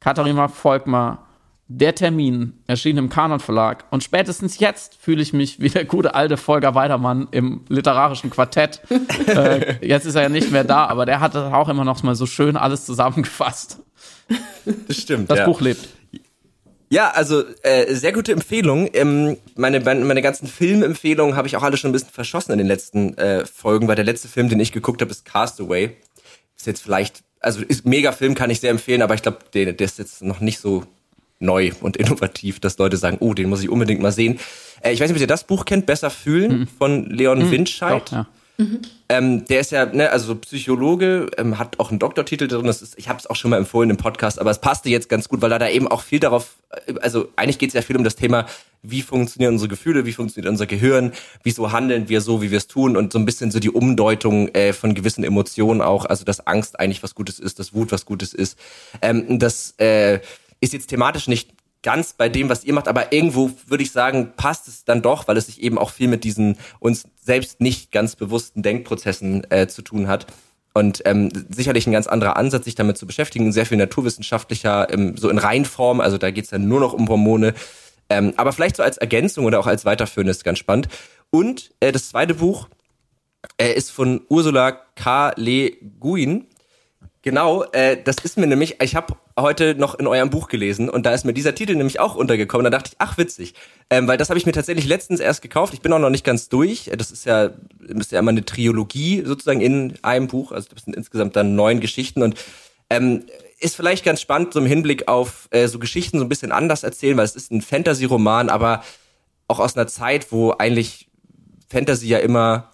[0.00, 1.24] Katharina Volkmar
[1.66, 6.14] der Termin erschien im Kanon Verlag und spätestens jetzt fühle ich mich wie der gute
[6.14, 8.82] alte Volker Weidermann im literarischen Quartett.
[9.26, 12.14] äh, jetzt ist er ja nicht mehr da, aber der hat auch immer noch mal
[12.14, 13.78] so schön alles zusammengefasst.
[14.86, 15.30] Das stimmt.
[15.30, 15.46] Das ja.
[15.46, 15.88] Buch lebt.
[16.90, 18.88] Ja, also äh, sehr gute Empfehlung.
[18.92, 22.66] Ähm, meine, meine ganzen Filmempfehlungen habe ich auch alle schon ein bisschen verschossen in den
[22.66, 25.96] letzten äh, Folgen, weil der letzte Film, den ich geguckt habe, ist Castaway.
[26.56, 29.72] Ist jetzt vielleicht, also ist mega Film, kann ich sehr empfehlen, aber ich glaube, der,
[29.72, 30.84] der ist jetzt noch nicht so
[31.44, 34.38] neu und innovativ, dass Leute sagen, oh, den muss ich unbedingt mal sehen.
[34.80, 36.68] Äh, ich weiß nicht, ob ihr das Buch kennt, Besser fühlen mhm.
[36.78, 37.50] von Leon mhm.
[37.50, 38.02] Windscheid.
[38.06, 38.26] Doch, ja.
[38.56, 38.82] Mhm.
[39.08, 42.66] Ähm, der ist ja, ne, also Psychologe, ähm, hat auch einen Doktortitel drin.
[42.66, 45.08] Das ist, ich habe es auch schon mal empfohlen im Podcast, aber es passte jetzt
[45.08, 46.56] ganz gut, weil er da eben auch viel darauf,
[46.86, 48.46] äh, also eigentlich geht es ja viel um das Thema,
[48.82, 51.12] wie funktionieren unsere Gefühle, wie funktioniert unser Gehirn,
[51.42, 54.48] wieso handeln wir so, wie wir es tun und so ein bisschen so die Umdeutung
[54.54, 58.04] äh, von gewissen Emotionen auch, also dass Angst eigentlich was Gutes ist, dass Wut was
[58.04, 58.56] Gutes ist.
[59.02, 60.20] Ähm, das äh,
[60.64, 61.50] ist jetzt thematisch nicht
[61.82, 65.28] ganz bei dem, was ihr macht, aber irgendwo würde ich sagen, passt es dann doch,
[65.28, 69.68] weil es sich eben auch viel mit diesen uns selbst nicht ganz bewussten Denkprozessen äh,
[69.68, 70.26] zu tun hat.
[70.72, 75.16] Und ähm, sicherlich ein ganz anderer Ansatz, sich damit zu beschäftigen, sehr viel naturwissenschaftlicher, ähm,
[75.16, 77.54] so in Reinform, also da geht's dann nur noch um Hormone.
[78.10, 80.88] Ähm, aber vielleicht so als Ergänzung oder auch als Weiterführen ist ganz spannend.
[81.30, 82.68] Und äh, das zweite Buch
[83.58, 85.32] äh, ist von Ursula K.
[85.36, 86.46] Le Guin.
[87.22, 91.06] Genau, äh, das ist mir nämlich, ich habe heute noch in eurem Buch gelesen und
[91.06, 92.64] da ist mir dieser Titel nämlich auch untergekommen.
[92.64, 93.54] Da dachte ich, ach witzig,
[93.90, 95.74] ähm, weil das habe ich mir tatsächlich letztens erst gekauft.
[95.74, 96.90] Ich bin auch noch nicht ganz durch.
[96.96, 97.50] Das ist ja,
[97.80, 100.52] ist ja immer eine Trilogie sozusagen in einem Buch.
[100.52, 102.36] Also das sind insgesamt dann neun Geschichten und
[102.90, 103.24] ähm,
[103.58, 106.82] ist vielleicht ganz spannend so im Hinblick auf äh, so Geschichten so ein bisschen anders
[106.82, 108.84] erzählen, weil es ist ein Fantasy-Roman, aber
[109.48, 111.08] auch aus einer Zeit, wo eigentlich
[111.68, 112.70] Fantasy ja immer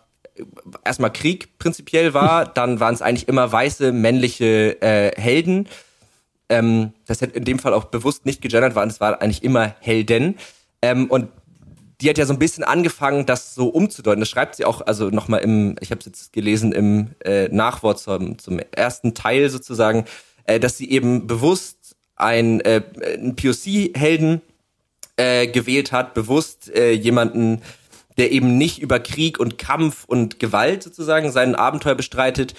[0.84, 5.68] erstmal Krieg prinzipiell war, dann waren es eigentlich immer weiße männliche äh, Helden.
[6.50, 9.74] Ähm, das hätte in dem Fall auch bewusst nicht gegendert waren, es war eigentlich immer
[9.80, 10.36] Helden.
[10.82, 11.28] Ähm, und
[12.00, 14.20] die hat ja so ein bisschen angefangen, das so umzudeuten.
[14.20, 17.98] Das schreibt sie auch, also nochmal im, ich habe es jetzt gelesen, im äh, Nachwort
[17.98, 20.04] zum, zum ersten Teil sozusagen,
[20.44, 24.40] äh, dass sie eben bewusst ein, äh, einen POC-Helden
[25.16, 27.62] äh, gewählt hat, bewusst äh, jemanden,
[28.16, 32.54] der eben nicht über Krieg und Kampf und Gewalt sozusagen sein Abenteuer bestreitet,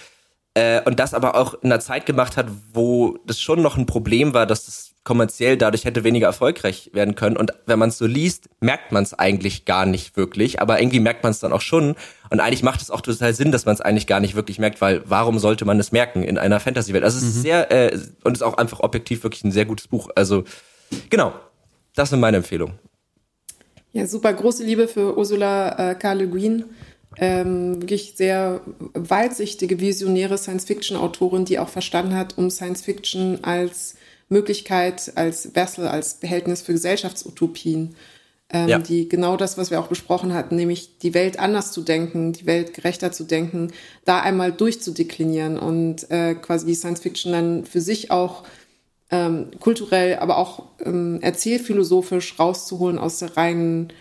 [0.54, 3.86] äh, und das aber auch in einer Zeit gemacht hat, wo das schon noch ein
[3.86, 7.38] Problem war, dass das kommerziell dadurch hätte weniger erfolgreich werden können.
[7.38, 10.62] Und wenn man es so liest, merkt man es eigentlich gar nicht wirklich.
[10.62, 11.96] Aber irgendwie merkt man es dann auch schon.
[12.30, 14.80] Und eigentlich macht es auch total Sinn, dass man es eigentlich gar nicht wirklich merkt,
[14.82, 17.04] weil warum sollte man es merken in einer Fantasy-Welt?
[17.04, 17.42] Also es ist mhm.
[17.42, 20.10] sehr, äh, und es ist auch einfach objektiv wirklich ein sehr gutes Buch.
[20.16, 20.44] Also
[21.10, 21.34] genau,
[21.96, 22.78] das sind meine Empfehlungen.
[23.94, 26.14] Ja, super große Liebe für Ursula äh, K.
[26.14, 26.66] Le Guin
[27.18, 28.62] ähm, wirklich sehr
[28.94, 33.96] weitsichtige, visionäre Science-Fiction-Autorin, die auch verstanden hat, um Science-Fiction als
[34.30, 37.96] Möglichkeit, als Vessel, als Behältnis für Gesellschaftsutopien,
[38.50, 38.80] ähm, ja.
[38.80, 42.46] die genau das, was wir auch besprochen hatten, nämlich die Welt anders zu denken, die
[42.46, 43.72] Welt gerechter zu denken,
[44.06, 48.44] da einmal durchzudeklinieren und äh, quasi die Science-Fiction dann für sich auch
[49.10, 53.92] ähm, kulturell, aber auch ähm, erzählphilosophisch rauszuholen aus der reinen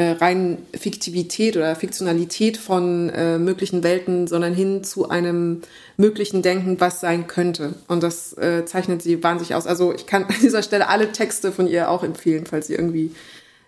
[0.00, 5.60] äh, rein Fiktivität oder Fiktionalität von äh, möglichen Welten, sondern hin zu einem
[5.98, 7.74] möglichen Denken, was sein könnte.
[7.86, 9.66] Und das äh, zeichnet sie wahnsinnig aus.
[9.66, 13.10] Also ich kann an dieser Stelle alle Texte von ihr auch empfehlen, falls ihr irgendwie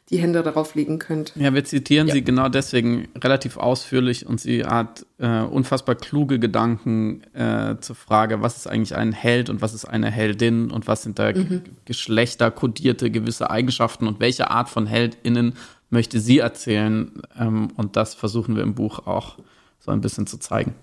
[0.08, 1.34] die Hände darauf legen könnt.
[1.36, 2.14] Ja, wir zitieren ja.
[2.14, 8.40] sie genau deswegen relativ ausführlich und sie hat äh, unfassbar kluge Gedanken äh, zur Frage,
[8.40, 11.60] was ist eigentlich ein Held und was ist eine Heldin und was sind da mhm.
[11.84, 15.54] geschlechterkodierte gewisse Eigenschaften und welche Art von HeldInnen
[15.92, 17.22] möchte sie erzählen.
[17.38, 19.38] Ähm, und das versuchen wir im Buch auch
[19.78, 20.74] so ein bisschen zu zeigen.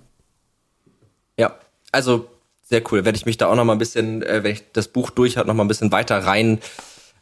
[1.38, 1.56] Ja,
[1.92, 2.30] also
[2.62, 3.06] sehr cool.
[3.06, 5.38] Werde ich mich da auch noch mal ein bisschen, äh, wenn ich das Buch durch
[5.38, 6.60] habe, noch mal ein bisschen weiter rein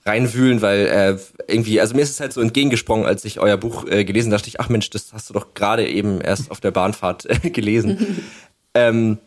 [0.06, 1.18] reinwühlen, weil äh,
[1.52, 4.48] irgendwie, also mir ist es halt so entgegengesprungen, als ich euer Buch äh, gelesen dachte
[4.48, 8.24] ich, ach Mensch, das hast du doch gerade eben erst auf der Bahnfahrt äh, gelesen.
[8.74, 9.18] ähm,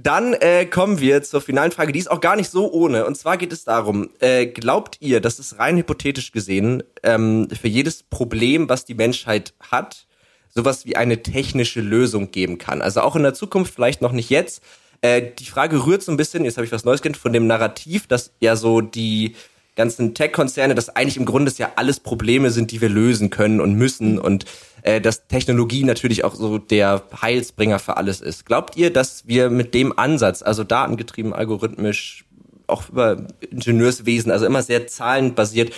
[0.00, 3.04] dann äh, kommen wir zur finalen Frage, die ist auch gar nicht so ohne.
[3.04, 7.66] Und zwar geht es darum, äh, glaubt ihr, dass es rein hypothetisch gesehen ähm, für
[7.66, 10.06] jedes Problem, was die Menschheit hat,
[10.50, 12.80] sowas wie eine technische Lösung geben kann?
[12.80, 14.62] Also auch in der Zukunft, vielleicht noch nicht jetzt.
[15.00, 17.48] Äh, die Frage rührt so ein bisschen, jetzt habe ich was Neues kennt, von dem
[17.48, 19.34] Narrativ, dass ja so die
[19.78, 23.74] ganzen Tech-Konzerne, dass eigentlich im Grunde ja alles Probleme sind, die wir lösen können und
[23.74, 24.44] müssen und
[24.82, 28.44] äh, dass Technologie natürlich auch so der Heilsbringer für alles ist.
[28.44, 32.24] Glaubt ihr, dass wir mit dem Ansatz, also datengetrieben, algorithmisch,
[32.66, 35.72] auch über Ingenieurswesen, also immer sehr zahlenbasiert,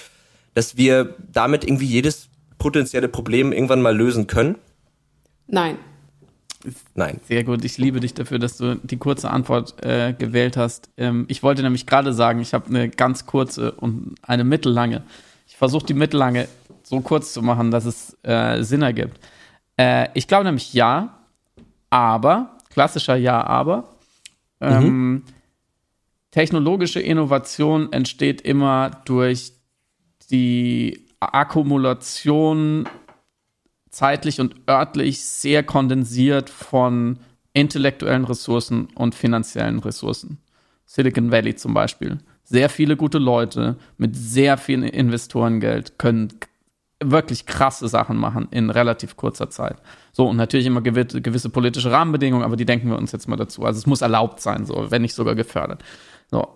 [0.54, 4.56] dass wir damit irgendwie jedes potenzielle Problem irgendwann mal lösen können?
[5.46, 5.78] Nein.
[6.94, 7.20] Nein.
[7.26, 7.64] Sehr gut.
[7.64, 10.90] Ich liebe dich dafür, dass du die kurze Antwort äh, gewählt hast.
[10.96, 15.02] Ähm, ich wollte nämlich gerade sagen, ich habe eine ganz kurze und eine mittellange.
[15.46, 16.48] Ich versuche die mittellange
[16.82, 19.18] so kurz zu machen, dass es äh, Sinn ergibt.
[19.76, 21.18] Äh, ich glaube nämlich ja,
[21.88, 23.88] aber, klassischer Ja, aber.
[24.60, 25.22] Ähm, mhm.
[26.30, 29.52] Technologische Innovation entsteht immer durch
[30.30, 32.88] die Akkumulation
[33.90, 37.18] zeitlich und örtlich sehr kondensiert von
[37.52, 40.38] intellektuellen Ressourcen und finanziellen Ressourcen.
[40.86, 42.18] Silicon Valley zum Beispiel.
[42.44, 46.32] Sehr viele gute Leute mit sehr viel Investorengeld können
[47.02, 49.76] wirklich krasse Sachen machen in relativ kurzer Zeit.
[50.12, 53.36] So, und natürlich immer gewisse, gewisse politische Rahmenbedingungen, aber die denken wir uns jetzt mal
[53.36, 53.64] dazu.
[53.64, 55.82] Also es muss erlaubt sein, so, wenn nicht sogar gefördert.
[56.30, 56.46] So.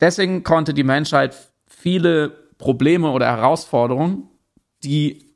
[0.00, 1.36] Deswegen konnte die Menschheit
[1.66, 4.28] viele Probleme oder Herausforderungen,
[4.84, 5.33] die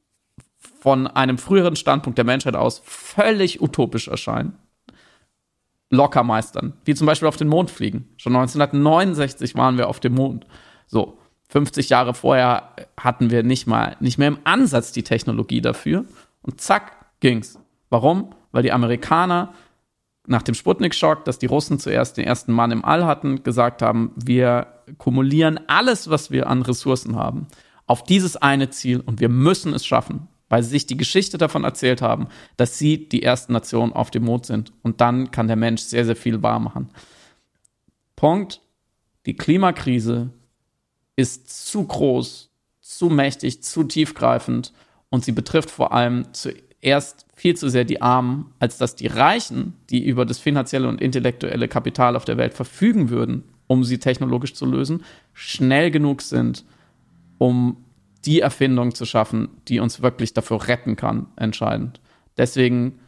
[0.88, 4.56] von einem früheren Standpunkt der Menschheit aus völlig utopisch erscheinen,
[5.90, 6.78] locker meistern.
[6.86, 8.08] Wie zum Beispiel auf den Mond fliegen.
[8.16, 10.46] Schon 1969 waren wir auf dem Mond.
[10.86, 11.18] So,
[11.50, 16.06] 50 Jahre vorher hatten wir nicht mal, nicht mehr im Ansatz die Technologie dafür.
[16.40, 17.58] Und zack, ging's.
[17.90, 18.30] Warum?
[18.50, 19.52] Weil die Amerikaner
[20.26, 24.12] nach dem Sputnik-Schock, dass die Russen zuerst den ersten Mann im All hatten, gesagt haben,
[24.16, 27.46] wir kumulieren alles, was wir an Ressourcen haben,
[27.86, 31.64] auf dieses eine Ziel und wir müssen es schaffen weil sie sich die Geschichte davon
[31.64, 34.72] erzählt haben, dass sie die ersten Nationen auf dem Mond sind.
[34.82, 36.88] Und dann kann der Mensch sehr, sehr viel wahr machen.
[38.16, 38.60] Punkt.
[39.26, 40.30] Die Klimakrise
[41.16, 42.50] ist zu groß,
[42.80, 44.72] zu mächtig, zu tiefgreifend
[45.10, 49.74] und sie betrifft vor allem zuerst viel zu sehr die Armen, als dass die Reichen,
[49.90, 54.54] die über das finanzielle und intellektuelle Kapital auf der Welt verfügen würden, um sie technologisch
[54.54, 55.04] zu lösen,
[55.34, 56.64] schnell genug sind,
[57.36, 57.84] um
[58.24, 62.00] die Erfindung zu schaffen, die uns wirklich dafür retten kann, entscheidend.
[62.36, 63.00] Deswegen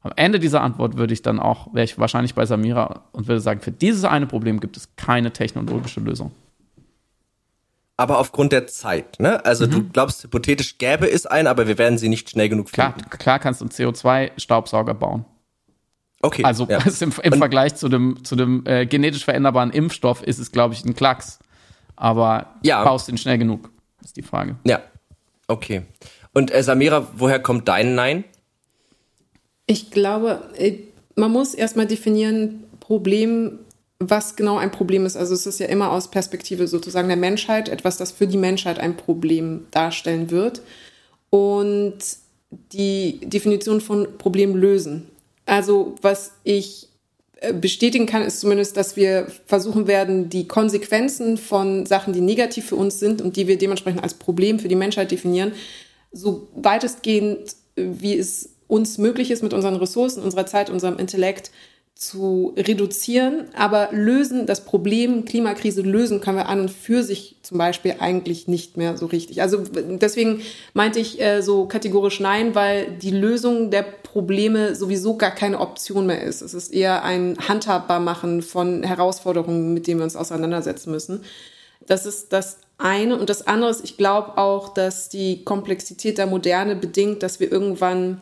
[0.00, 3.40] am Ende dieser Antwort würde ich dann auch, wäre ich wahrscheinlich bei Samira und würde
[3.40, 6.32] sagen, für dieses eine Problem gibt es keine technologische Lösung.
[7.96, 9.20] aber aufgrund der Zeit.
[9.20, 9.44] Ne?
[9.44, 9.70] Also mhm.
[9.70, 12.94] du glaubst, hypothetisch gäbe es einen, aber wir werden sie nicht schnell genug finden.
[12.94, 15.24] Klar, klar kannst du einen CO2-Staubsauger bauen.
[16.20, 16.44] Okay.
[16.44, 16.78] Also ja.
[17.00, 20.84] im, im Vergleich zu dem, zu dem äh, genetisch veränderbaren Impfstoff ist es, glaube ich,
[20.84, 21.38] ein Klacks.
[21.94, 22.82] Aber ja.
[22.82, 23.70] baust den schnell genug,
[24.04, 24.56] ist die Frage.
[24.64, 24.82] Ja.
[25.48, 25.82] Okay.
[26.32, 28.24] Und äh, Samira, woher kommt dein Nein?
[29.66, 30.78] Ich glaube, äh,
[31.14, 33.60] man muss erstmal definieren, Problem,
[33.98, 35.16] was genau ein Problem ist.
[35.16, 38.78] Also es ist ja immer aus Perspektive sozusagen der Menschheit, etwas, das für die Menschheit
[38.78, 40.62] ein Problem darstellen wird.
[41.30, 41.98] Und
[42.50, 45.08] die Definition von Problem lösen.
[45.46, 46.88] Also was ich
[47.52, 52.76] bestätigen kann, ist zumindest, dass wir versuchen werden, die Konsequenzen von Sachen, die negativ für
[52.76, 55.52] uns sind und die wir dementsprechend als Problem für die Menschheit definieren,
[56.12, 61.50] so weitestgehend, äh, wie es uns möglich ist, mit unseren Ressourcen, unserer Zeit, unserem Intellekt
[61.94, 63.46] zu reduzieren.
[63.54, 68.48] Aber lösen, das Problem Klimakrise lösen können wir an und für sich zum Beispiel eigentlich
[68.48, 69.42] nicht mehr so richtig.
[69.42, 70.42] Also deswegen
[70.74, 73.82] meinte ich äh, so kategorisch nein, weil die Lösung der
[74.12, 76.42] Probleme sowieso gar keine Option mehr ist.
[76.42, 81.24] Es ist eher ein Handhabbarmachen von Herausforderungen, mit denen wir uns auseinandersetzen müssen.
[81.86, 83.18] Das ist das eine.
[83.18, 87.50] Und das andere ist, ich glaube auch, dass die Komplexität der Moderne bedingt, dass wir
[87.50, 88.20] irgendwann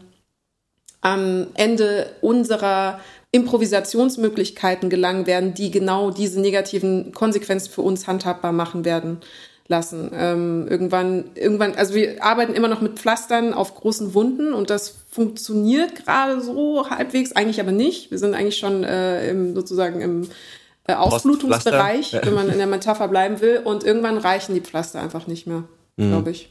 [1.01, 3.01] am Ende unserer
[3.33, 9.21] Improvisationsmöglichkeiten gelangen werden, die genau diese negativen Konsequenzen für uns handhabbar machen werden
[9.71, 10.11] lassen.
[10.13, 14.97] Ähm, irgendwann, irgendwann, also wir arbeiten immer noch mit Pflastern auf großen Wunden und das
[15.11, 18.11] funktioniert gerade so halbwegs, eigentlich aber nicht.
[18.11, 20.29] Wir sind eigentlich schon äh, im, sozusagen im
[20.87, 23.63] äh, Ausblutungsbereich, wenn man in der Metapher bleiben will.
[23.65, 25.65] Und irgendwann reichen die Pflaster einfach nicht mehr,
[25.97, 26.11] mhm.
[26.11, 26.51] glaube ich.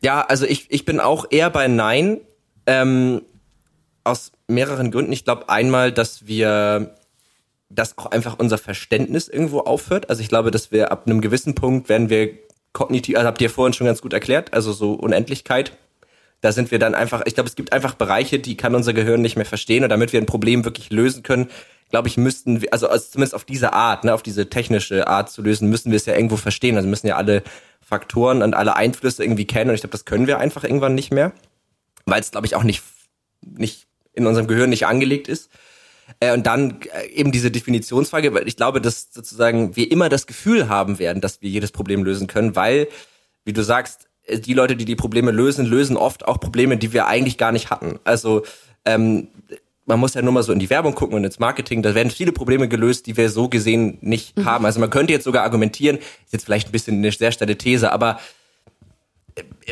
[0.00, 2.20] Ja, also ich, ich bin auch eher bei Nein.
[2.66, 3.20] Ähm,
[4.04, 5.12] aus mehreren Gründen.
[5.12, 6.94] Ich glaube einmal, dass wir
[7.68, 10.10] dass auch einfach unser Verständnis irgendwo aufhört.
[10.10, 12.30] Also ich glaube, dass wir ab einem gewissen Punkt werden wir
[12.72, 15.76] kognitiv, also habt ihr vorhin schon ganz gut erklärt, also so Unendlichkeit.
[16.40, 19.22] Da sind wir dann einfach, ich glaube, es gibt einfach Bereiche, die kann unser Gehirn
[19.22, 19.82] nicht mehr verstehen.
[19.82, 21.48] Und damit wir ein Problem wirklich lösen können,
[21.88, 25.30] glaube ich, müssten wir, also, also zumindest auf diese Art, ne, auf diese technische Art
[25.30, 26.76] zu lösen, müssen wir es ja irgendwo verstehen.
[26.76, 27.42] Also müssen ja alle
[27.80, 29.70] Faktoren und alle Einflüsse irgendwie kennen.
[29.70, 31.32] Und ich glaube, das können wir einfach irgendwann nicht mehr.
[32.04, 32.82] Weil es, glaube ich, auch nicht,
[33.40, 35.50] nicht in unserem Gehirn nicht angelegt ist.
[36.20, 40.26] Äh, und dann äh, eben diese Definitionsfrage, weil ich glaube, dass sozusagen wir immer das
[40.26, 42.88] Gefühl haben werden, dass wir jedes Problem lösen können, weil,
[43.44, 46.92] wie du sagst, äh, die Leute, die die Probleme lösen, lösen oft auch Probleme, die
[46.92, 47.98] wir eigentlich gar nicht hatten.
[48.04, 48.42] Also
[48.84, 49.28] ähm,
[49.86, 52.10] man muss ja nur mal so in die Werbung gucken und ins Marketing, da werden
[52.10, 54.44] viele Probleme gelöst, die wir so gesehen nicht mhm.
[54.46, 54.64] haben.
[54.64, 57.92] Also man könnte jetzt sogar argumentieren, ist jetzt vielleicht ein bisschen eine sehr steile These,
[57.92, 58.18] aber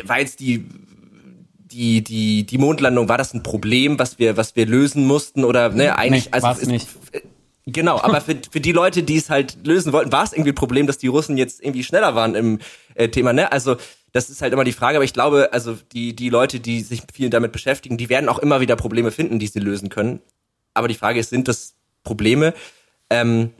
[0.03, 0.65] war jetzt die
[1.73, 5.69] die, die, die Mondlandung, war das ein Problem, was wir, was wir lösen mussten oder,
[5.69, 6.87] ne, eigentlich, nee, also, es, nicht.
[7.65, 10.55] Genau, aber für, für die Leute, die es halt lösen wollten, war es irgendwie ein
[10.55, 12.59] Problem, dass die Russen jetzt irgendwie schneller waren im
[12.95, 13.51] äh, Thema, ne?
[13.51, 13.77] Also,
[14.11, 17.01] das ist halt immer die Frage, aber ich glaube, also die, die Leute, die sich
[17.11, 20.21] viel damit beschäftigen, die werden auch immer wieder Probleme finden, die sie lösen können.
[20.75, 21.73] Aber die Frage ist, sind das
[22.03, 22.53] Probleme?
[23.09, 23.51] Ähm,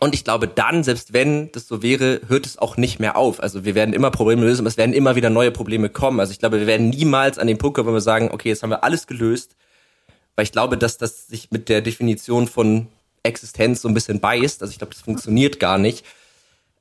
[0.00, 3.42] und ich glaube dann, selbst wenn das so wäre, hört es auch nicht mehr auf.
[3.42, 6.20] Also wir werden immer Probleme lösen, aber es werden immer wieder neue Probleme kommen.
[6.20, 8.62] Also ich glaube, wir werden niemals an den Punkt kommen, wo wir sagen, okay, jetzt
[8.62, 9.56] haben wir alles gelöst.
[10.36, 12.86] Weil ich glaube, dass das sich mit der Definition von
[13.24, 14.62] Existenz so ein bisschen beißt.
[14.62, 16.04] Also ich glaube, das funktioniert gar nicht.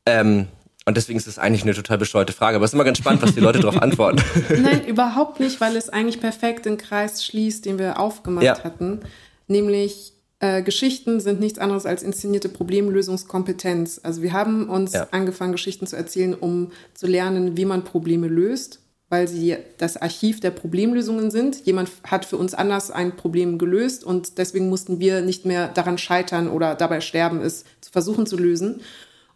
[0.05, 0.47] Ähm,
[0.85, 2.55] und deswegen ist es eigentlich eine total bescheuerte Frage.
[2.55, 4.21] Aber es ist immer ganz spannend, was die Leute darauf antworten.
[4.61, 8.63] Nein, überhaupt nicht, weil es eigentlich perfekt den Kreis schließt, den wir aufgemacht ja.
[8.63, 9.01] hatten.
[9.47, 13.99] Nämlich äh, Geschichten sind nichts anderes als inszenierte Problemlösungskompetenz.
[14.03, 15.07] Also wir haben uns ja.
[15.11, 20.39] angefangen, Geschichten zu erzählen, um zu lernen, wie man Probleme löst, weil sie das Archiv
[20.39, 21.65] der Problemlösungen sind.
[21.65, 25.97] Jemand hat für uns anders ein Problem gelöst und deswegen mussten wir nicht mehr daran
[25.97, 28.81] scheitern oder dabei sterben, es zu versuchen zu lösen.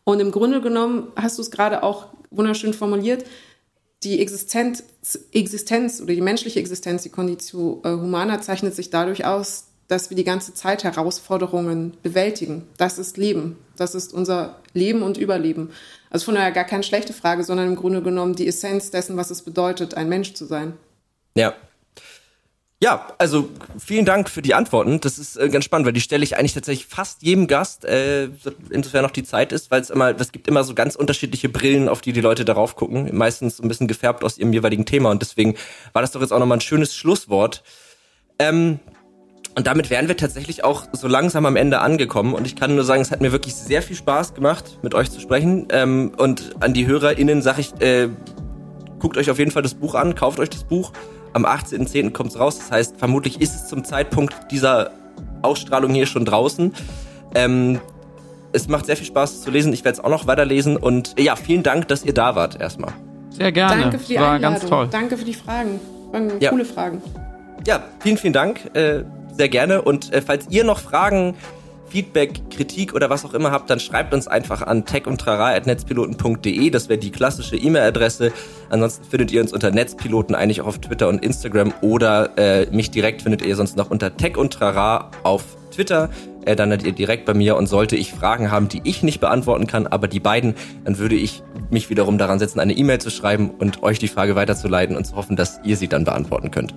[0.04, 3.26] Und im Grunde genommen hast du es gerade auch wunderschön formuliert.
[4.04, 4.84] Die Existenz,
[5.32, 10.16] Existenz oder die menschliche Existenz, die Conditio äh, Humana, zeichnet sich dadurch aus, dass wir
[10.16, 12.66] die ganze Zeit Herausforderungen bewältigen.
[12.78, 13.58] Das ist Leben.
[13.76, 15.72] Das ist unser Leben und Überleben.
[16.10, 19.32] Also von daher gar keine schlechte Frage, sondern im Grunde genommen die Essenz dessen, was
[19.32, 20.76] es bedeutet, ein Mensch zu sein.
[21.36, 21.56] Ja.
[22.82, 25.02] Ja, also vielen Dank für die Antworten.
[25.02, 28.30] Das ist äh, ganz spannend, weil die stelle ich eigentlich tatsächlich fast jedem Gast, äh,
[28.70, 31.90] insofern noch die Zeit ist, weil es immer, es gibt immer so ganz unterschiedliche Brillen,
[31.90, 33.10] auf die die Leute darauf gucken.
[33.16, 35.56] Meistens so ein bisschen gefärbt aus ihrem jeweiligen Thema und deswegen
[35.92, 37.62] war das doch jetzt auch nochmal ein schönes Schlusswort.
[38.40, 38.80] Ähm,
[39.56, 42.34] und damit wären wir tatsächlich auch so langsam am Ende angekommen.
[42.34, 45.12] Und ich kann nur sagen, es hat mir wirklich sehr viel Spaß gemacht, mit euch
[45.12, 45.68] zu sprechen.
[45.72, 48.08] Ähm, und an die HörerInnen sage ich, äh,
[49.00, 50.92] guckt euch auf jeden Fall das Buch an, kauft euch das Buch.
[51.34, 52.12] Am 18.10.
[52.12, 52.58] kommt es raus.
[52.60, 54.92] Das heißt, vermutlich ist es zum Zeitpunkt dieser
[55.42, 56.74] Ausstrahlung hier schon draußen.
[57.36, 57.80] Ähm,
[58.54, 59.72] Es macht sehr viel Spaß zu lesen.
[59.72, 60.76] Ich werde es auch noch weiterlesen.
[60.76, 62.92] Und ja, vielen Dank, dass ihr da wart erstmal.
[63.30, 63.82] Sehr gerne.
[63.84, 64.60] Danke für die War Einladung.
[64.60, 64.88] ganz toll.
[64.92, 65.80] Danke für die Fragen.
[66.12, 66.50] Waren Ja.
[66.50, 67.02] coole Fragen.
[67.66, 68.60] Ja, vielen, vielen Dank.
[68.76, 69.04] Äh,
[69.42, 69.82] sehr gerne.
[69.82, 71.34] Und äh, falls ihr noch Fragen,
[71.88, 76.70] Feedback, Kritik oder was auch immer habt, dann schreibt uns einfach an techundtrara.netzpiloten.de.
[76.70, 78.32] Das wäre die klassische E-Mail-Adresse.
[78.70, 82.92] Ansonsten findet ihr uns unter Netzpiloten eigentlich auch auf Twitter und Instagram oder äh, mich
[82.92, 86.12] direkt findet ihr sonst noch unter Tech und Trara auf Twitter.
[86.46, 89.22] Äh, dann seid ihr direkt bei mir und sollte ich Fragen haben, die ich nicht
[89.22, 90.54] beantworten kann, aber die beiden,
[90.86, 91.42] dann würde ich
[91.72, 95.16] mich wiederum daran setzen, eine E-Mail zu schreiben und euch die Frage weiterzuleiten und zu
[95.16, 96.76] hoffen, dass ihr sie dann beantworten könnt.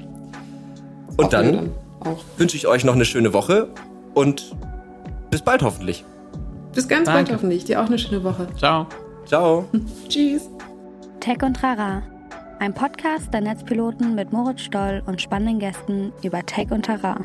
[1.17, 1.71] Und wir dann
[2.05, 2.25] auch.
[2.37, 3.69] wünsche ich euch noch eine schöne Woche
[4.15, 4.55] und
[5.31, 6.05] bis bald hoffentlich.
[6.75, 7.25] Bis ganz Danke.
[7.25, 7.65] bald hoffentlich.
[7.65, 8.47] Dir auch eine schöne Woche.
[8.59, 8.87] Ciao.
[9.27, 9.65] Ciao.
[10.09, 10.49] Tschüss.
[11.21, 12.03] Tech und Trara.
[12.59, 17.21] Ein Podcast der Netzpiloten mit Moritz Stoll und spannenden Gästen über Tech und Trara.